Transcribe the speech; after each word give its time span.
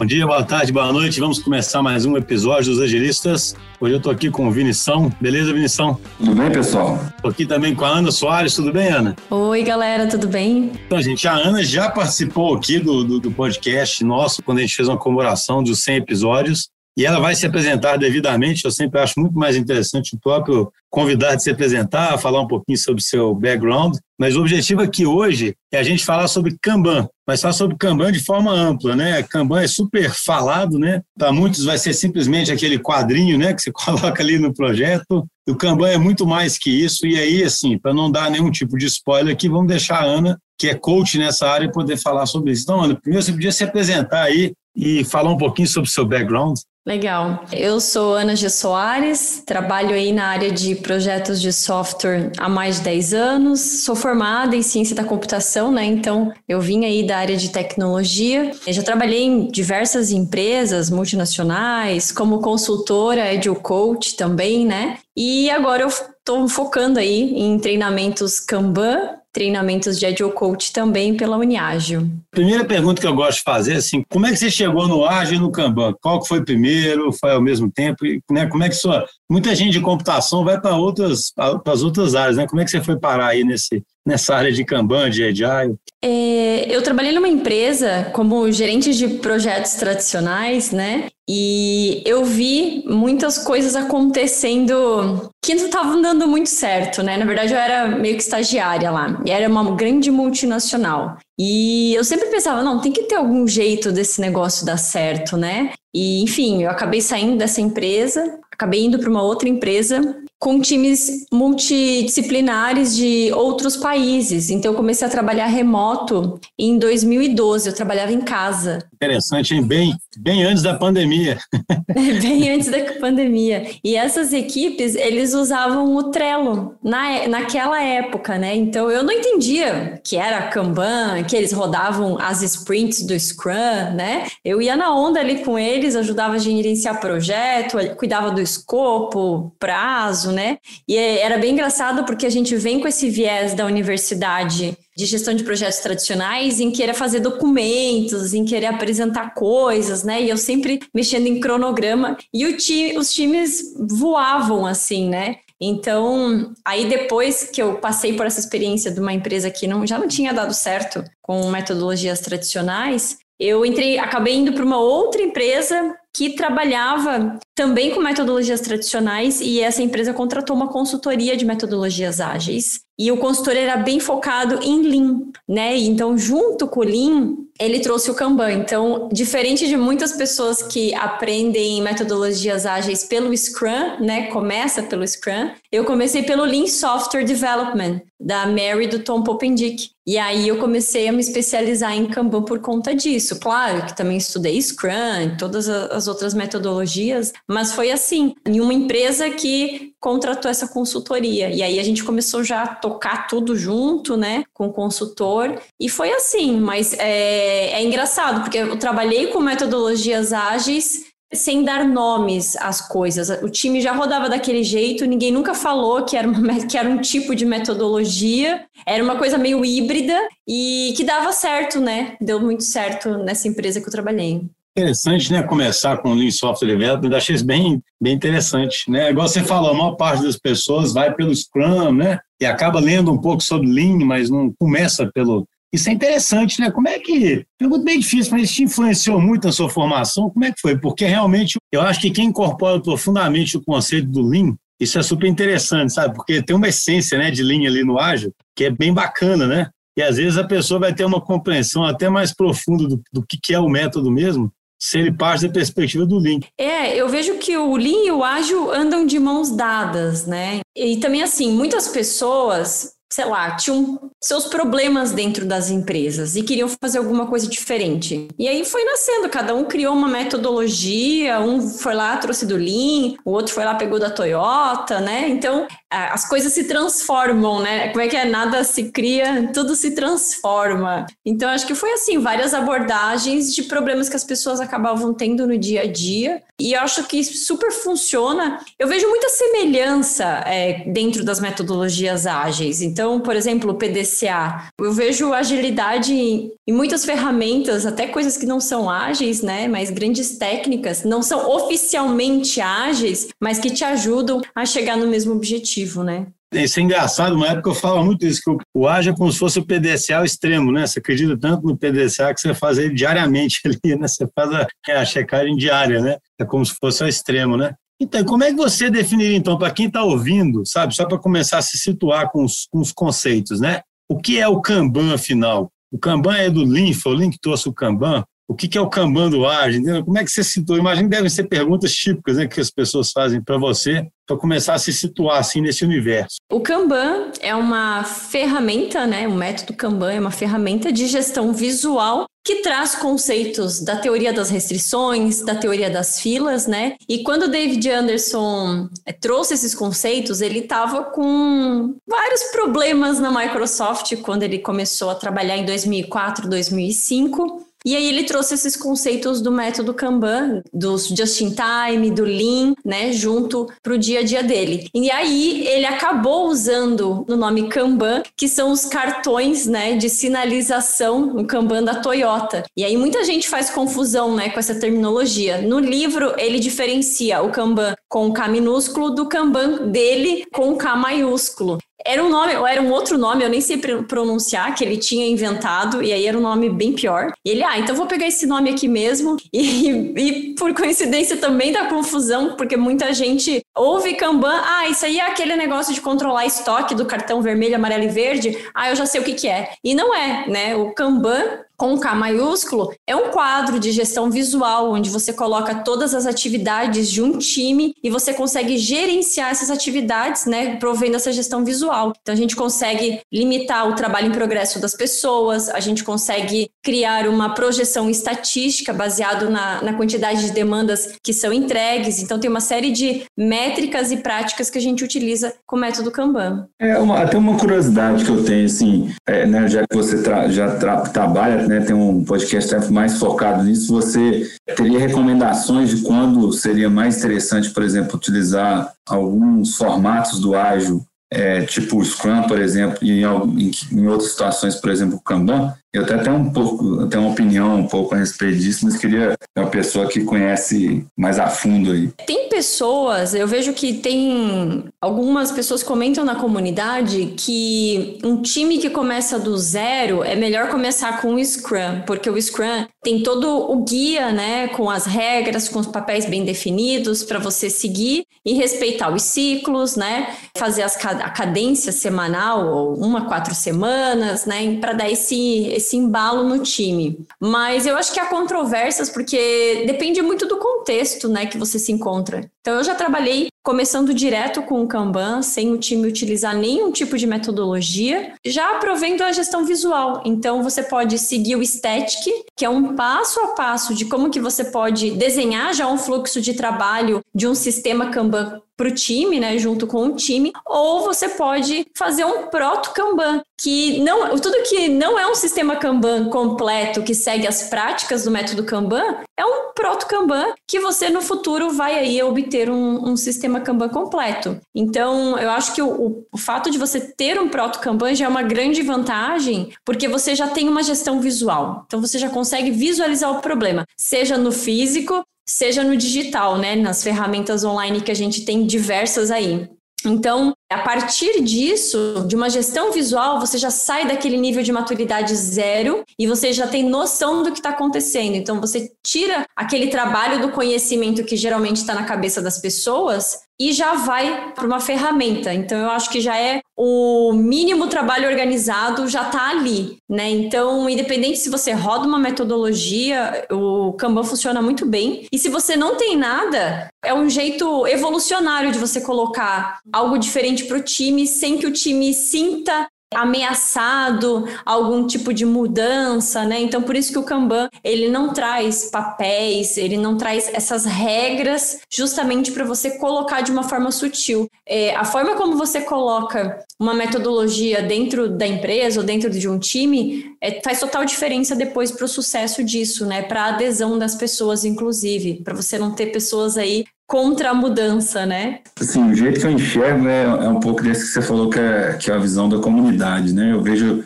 Bom 0.00 0.06
dia, 0.06 0.26
boa 0.26 0.42
tarde, 0.42 0.72
boa 0.72 0.90
noite. 0.90 1.20
Vamos 1.20 1.40
começar 1.40 1.82
mais 1.82 2.06
um 2.06 2.16
episódio 2.16 2.72
dos 2.72 2.80
Agilistas. 2.80 3.54
Hoje 3.78 3.92
eu 3.92 3.98
estou 3.98 4.10
aqui 4.10 4.30
com 4.30 4.48
o 4.48 4.50
Vinição. 4.50 5.12
Beleza, 5.20 5.52
Vinição? 5.52 6.00
Tudo 6.16 6.34
bem, 6.34 6.50
pessoal? 6.50 6.98
Estou 7.14 7.30
aqui 7.30 7.44
também 7.44 7.74
com 7.74 7.84
a 7.84 7.90
Ana 7.90 8.10
Soares. 8.10 8.54
Tudo 8.54 8.72
bem, 8.72 8.88
Ana? 8.88 9.14
Oi, 9.28 9.62
galera, 9.62 10.06
tudo 10.06 10.26
bem? 10.26 10.72
Então, 10.86 11.02
gente, 11.02 11.28
a 11.28 11.34
Ana 11.34 11.62
já 11.62 11.90
participou 11.90 12.54
aqui 12.54 12.78
do, 12.78 13.04
do, 13.04 13.20
do 13.20 13.30
podcast 13.30 14.02
nosso, 14.02 14.42
quando 14.42 14.56
a 14.56 14.60
gente 14.62 14.74
fez 14.74 14.88
uma 14.88 14.96
comemoração 14.96 15.62
dos 15.62 15.84
100 15.84 15.96
episódios 15.96 16.70
e 16.96 17.06
ela 17.06 17.20
vai 17.20 17.34
se 17.34 17.46
apresentar 17.46 17.96
devidamente. 17.96 18.64
Eu 18.64 18.70
sempre 18.70 19.00
acho 19.00 19.18
muito 19.18 19.34
mais 19.34 19.56
interessante 19.56 20.14
o 20.14 20.20
próprio 20.20 20.70
convidado 20.90 21.40
se 21.40 21.50
apresentar, 21.50 22.18
falar 22.18 22.40
um 22.40 22.48
pouquinho 22.48 22.76
sobre 22.76 23.02
seu 23.02 23.34
background. 23.34 23.96
Mas 24.18 24.36
o 24.36 24.40
objetivo 24.40 24.82
aqui 24.82 25.06
hoje 25.06 25.54
é 25.72 25.78
a 25.78 25.82
gente 25.82 26.04
falar 26.04 26.28
sobre 26.28 26.56
Kanban, 26.60 27.08
mas 27.26 27.40
falar 27.40 27.54
sobre 27.54 27.76
Kanban 27.76 28.12
de 28.12 28.22
forma 28.22 28.52
ampla, 28.52 28.94
né? 28.94 29.22
Kanban 29.22 29.62
é 29.62 29.66
super 29.68 30.12
falado, 30.12 30.78
né? 30.78 31.00
Para 31.16 31.32
muitos 31.32 31.64
vai 31.64 31.78
ser 31.78 31.94
simplesmente 31.94 32.52
aquele 32.52 32.78
quadrinho, 32.78 33.38
né, 33.38 33.54
que 33.54 33.62
você 33.62 33.70
coloca 33.72 34.22
ali 34.22 34.38
no 34.38 34.52
projeto. 34.52 35.24
O 35.48 35.56
Kanban 35.56 35.88
é 35.88 35.96
muito 35.96 36.26
mais 36.26 36.58
que 36.58 36.70
isso. 36.70 37.06
E 37.06 37.18
aí, 37.18 37.42
assim, 37.42 37.78
para 37.78 37.94
não 37.94 38.10
dar 38.10 38.30
nenhum 38.30 38.50
tipo 38.50 38.76
de 38.76 38.86
spoiler 38.86 39.32
aqui, 39.32 39.48
vamos 39.48 39.68
deixar 39.68 40.02
a 40.02 40.04
Ana, 40.04 40.38
que 40.58 40.68
é 40.68 40.74
coach 40.74 41.16
nessa 41.16 41.48
área, 41.48 41.70
poder 41.70 41.96
falar 41.96 42.26
sobre 42.26 42.52
isso. 42.52 42.64
Então, 42.64 42.82
Ana, 42.82 42.94
primeiro 42.94 43.24
você 43.24 43.32
podia 43.32 43.52
se 43.52 43.64
apresentar 43.64 44.24
aí 44.24 44.52
e 44.76 45.04
falar 45.04 45.30
um 45.30 45.38
pouquinho 45.38 45.68
sobre 45.68 45.88
o 45.88 45.92
seu 45.92 46.04
background. 46.04 46.58
Legal. 46.86 47.44
Eu 47.52 47.78
sou 47.78 48.14
Ana 48.14 48.34
G. 48.34 48.48
Soares, 48.48 49.42
trabalho 49.44 49.94
aí 49.94 50.12
na 50.12 50.28
área 50.28 50.50
de 50.50 50.74
projetos 50.74 51.38
de 51.38 51.52
software 51.52 52.32
há 52.38 52.48
mais 52.48 52.76
de 52.76 52.84
10 52.84 53.12
anos, 53.12 53.60
sou 53.84 53.94
formada 53.94 54.56
em 54.56 54.62
ciência 54.62 54.96
da 54.96 55.04
computação, 55.04 55.70
né? 55.70 55.84
Então 55.84 56.32
eu 56.48 56.58
vim 56.58 56.86
aí 56.86 57.06
da 57.06 57.18
área 57.18 57.36
de 57.36 57.50
tecnologia. 57.50 58.50
Eu 58.66 58.72
já 58.72 58.82
trabalhei 58.82 59.24
em 59.24 59.48
diversas 59.48 60.10
empresas 60.10 60.88
multinacionais, 60.88 62.10
como 62.10 62.40
consultora, 62.40 63.34
educoach 63.34 64.16
também, 64.16 64.64
né? 64.64 64.96
E 65.14 65.50
agora 65.50 65.82
eu 65.82 65.88
estou 65.88 66.48
focando 66.48 66.98
aí 66.98 67.34
em 67.34 67.58
treinamentos 67.58 68.40
Kanban 68.40 69.19
treinamentos 69.32 69.98
de 69.98 70.06
Agile 70.06 70.32
Coach 70.32 70.72
também 70.72 71.16
pela 71.16 71.36
Uniágil. 71.36 72.10
Primeira 72.30 72.64
pergunta 72.64 73.00
que 73.00 73.06
eu 73.06 73.14
gosto 73.14 73.38
de 73.38 73.44
fazer 73.44 73.74
assim, 73.74 74.02
como 74.08 74.26
é 74.26 74.30
que 74.30 74.36
você 74.36 74.50
chegou 74.50 74.88
no 74.88 75.04
Ágil 75.04 75.36
e 75.36 75.40
no 75.40 75.50
Kanban? 75.50 75.94
Qual 76.00 76.20
que 76.20 76.28
foi 76.28 76.44
primeiro? 76.44 77.12
Foi 77.12 77.32
ao 77.32 77.42
mesmo 77.42 77.70
tempo? 77.70 78.04
E, 78.04 78.20
né, 78.30 78.46
como 78.46 78.64
é 78.64 78.68
que 78.68 78.74
sua... 78.74 79.06
Muita 79.30 79.54
gente 79.54 79.72
de 79.72 79.80
computação 79.80 80.44
vai 80.44 80.60
para 80.60 80.76
outras, 80.76 81.32
para 81.34 81.72
as 81.72 81.82
outras 81.82 82.14
áreas, 82.14 82.36
né? 82.36 82.46
Como 82.48 82.60
é 82.60 82.64
que 82.64 82.70
você 82.70 82.80
foi 82.80 82.98
parar 82.98 83.28
aí 83.28 83.44
nesse, 83.44 83.82
nessa 84.04 84.34
área 84.34 84.50
de 84.50 84.64
Kanban, 84.64 85.08
de 85.08 85.22
Agile? 85.22 85.76
É, 86.02 86.74
eu 86.74 86.82
trabalhei 86.82 87.12
numa 87.12 87.28
empresa 87.28 88.10
como 88.12 88.50
gerente 88.50 88.92
de 88.94 89.06
projetos 89.06 89.74
tradicionais, 89.74 90.72
né? 90.72 91.08
E 91.32 92.02
eu 92.04 92.24
vi 92.24 92.82
muitas 92.88 93.38
coisas 93.38 93.76
acontecendo 93.76 95.30
que 95.40 95.54
não 95.54 95.66
estavam 95.66 96.02
dando 96.02 96.26
muito 96.26 96.48
certo, 96.48 97.04
né? 97.04 97.16
Na 97.16 97.24
verdade, 97.24 97.52
eu 97.52 97.58
era 97.58 97.86
meio 97.86 98.16
que 98.16 98.22
estagiária 98.22 98.90
lá. 98.90 99.22
E 99.24 99.30
era 99.30 99.48
uma 99.48 99.76
grande 99.76 100.10
multinacional. 100.10 101.18
E 101.38 101.94
eu 101.94 102.02
sempre 102.02 102.26
pensava, 102.30 102.64
não, 102.64 102.80
tem 102.80 102.90
que 102.90 103.04
ter 103.04 103.14
algum 103.14 103.46
jeito 103.46 103.92
desse 103.92 104.20
negócio 104.20 104.66
dar 104.66 104.76
certo, 104.76 105.36
né? 105.36 105.70
E, 105.94 106.20
enfim, 106.22 106.64
eu 106.64 106.70
acabei 106.70 107.00
saindo 107.00 107.36
dessa 107.36 107.60
empresa, 107.60 108.38
acabei 108.52 108.84
indo 108.84 108.98
para 108.98 109.08
uma 109.08 109.22
outra 109.22 109.48
empresa 109.48 110.16
com 110.38 110.58
times 110.58 111.26
multidisciplinares 111.30 112.96
de 112.96 113.30
outros 113.32 113.76
países. 113.76 114.48
Então, 114.48 114.72
eu 114.72 114.76
comecei 114.76 115.06
a 115.06 115.10
trabalhar 115.10 115.46
remoto 115.46 116.40
em 116.58 116.78
2012. 116.78 117.68
Eu 117.68 117.74
trabalhava 117.74 118.12
em 118.12 118.22
casa. 118.22 118.78
Interessante, 118.94 119.54
hein? 119.54 119.62
Bem, 119.62 119.94
bem 120.18 120.44
antes 120.44 120.62
da 120.62 120.74
pandemia. 120.74 121.19
bem 122.22 122.50
antes 122.50 122.68
da 122.68 122.78
pandemia. 123.00 123.66
E 123.82 123.96
essas 123.96 124.32
equipes, 124.32 124.94
eles 124.94 125.34
usavam 125.34 125.94
o 125.94 126.10
Trello 126.10 126.76
na, 126.82 127.28
naquela 127.28 127.82
época, 127.82 128.38
né? 128.38 128.54
Então, 128.54 128.90
eu 128.90 129.02
não 129.02 129.12
entendia 129.12 130.00
que 130.04 130.16
era 130.16 130.48
Kanban, 130.48 131.22
que 131.24 131.36
eles 131.36 131.52
rodavam 131.52 132.18
as 132.20 132.42
sprints 132.42 133.02
do 133.02 133.18
Scrum, 133.18 133.94
né? 133.94 134.26
Eu 134.44 134.60
ia 134.60 134.76
na 134.76 134.94
onda 134.94 135.20
ali 135.20 135.44
com 135.44 135.58
eles, 135.58 135.96
ajudava 135.96 136.34
a 136.34 136.38
gerenciar 136.38 137.00
projeto, 137.00 137.76
cuidava 137.96 138.30
do 138.30 138.40
escopo, 138.40 139.54
prazo, 139.58 140.32
né? 140.32 140.58
E 140.86 140.96
é, 140.96 141.20
era 141.20 141.38
bem 141.38 141.52
engraçado 141.52 142.04
porque 142.04 142.26
a 142.26 142.30
gente 142.30 142.56
vem 142.56 142.80
com 142.80 142.88
esse 142.88 143.08
viés 143.10 143.54
da 143.54 143.66
universidade 143.66 144.76
de 144.96 145.06
gestão 145.06 145.34
de 145.34 145.44
projetos 145.44 145.78
tradicionais 145.78 146.60
em 146.60 146.70
querer 146.70 146.94
fazer 146.94 147.20
documentos, 147.20 148.34
em 148.34 148.44
querer 148.44 148.66
apresentar 148.66 149.34
coisas, 149.34 150.02
né? 150.02 150.22
E 150.22 150.28
eu 150.28 150.36
sempre 150.36 150.80
mexendo 150.94 151.26
em 151.26 151.40
cronograma 151.40 152.16
e 152.34 152.52
time, 152.54 152.98
os 152.98 153.12
times 153.12 153.74
voavam 153.78 154.66
assim, 154.66 155.08
né? 155.08 155.36
Então, 155.60 156.52
aí 156.64 156.88
depois 156.88 157.44
que 157.44 157.60
eu 157.60 157.74
passei 157.74 158.14
por 158.14 158.24
essa 158.24 158.40
experiência 158.40 158.90
de 158.90 158.98
uma 158.98 159.12
empresa 159.12 159.50
que 159.50 159.66
não, 159.66 159.86
já 159.86 159.98
não 159.98 160.08
tinha 160.08 160.32
dado 160.32 160.54
certo 160.54 161.04
com 161.20 161.50
metodologias 161.50 162.20
tradicionais, 162.20 163.18
eu 163.38 163.64
entrei, 163.64 163.98
acabei 163.98 164.36
indo 164.36 164.52
para 164.52 164.64
uma 164.64 164.78
outra 164.78 165.22
empresa 165.22 165.96
que 166.14 166.34
trabalhava 166.34 167.38
também 167.54 167.94
com 167.94 168.00
metodologias 168.00 168.60
tradicionais 168.60 169.40
e 169.40 169.60
essa 169.60 169.82
empresa 169.82 170.12
contratou 170.12 170.54
uma 170.54 170.68
consultoria 170.68 171.36
de 171.36 171.44
metodologias 171.44 172.20
ágeis. 172.20 172.80
E 173.00 173.10
o 173.10 173.16
consultor 173.16 173.56
era 173.56 173.78
bem 173.78 173.98
focado 173.98 174.60
em 174.62 174.82
Lean, 174.82 175.22
né? 175.48 175.74
Então, 175.74 176.18
junto 176.18 176.68
com 176.68 176.80
o 176.80 176.84
Lean, 176.84 177.34
ele 177.58 177.80
trouxe 177.80 178.10
o 178.10 178.14
Kanban. 178.14 178.52
Então, 178.52 179.08
diferente 179.10 179.66
de 179.66 179.74
muitas 179.74 180.12
pessoas 180.12 180.62
que 180.62 180.94
aprendem 180.94 181.80
metodologias 181.80 182.66
ágeis 182.66 183.02
pelo 183.02 183.34
Scrum, 183.34 184.00
né? 184.00 184.26
Começa 184.26 184.82
pelo 184.82 185.08
Scrum. 185.08 185.50
Eu 185.72 185.86
comecei 185.86 186.24
pelo 186.24 186.44
Lean 186.44 186.66
Software 186.66 187.24
Development, 187.24 188.02
da 188.20 188.44
Mary 188.44 188.86
do 188.86 188.98
Tom 188.98 189.22
Popendick. 189.22 189.92
E 190.06 190.18
aí 190.18 190.48
eu 190.48 190.58
comecei 190.58 191.08
a 191.08 191.12
me 191.12 191.20
especializar 191.20 191.92
em 191.92 192.06
Kanban 192.06 192.42
por 192.42 192.60
conta 192.60 192.94
disso. 192.94 193.38
Claro 193.38 193.86
que 193.86 193.96
também 193.96 194.16
estudei 194.16 194.60
Scrum, 194.60 195.36
todas 195.38 195.68
as 195.68 196.08
outras 196.08 196.34
metodologias, 196.34 197.32
mas 197.46 197.72
foi 197.72 197.90
assim, 197.90 198.34
em 198.46 198.60
uma 198.60 198.72
empresa 198.72 199.28
que 199.30 199.92
contratou 200.00 200.50
essa 200.50 200.66
consultoria. 200.66 201.50
E 201.50 201.62
aí 201.62 201.78
a 201.78 201.82
gente 201.82 202.02
começou 202.02 202.42
já 202.42 202.62
a 202.62 202.74
tocar 202.74 203.26
tudo 203.26 203.54
junto, 203.54 204.16
né, 204.16 204.44
com 204.54 204.68
o 204.68 204.72
consultor. 204.72 205.60
E 205.78 205.88
foi 205.88 206.10
assim, 206.12 206.58
mas 206.58 206.94
é, 206.94 207.72
é 207.72 207.84
engraçado, 207.84 208.42
porque 208.42 208.58
eu 208.58 208.78
trabalhei 208.78 209.26
com 209.26 209.40
metodologias 209.40 210.32
ágeis 210.32 211.09
sem 211.32 211.62
dar 211.62 211.86
nomes 211.86 212.56
às 212.56 212.80
coisas. 212.80 213.30
O 213.42 213.48
time 213.48 213.80
já 213.80 213.92
rodava 213.92 214.28
daquele 214.28 214.62
jeito, 214.62 215.04
ninguém 215.06 215.32
nunca 215.32 215.54
falou 215.54 216.04
que 216.04 216.16
era, 216.16 216.26
uma, 216.26 216.66
que 216.66 216.76
era 216.76 216.88
um 216.88 216.98
tipo 216.98 217.34
de 217.34 217.44
metodologia, 217.44 218.64
era 218.84 219.02
uma 219.02 219.16
coisa 219.16 219.38
meio 219.38 219.64
híbrida 219.64 220.18
e 220.46 220.92
que 220.96 221.04
dava 221.04 221.32
certo, 221.32 221.80
né? 221.80 222.16
Deu 222.20 222.40
muito 222.40 222.64
certo 222.64 223.18
nessa 223.18 223.48
empresa 223.48 223.80
que 223.80 223.86
eu 223.86 223.92
trabalhei. 223.92 224.42
Interessante, 224.76 225.32
né? 225.32 225.42
Começar 225.42 225.98
com 225.98 226.12
o 226.12 226.14
Lean 226.14 226.30
Software 226.30 226.68
Development, 226.68 227.16
achei 227.16 227.34
isso 227.34 227.44
bem, 227.44 227.82
bem 228.00 228.14
interessante, 228.14 228.88
né? 228.88 229.10
Igual 229.10 229.26
você 229.26 229.42
falou, 229.42 229.70
a 229.70 229.74
maior 229.74 229.96
parte 229.96 230.22
das 230.22 230.38
pessoas 230.38 230.92
vai 230.92 231.12
pelo 231.12 231.34
Scrum, 231.34 231.92
né? 231.92 232.20
E 232.40 232.46
acaba 232.46 232.78
lendo 232.78 233.12
um 233.12 233.18
pouco 233.18 233.42
sobre 233.42 233.68
Lean, 233.68 233.98
mas 234.04 234.30
não 234.30 234.52
começa 234.58 235.10
pelo. 235.12 235.46
Isso 235.72 235.88
é 235.88 235.92
interessante, 235.92 236.60
né? 236.60 236.70
Como 236.70 236.88
é 236.88 236.98
que. 236.98 237.44
Pergunta 237.58 237.84
bem 237.84 238.00
difícil, 238.00 238.32
mas 238.32 238.42
isso 238.42 238.54
te 238.54 238.62
influenciou 238.64 239.20
muito 239.20 239.46
na 239.46 239.52
sua 239.52 239.68
formação? 239.68 240.30
Como 240.30 240.44
é 240.44 240.52
que 240.52 240.60
foi? 240.60 240.76
Porque 240.76 241.04
realmente 241.04 241.58
eu 241.72 241.80
acho 241.80 242.00
que 242.00 242.10
quem 242.10 242.26
incorpora 242.26 242.80
profundamente 242.80 243.56
o 243.56 243.62
conceito 243.62 244.08
do 244.08 244.22
Lean, 244.22 244.56
isso 244.80 244.98
é 244.98 245.02
super 245.02 245.28
interessante, 245.28 245.92
sabe? 245.92 246.14
Porque 246.14 246.42
tem 246.42 246.56
uma 246.56 246.68
essência 246.68 247.18
né, 247.18 247.30
de 247.30 247.42
linha 247.42 247.68
ali 247.68 247.84
no 247.84 247.98
ágil 247.98 248.32
que 248.56 248.64
é 248.64 248.70
bem 248.70 248.92
bacana, 248.92 249.46
né? 249.46 249.68
E 249.96 250.02
às 250.02 250.16
vezes 250.16 250.38
a 250.38 250.44
pessoa 250.44 250.80
vai 250.80 250.94
ter 250.94 251.04
uma 251.04 251.20
compreensão 251.20 251.84
até 251.84 252.08
mais 252.08 252.34
profunda 252.34 252.88
do, 252.88 253.00
do 253.12 253.24
que 253.26 253.54
é 253.54 253.58
o 253.58 253.68
método 253.68 254.10
mesmo, 254.10 254.50
se 254.80 254.98
ele 254.98 255.12
parte 255.12 255.46
da 255.46 255.52
perspectiva 255.52 256.06
do 256.06 256.18
Lean. 256.18 256.40
É, 256.58 256.96
eu 256.96 257.08
vejo 257.08 257.38
que 257.38 257.56
o 257.56 257.76
Lean 257.76 258.06
e 258.06 258.10
o 258.10 258.24
ágil 258.24 258.72
andam 258.72 259.04
de 259.04 259.18
mãos 259.18 259.50
dadas, 259.54 260.26
né? 260.26 260.60
E 260.74 260.96
também, 260.96 261.22
assim, 261.22 261.52
muitas 261.52 261.88
pessoas 261.88 262.92
sei 263.12 263.24
lá, 263.24 263.56
tinham 263.56 264.10
seus 264.22 264.46
problemas 264.46 265.10
dentro 265.10 265.44
das 265.44 265.68
empresas 265.68 266.36
e 266.36 266.42
queriam 266.42 266.68
fazer 266.68 266.98
alguma 266.98 267.26
coisa 267.26 267.48
diferente. 267.48 268.28
E 268.38 268.46
aí 268.46 268.64
foi 268.64 268.84
nascendo, 268.84 269.28
cada 269.28 269.54
um 269.54 269.64
criou 269.64 269.94
uma 269.94 270.08
metodologia, 270.08 271.40
um 271.40 271.60
foi 271.68 271.94
lá, 271.94 272.16
trouxe 272.18 272.46
do 272.46 272.56
Lean, 272.56 273.14
o 273.24 273.32
outro 273.32 273.52
foi 273.52 273.64
lá, 273.64 273.74
pegou 273.74 273.98
da 273.98 274.10
Toyota, 274.10 275.00
né? 275.00 275.28
Então, 275.28 275.66
as 275.90 276.28
coisas 276.28 276.52
se 276.52 276.64
transformam, 276.64 277.60
né? 277.60 277.88
Como 277.88 278.00
é 278.00 278.06
que 278.06 278.16
é? 278.16 278.24
Nada 278.24 278.62
se 278.62 278.92
cria, 278.92 279.50
tudo 279.52 279.74
se 279.74 279.90
transforma. 279.90 281.06
Então, 281.26 281.50
acho 281.50 281.66
que 281.66 281.74
foi 281.74 281.92
assim, 281.92 282.18
várias 282.18 282.54
abordagens 282.54 283.52
de 283.52 283.64
problemas 283.64 284.08
que 284.08 284.16
as 284.16 284.22
pessoas 284.22 284.60
acabavam 284.60 285.12
tendo 285.12 285.46
no 285.46 285.58
dia 285.58 285.82
a 285.82 285.86
dia. 285.86 286.42
E 286.60 286.74
acho 286.74 287.02
que 287.04 287.24
super 287.24 287.72
funciona. 287.72 288.60
Eu 288.78 288.86
vejo 288.86 289.08
muita 289.08 289.30
semelhança 289.30 290.24
é, 290.46 290.84
dentro 290.86 291.24
das 291.24 291.40
metodologias 291.40 292.26
ágeis. 292.26 292.82
Então, 292.82 292.99
Então, 293.00 293.18
por 293.18 293.34
exemplo, 293.34 293.70
o 293.70 293.74
PDCA. 293.74 294.68
Eu 294.78 294.92
vejo 294.92 295.32
agilidade 295.32 296.12
em 296.12 296.52
muitas 296.70 297.02
ferramentas, 297.02 297.86
até 297.86 298.06
coisas 298.06 298.36
que 298.36 298.44
não 298.44 298.60
são 298.60 298.90
ágeis, 298.90 299.40
né? 299.40 299.66
Mas 299.68 299.88
grandes 299.88 300.36
técnicas, 300.36 301.02
não 301.02 301.22
são 301.22 301.50
oficialmente 301.50 302.60
ágeis, 302.60 303.28
mas 303.40 303.58
que 303.58 303.70
te 303.70 303.82
ajudam 303.84 304.42
a 304.54 304.66
chegar 304.66 304.98
no 304.98 305.06
mesmo 305.06 305.32
objetivo, 305.32 306.04
né? 306.04 306.26
Isso 306.52 306.78
é 306.78 306.82
engraçado, 306.82 307.36
uma 307.36 307.46
época 307.46 307.70
eu 307.70 307.74
falava 307.74 308.04
muito 308.04 308.26
isso, 308.26 308.42
que 308.42 308.54
o 308.74 308.86
ágil 308.86 309.14
é 309.14 309.16
como 309.16 309.32
se 309.32 309.38
fosse 309.38 309.58
o 309.58 309.64
PDCA 309.64 310.22
extremo, 310.22 310.70
né? 310.70 310.86
Você 310.86 310.98
acredita 310.98 311.38
tanto 311.38 311.66
no 311.66 311.78
PDCA 311.78 312.34
que 312.34 312.40
você 312.40 312.52
faz 312.52 312.76
ele 312.76 312.92
diariamente 312.92 313.60
ali, 313.64 313.96
né? 313.98 314.08
Você 314.08 314.28
faz 314.34 314.50
a, 314.52 314.66
a 314.90 315.04
checagem 315.06 315.56
diária, 315.56 316.02
né? 316.02 316.18
É 316.38 316.44
como 316.44 316.66
se 316.66 316.74
fosse 316.78 317.02
o 317.02 317.08
extremo, 317.08 317.56
né? 317.56 317.74
Então, 318.00 318.24
como 318.24 318.42
é 318.42 318.50
que 318.50 318.56
você 318.56 318.88
definiria, 318.88 319.36
então, 319.36 319.58
para 319.58 319.70
quem 319.70 319.86
está 319.86 320.02
ouvindo, 320.02 320.62
sabe, 320.64 320.94
só 320.94 321.04
para 321.04 321.18
começar 321.18 321.58
a 321.58 321.62
se 321.62 321.76
situar 321.76 322.30
com 322.30 322.44
os, 322.44 322.66
com 322.70 322.80
os, 322.80 322.92
conceitos, 322.92 323.60
né? 323.60 323.82
O 324.08 324.16
que 324.16 324.40
é 324.40 324.48
o 324.48 324.60
Kanban, 324.60 325.12
afinal? 325.12 325.70
O 325.92 325.98
Kanban 325.98 326.34
é 326.36 326.48
do 326.48 326.64
Lean, 326.64 326.94
foi 326.94 327.12
o 327.12 327.14
Lean 327.16 327.30
que 327.30 327.38
trouxe 327.38 327.68
o 327.68 327.74
Kanban. 327.74 328.24
O 328.50 328.54
que 328.56 328.76
é 328.76 328.80
o 328.80 328.90
Kanban 328.90 329.30
do 329.30 329.46
Ágil? 329.46 330.04
Como 330.04 330.18
é 330.18 330.24
que 330.24 330.30
você 330.30 330.42
citou? 330.42 330.76
Imagino 330.76 331.08
que 331.08 331.14
devem 331.14 331.30
ser 331.30 331.44
perguntas 331.44 331.94
típicas 331.94 332.36
né, 332.36 332.48
que 332.48 332.60
as 332.60 332.68
pessoas 332.68 333.12
fazem 333.12 333.40
para 333.40 333.56
você, 333.56 334.04
para 334.26 334.36
começar 334.36 334.74
a 334.74 334.78
se 334.78 334.92
situar 334.92 335.38
assim 335.38 335.60
nesse 335.60 335.84
universo. 335.84 336.38
O 336.50 336.58
Kanban 336.60 337.30
é 337.40 337.54
uma 337.54 338.02
ferramenta, 338.02 339.06
né? 339.06 339.28
O 339.28 339.34
método 339.36 339.72
Kanban 339.74 340.14
é 340.14 340.18
uma 340.18 340.32
ferramenta 340.32 340.90
de 340.90 341.06
gestão 341.06 341.52
visual 341.52 342.26
que 342.44 342.56
traz 342.56 342.96
conceitos 342.96 343.84
da 343.84 343.94
teoria 343.94 344.32
das 344.32 344.50
restrições, 344.50 345.42
da 345.42 345.54
teoria 345.54 345.88
das 345.88 346.18
filas, 346.18 346.66
né? 346.66 346.96
E 347.08 347.22
quando 347.22 347.44
o 347.44 347.48
David 347.48 347.88
Anderson 347.88 348.88
eh, 349.06 349.12
trouxe 349.12 349.54
esses 349.54 349.76
conceitos, 349.76 350.40
ele 350.40 350.58
estava 350.58 351.04
com 351.04 351.94
vários 352.04 352.42
problemas 352.50 353.20
na 353.20 353.30
Microsoft 353.30 354.16
quando 354.22 354.42
ele 354.42 354.58
começou 354.58 355.08
a 355.08 355.14
trabalhar 355.14 355.56
em 355.56 355.64
2004, 355.64 356.48
2005. 356.48 357.69
E 357.84 357.96
aí 357.96 358.08
ele 358.08 358.24
trouxe 358.24 358.54
esses 358.54 358.76
conceitos 358.76 359.40
do 359.40 359.50
método 359.50 359.94
Kanban, 359.94 360.62
dos 360.72 361.08
just 361.08 361.40
in 361.40 361.54
time, 361.54 362.10
do 362.10 362.24
lean, 362.24 362.74
né, 362.84 363.12
junto 363.12 363.68
para 363.82 363.94
o 363.94 363.98
dia 363.98 364.20
a 364.20 364.22
dia 364.22 364.42
dele. 364.42 364.88
E 364.94 365.10
aí 365.10 365.66
ele 365.66 365.86
acabou 365.86 366.48
usando 366.48 367.24
no 367.28 367.36
nome 367.36 367.68
Kanban, 367.68 368.22
que 368.36 368.48
são 368.48 368.70
os 368.70 368.84
cartões, 368.84 369.66
né, 369.66 369.96
de 369.96 370.08
sinalização, 370.08 371.36
o 371.36 371.46
Kanban 371.46 371.82
da 371.82 371.96
Toyota. 371.96 372.64
E 372.76 372.84
aí 372.84 372.96
muita 372.96 373.24
gente 373.24 373.48
faz 373.48 373.70
confusão, 373.70 374.34
né, 374.34 374.50
com 374.50 374.58
essa 374.58 374.74
terminologia. 374.74 375.62
No 375.62 375.78
livro 375.78 376.34
ele 376.38 376.58
diferencia 376.58 377.42
o 377.42 377.50
Kanban 377.50 377.94
com 378.08 378.32
K 378.32 378.48
minúsculo 378.48 379.10
do 379.10 379.26
Kanban 379.26 379.88
dele 379.88 380.44
com 380.52 380.76
K 380.76 380.96
maiúsculo. 380.96 381.78
Era 382.04 382.24
um 382.24 382.28
nome, 382.28 382.56
ou 382.56 382.66
era 382.66 382.80
um 382.80 382.90
outro 382.90 383.18
nome, 383.18 383.44
eu 383.44 383.48
nem 383.48 383.60
sei 383.60 383.78
pronunciar, 383.78 384.74
que 384.74 384.84
ele 384.84 384.96
tinha 384.96 385.26
inventado, 385.26 386.02
e 386.02 386.12
aí 386.12 386.26
era 386.26 386.36
um 386.36 386.40
nome 386.40 386.70
bem 386.70 386.92
pior. 386.92 387.32
E 387.44 387.50
ele, 387.50 387.62
ah, 387.62 387.78
então 387.78 387.94
vou 387.94 388.06
pegar 388.06 388.26
esse 388.26 388.46
nome 388.46 388.70
aqui 388.70 388.88
mesmo, 388.88 389.36
e, 389.52 389.88
e 389.88 390.54
por 390.54 390.74
coincidência 390.74 391.36
também 391.36 391.72
dá 391.72 391.86
confusão, 391.86 392.56
porque 392.56 392.76
muita 392.76 393.12
gente 393.12 393.62
ouve 393.76 394.14
Kanban, 394.14 394.62
ah, 394.64 394.88
isso 394.88 395.04
aí 395.04 395.18
é 395.18 395.26
aquele 395.26 395.56
negócio 395.56 395.92
de 395.94 396.00
controlar 396.00 396.46
estoque 396.46 396.94
do 396.94 397.06
cartão 397.06 397.42
vermelho, 397.42 397.76
amarelo 397.76 398.04
e 398.04 398.08
verde, 398.08 398.56
ah, 398.74 398.90
eu 398.90 398.96
já 398.96 399.06
sei 399.06 399.20
o 399.20 399.24
que 399.24 399.34
que 399.34 399.48
é. 399.48 399.72
E 399.84 399.94
não 399.94 400.14
é, 400.14 400.48
né? 400.48 400.76
O 400.76 400.92
Kanban 400.94 401.60
com 401.80 401.98
K 401.98 402.14
maiúsculo, 402.14 402.92
é 403.06 403.16
um 403.16 403.30
quadro 403.30 403.80
de 403.80 403.90
gestão 403.90 404.30
visual, 404.30 404.92
onde 404.92 405.08
você 405.08 405.32
coloca 405.32 405.76
todas 405.76 406.12
as 406.14 406.26
atividades 406.26 407.10
de 407.10 407.22
um 407.22 407.38
time 407.38 407.94
e 408.04 408.10
você 408.10 408.34
consegue 408.34 408.76
gerenciar 408.76 409.50
essas 409.50 409.70
atividades, 409.70 410.44
né, 410.44 410.76
provendo 410.76 411.16
essa 411.16 411.32
gestão 411.32 411.64
visual. 411.64 412.12
Então, 412.20 412.34
a 412.34 412.36
gente 412.36 412.54
consegue 412.54 413.20
limitar 413.32 413.88
o 413.88 413.94
trabalho 413.94 414.26
em 414.26 414.30
progresso 414.30 414.78
das 414.78 414.94
pessoas, 414.94 415.70
a 415.70 415.80
gente 415.80 416.04
consegue 416.04 416.68
criar 416.84 417.26
uma 417.26 417.54
projeção 417.54 418.10
estatística 418.10 418.92
baseado 418.92 419.48
na, 419.48 419.82
na 419.82 419.94
quantidade 419.94 420.44
de 420.44 420.52
demandas 420.52 421.14
que 421.24 421.32
são 421.32 421.50
entregues. 421.50 422.22
Então, 422.22 422.38
tem 422.38 422.50
uma 422.50 422.60
série 422.60 422.90
de 422.90 423.22
métricas 423.38 424.12
e 424.12 424.18
práticas 424.18 424.68
que 424.68 424.76
a 424.76 424.82
gente 424.82 425.02
utiliza 425.02 425.54
com 425.66 425.76
o 425.76 425.80
método 425.80 426.10
Kanban. 426.10 426.68
É 426.78 426.98
uma, 426.98 427.22
até 427.22 427.38
uma 427.38 427.56
curiosidade 427.56 428.22
que 428.22 428.30
eu 428.30 428.44
tenho, 428.44 428.66
assim, 428.66 429.14
é, 429.26 429.46
né, 429.46 429.66
já 429.66 429.86
que 429.88 429.96
você 429.96 430.22
tra 430.22 430.46
já 430.50 430.76
tra 430.76 431.00
trabalha 431.00 431.69
né, 431.70 431.80
tem 431.80 431.94
um 431.94 432.24
podcast 432.24 432.74
mais 432.90 433.18
focado 433.18 433.62
nisso, 433.62 433.92
você 433.92 434.50
teria 434.74 434.98
recomendações 434.98 435.90
de 435.90 436.02
quando 436.02 436.52
seria 436.52 436.90
mais 436.90 437.18
interessante, 437.18 437.70
por 437.70 437.84
exemplo, 437.84 438.16
utilizar 438.16 438.92
alguns 439.08 439.76
formatos 439.76 440.40
do 440.40 440.56
ágil 440.56 441.06
é, 441.32 441.62
tipo 441.62 441.98
o 441.98 442.04
Scrum, 442.04 442.42
por 442.48 442.60
exemplo, 442.60 442.98
e 443.02 443.22
em, 443.22 443.70
em, 443.92 444.08
outras 444.08 444.30
situações, 444.32 444.74
por 444.74 444.90
exemplo, 444.90 445.16
o 445.16 445.20
Kanban, 445.20 445.72
eu 445.92 446.02
até 446.02 446.18
tenho 446.18 446.36
um 446.36 446.52
pouco, 446.52 447.06
tenho 447.08 447.24
uma 447.24 447.32
opinião 447.32 447.76
um 447.76 447.86
pouco 447.86 448.14
a 448.14 448.18
respeito 448.18 448.58
disso, 448.58 448.84
mas 448.84 448.96
queria 448.96 449.36
uma 449.56 449.68
pessoa 449.68 450.06
que 450.06 450.24
conhece 450.24 451.04
mais 451.16 451.38
a 451.38 451.48
fundo 451.48 451.90
aí. 451.90 452.12
Tem 452.26 452.48
pessoas, 452.48 453.34
eu 453.34 453.46
vejo 453.46 453.72
que 453.72 453.94
tem 453.94 454.84
algumas 455.00 455.50
pessoas 455.50 455.82
comentam 455.82 456.24
na 456.24 456.36
comunidade 456.36 457.34
que 457.36 458.18
um 458.22 458.40
time 458.40 458.78
que 458.78 458.90
começa 458.90 459.38
do 459.38 459.56
zero 459.58 460.22
é 460.22 460.36
melhor 460.36 460.68
começar 460.68 461.20
com 461.20 461.34
o 461.34 461.44
Scrum, 461.44 462.02
porque 462.06 462.30
o 462.30 462.40
Scrum 462.40 462.86
tem 463.02 463.22
todo 463.22 463.70
o 463.70 463.82
guia, 463.82 464.30
né, 464.30 464.68
com 464.68 464.90
as 464.90 465.06
regras, 465.06 465.68
com 465.68 465.78
os 465.78 465.86
papéis 465.86 466.26
bem 466.26 466.44
definidos 466.44 467.22
para 467.22 467.38
você 467.38 467.70
seguir 467.70 468.26
e 468.44 468.52
respeitar 468.54 469.12
os 469.12 469.22
ciclos, 469.22 469.96
né, 469.96 470.36
fazer 470.56 470.82
as, 470.82 470.96
a 471.04 471.30
cadência 471.30 471.92
semanal 471.92 472.66
ou 472.66 472.94
uma 472.96 473.26
quatro 473.26 473.54
semanas, 473.54 474.44
né, 474.44 474.78
para 474.80 474.92
dar 474.92 475.10
esse 475.10 475.68
esse 475.68 475.96
embalo 475.96 476.44
no 476.44 476.62
time. 476.62 477.26
Mas 477.40 477.86
eu 477.86 477.96
acho 477.96 478.12
que 478.12 478.20
há 478.20 478.26
controvérsias 478.26 479.08
porque 479.08 479.84
depende 479.86 480.20
muito 480.20 480.46
do 480.46 480.58
contexto, 480.58 481.28
né, 481.28 481.46
que 481.46 481.56
você 481.56 481.78
se 481.78 481.92
encontra. 481.92 482.50
Então 482.60 482.76
eu 482.76 482.84
já 482.84 482.94
trabalhei 482.94 483.48
começando 483.64 484.12
direto 484.12 484.62
com 484.62 484.82
o 484.82 484.86
Kanban, 484.86 485.42
sem 485.42 485.72
o 485.72 485.78
time 485.78 486.06
utilizar 486.06 486.54
nenhum 486.56 486.90
tipo 486.90 487.16
de 487.16 487.26
metodologia, 487.26 488.34
já 488.44 488.74
provendo 488.74 489.22
a 489.22 489.32
gestão 489.32 489.64
visual. 489.64 490.22
Então 490.24 490.62
você 490.62 490.82
pode 490.82 491.18
seguir 491.18 491.56
o 491.56 491.62
Static, 491.62 492.24
que 492.56 492.64
é 492.64 492.68
um 492.68 492.94
passo 492.94 493.40
a 493.40 493.48
passo 493.48 493.94
de 493.94 494.04
como 494.04 494.30
que 494.30 494.40
você 494.40 494.64
pode 494.64 495.12
desenhar 495.12 495.72
já 495.74 495.86
um 495.86 495.98
fluxo 495.98 496.40
de 496.40 496.54
trabalho 496.54 497.20
de 497.34 497.46
um 497.46 497.54
sistema 497.54 498.10
Kanban 498.10 498.60
para 498.80 498.88
o 498.88 498.94
time, 498.94 499.38
né, 499.38 499.58
junto 499.58 499.86
com 499.86 500.06
o 500.06 500.16
time, 500.16 500.52
ou 500.64 501.04
você 501.04 501.28
pode 501.28 501.86
fazer 501.94 502.24
um 502.24 502.46
proto 502.46 502.94
Kanban, 502.94 503.42
que 503.60 504.00
não, 504.00 504.38
tudo 504.38 504.62
que 504.62 504.88
não 504.88 505.18
é 505.18 505.26
um 505.30 505.34
sistema 505.34 505.76
Kanban 505.76 506.30
completo 506.30 507.02
que 507.02 507.14
segue 507.14 507.46
as 507.46 507.64
práticas 507.64 508.24
do 508.24 508.30
método 508.30 508.64
Kanban, 508.64 509.16
é 509.36 509.44
um 509.44 509.74
proto 509.74 510.06
Kanban 510.06 510.54
que 510.66 510.80
você 510.80 511.10
no 511.10 511.20
futuro 511.20 511.68
vai 511.68 511.98
aí 511.98 512.22
obter 512.22 512.70
um, 512.70 513.10
um 513.10 513.18
sistema 513.18 513.60
Kanban 513.60 513.90
completo. 513.90 514.58
Então, 514.74 515.38
eu 515.38 515.50
acho 515.50 515.74
que 515.74 515.82
o, 515.82 516.24
o 516.32 516.38
fato 516.38 516.70
de 516.70 516.78
você 516.78 517.00
ter 517.00 517.38
um 517.38 517.50
proto 517.50 517.80
Kanban 517.80 518.14
já 518.14 518.24
é 518.24 518.28
uma 518.28 518.42
grande 518.42 518.80
vantagem, 518.80 519.74
porque 519.84 520.08
você 520.08 520.34
já 520.34 520.48
tem 520.48 520.70
uma 520.70 520.82
gestão 520.82 521.20
visual. 521.20 521.84
Então, 521.86 522.00
você 522.00 522.18
já 522.18 522.30
consegue 522.30 522.70
visualizar 522.70 523.30
o 523.30 523.42
problema, 523.42 523.84
seja 523.94 524.38
no 524.38 524.50
físico, 524.50 525.22
seja 525.50 525.82
no 525.82 525.96
digital, 525.96 526.56
né? 526.56 526.76
Nas 526.76 527.02
ferramentas 527.02 527.64
online 527.64 528.00
que 528.00 528.10
a 528.10 528.14
gente 528.14 528.44
tem 528.44 528.64
diversas 528.64 529.32
aí. 529.32 529.68
Então, 530.06 530.54
a 530.70 530.78
partir 530.78 531.42
disso, 531.42 532.24
de 532.26 532.34
uma 532.34 532.48
gestão 532.48 532.90
visual, 532.90 533.38
você 533.38 533.58
já 533.58 533.70
sai 533.70 534.06
daquele 534.06 534.38
nível 534.38 534.62
de 534.62 534.72
maturidade 534.72 535.34
zero 535.34 536.04
e 536.18 536.26
você 536.26 536.52
já 536.52 536.66
tem 536.66 536.88
noção 536.88 537.42
do 537.42 537.50
que 537.50 537.58
está 537.58 537.70
acontecendo. 537.70 538.34
Então, 538.36 538.60
você 538.60 538.90
tira 539.04 539.44
aquele 539.54 539.88
trabalho 539.88 540.40
do 540.40 540.52
conhecimento 540.52 541.24
que 541.24 541.36
geralmente 541.36 541.76
está 541.76 541.94
na 541.94 542.04
cabeça 542.04 542.40
das 542.40 542.58
pessoas 542.58 543.40
e 543.60 543.72
já 543.72 543.92
vai 543.92 544.52
para 544.54 544.66
uma 544.66 544.80
ferramenta. 544.80 545.52
Então, 545.52 545.78
eu 545.78 545.90
acho 545.90 546.08
que 546.08 546.18
já 546.18 546.38
é 546.38 546.62
o 546.74 547.34
mínimo 547.34 547.88
trabalho 547.88 548.26
organizado, 548.26 549.06
já 549.06 549.26
está 549.26 549.50
ali, 549.50 549.98
né? 550.08 550.30
Então, 550.30 550.88
independente 550.88 551.38
se 551.38 551.50
você 551.50 551.72
roda 551.72 552.08
uma 552.08 552.18
metodologia, 552.18 553.46
o 553.50 553.92
Kanban 553.92 554.24
funciona 554.24 554.62
muito 554.62 554.86
bem. 554.86 555.26
E 555.30 555.38
se 555.38 555.50
você 555.50 555.76
não 555.76 555.94
tem 555.96 556.16
nada, 556.16 556.88
é 557.04 557.12
um 557.12 557.28
jeito 557.28 557.86
evolucionário 557.86 558.72
de 558.72 558.78
você 558.78 559.02
colocar 559.02 559.80
algo 559.92 560.16
diferente 560.16 560.64
para 560.64 560.78
o 560.78 560.82
time 560.82 561.26
sem 561.26 561.58
que 561.58 561.66
o 561.66 561.72
time 561.72 562.14
sinta 562.14 562.88
ameaçado 563.14 564.46
algum 564.64 565.06
tipo 565.06 565.34
de 565.34 565.44
mudança, 565.44 566.44
né? 566.44 566.60
Então 566.60 566.82
por 566.82 566.96
isso 566.96 567.12
que 567.12 567.18
o 567.18 567.24
Kanban 567.24 567.68
ele 567.82 568.08
não 568.08 568.32
traz 568.32 568.90
papéis, 568.90 569.76
ele 569.76 569.96
não 569.96 570.16
traz 570.16 570.48
essas 570.52 570.84
regras 570.84 571.80
justamente 571.90 572.52
para 572.52 572.64
você 572.64 572.98
colocar 572.98 573.40
de 573.40 573.50
uma 573.50 573.62
forma 573.62 573.90
sutil. 573.90 574.48
É, 574.66 574.94
a 574.94 575.04
forma 575.04 575.34
como 575.34 575.56
você 575.56 575.80
coloca 575.80 576.64
uma 576.80 576.94
metodologia 576.94 577.82
dentro 577.82 578.26
da 578.26 578.46
empresa 578.46 579.00
ou 579.00 579.06
dentro 579.06 579.28
de 579.28 579.46
um 579.46 579.58
time, 579.58 580.34
é, 580.40 580.62
faz 580.64 580.80
total 580.80 581.04
diferença 581.04 581.54
depois 581.54 581.92
para 581.92 582.06
o 582.06 582.08
sucesso 582.08 582.64
disso, 582.64 583.04
né? 583.04 583.20
Para 583.20 583.42
a 583.42 583.48
adesão 583.50 583.98
das 583.98 584.14
pessoas, 584.14 584.64
inclusive, 584.64 585.42
para 585.44 585.54
você 585.54 585.78
não 585.78 585.90
ter 585.90 586.06
pessoas 586.06 586.56
aí 586.56 586.86
contra 587.06 587.50
a 587.50 587.54
mudança, 587.54 588.24
né? 588.24 588.60
Assim, 588.80 589.10
o 589.10 589.14
jeito 589.14 589.40
que 589.40 589.46
eu 589.46 589.50
enxergo 589.50 590.08
é, 590.08 590.22
é 590.22 590.48
um 590.48 590.60
pouco 590.60 590.82
desse 590.82 591.02
que 591.02 591.08
você 591.08 591.20
falou 591.20 591.50
que 591.50 591.58
é, 591.58 591.98
que 592.00 592.10
é 592.10 592.14
a 592.14 592.18
visão 592.18 592.48
da 592.48 592.58
comunidade, 592.58 593.34
né? 593.34 593.52
Eu 593.52 593.60
vejo 593.62 594.02